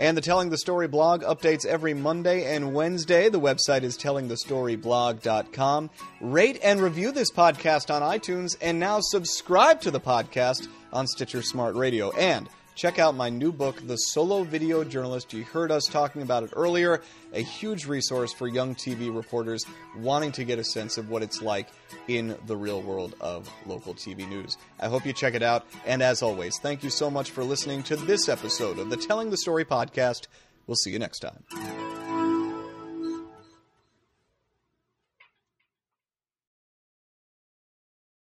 And 0.00 0.16
the 0.16 0.22
Telling 0.22 0.48
the 0.48 0.56
Story 0.56 0.88
blog 0.88 1.22
updates 1.24 1.66
every 1.66 1.92
Monday 1.92 2.56
and 2.56 2.72
Wednesday. 2.72 3.28
The 3.28 3.38
website 3.38 3.82
is 3.82 3.98
tellingthestoryblog.com. 3.98 5.90
Rate 6.22 6.58
and 6.64 6.80
review 6.80 7.12
this 7.12 7.30
podcast 7.30 7.94
on 7.94 8.00
iTunes, 8.00 8.56
and 8.62 8.80
now 8.80 9.00
subscribe 9.00 9.82
to 9.82 9.90
the 9.90 10.00
podcast 10.00 10.68
on 10.90 11.06
Stitcher 11.06 11.42
Smart 11.42 11.74
Radio. 11.74 12.12
And 12.12 12.48
check 12.80 12.98
out 12.98 13.14
my 13.14 13.28
new 13.28 13.52
book, 13.52 13.86
The 13.86 13.96
Solo 13.96 14.42
Video 14.42 14.84
Journalist. 14.84 15.34
You 15.34 15.44
heard 15.44 15.70
us 15.70 15.84
talking 15.84 16.22
about 16.22 16.44
it 16.44 16.50
earlier. 16.56 17.02
A 17.34 17.42
huge 17.42 17.84
resource 17.84 18.32
for 18.32 18.48
young 18.48 18.74
TV 18.74 19.14
reporters 19.14 19.66
wanting 19.98 20.32
to 20.32 20.44
get 20.44 20.58
a 20.58 20.64
sense 20.64 20.96
of 20.96 21.10
what 21.10 21.22
it's 21.22 21.42
like 21.42 21.68
in 22.08 22.38
the 22.46 22.56
real 22.56 22.80
world 22.80 23.14
of 23.20 23.50
local 23.66 23.92
TV 23.92 24.26
news. 24.26 24.56
I 24.80 24.88
hope 24.88 25.04
you 25.04 25.12
check 25.12 25.34
it 25.34 25.42
out. 25.42 25.66
And 25.84 26.02
as 26.02 26.22
always, 26.22 26.58
thank 26.58 26.82
you 26.82 26.88
so 26.88 27.10
much 27.10 27.32
for 27.32 27.44
listening 27.44 27.82
to 27.82 27.96
this 27.96 28.30
episode 28.30 28.78
of 28.78 28.88
the 28.88 28.96
Telling 28.96 29.28
the 29.28 29.36
Story 29.36 29.66
podcast. 29.66 30.28
We'll 30.66 30.76
see 30.76 30.90
you 30.90 30.98
next 30.98 31.18
time. 31.18 31.99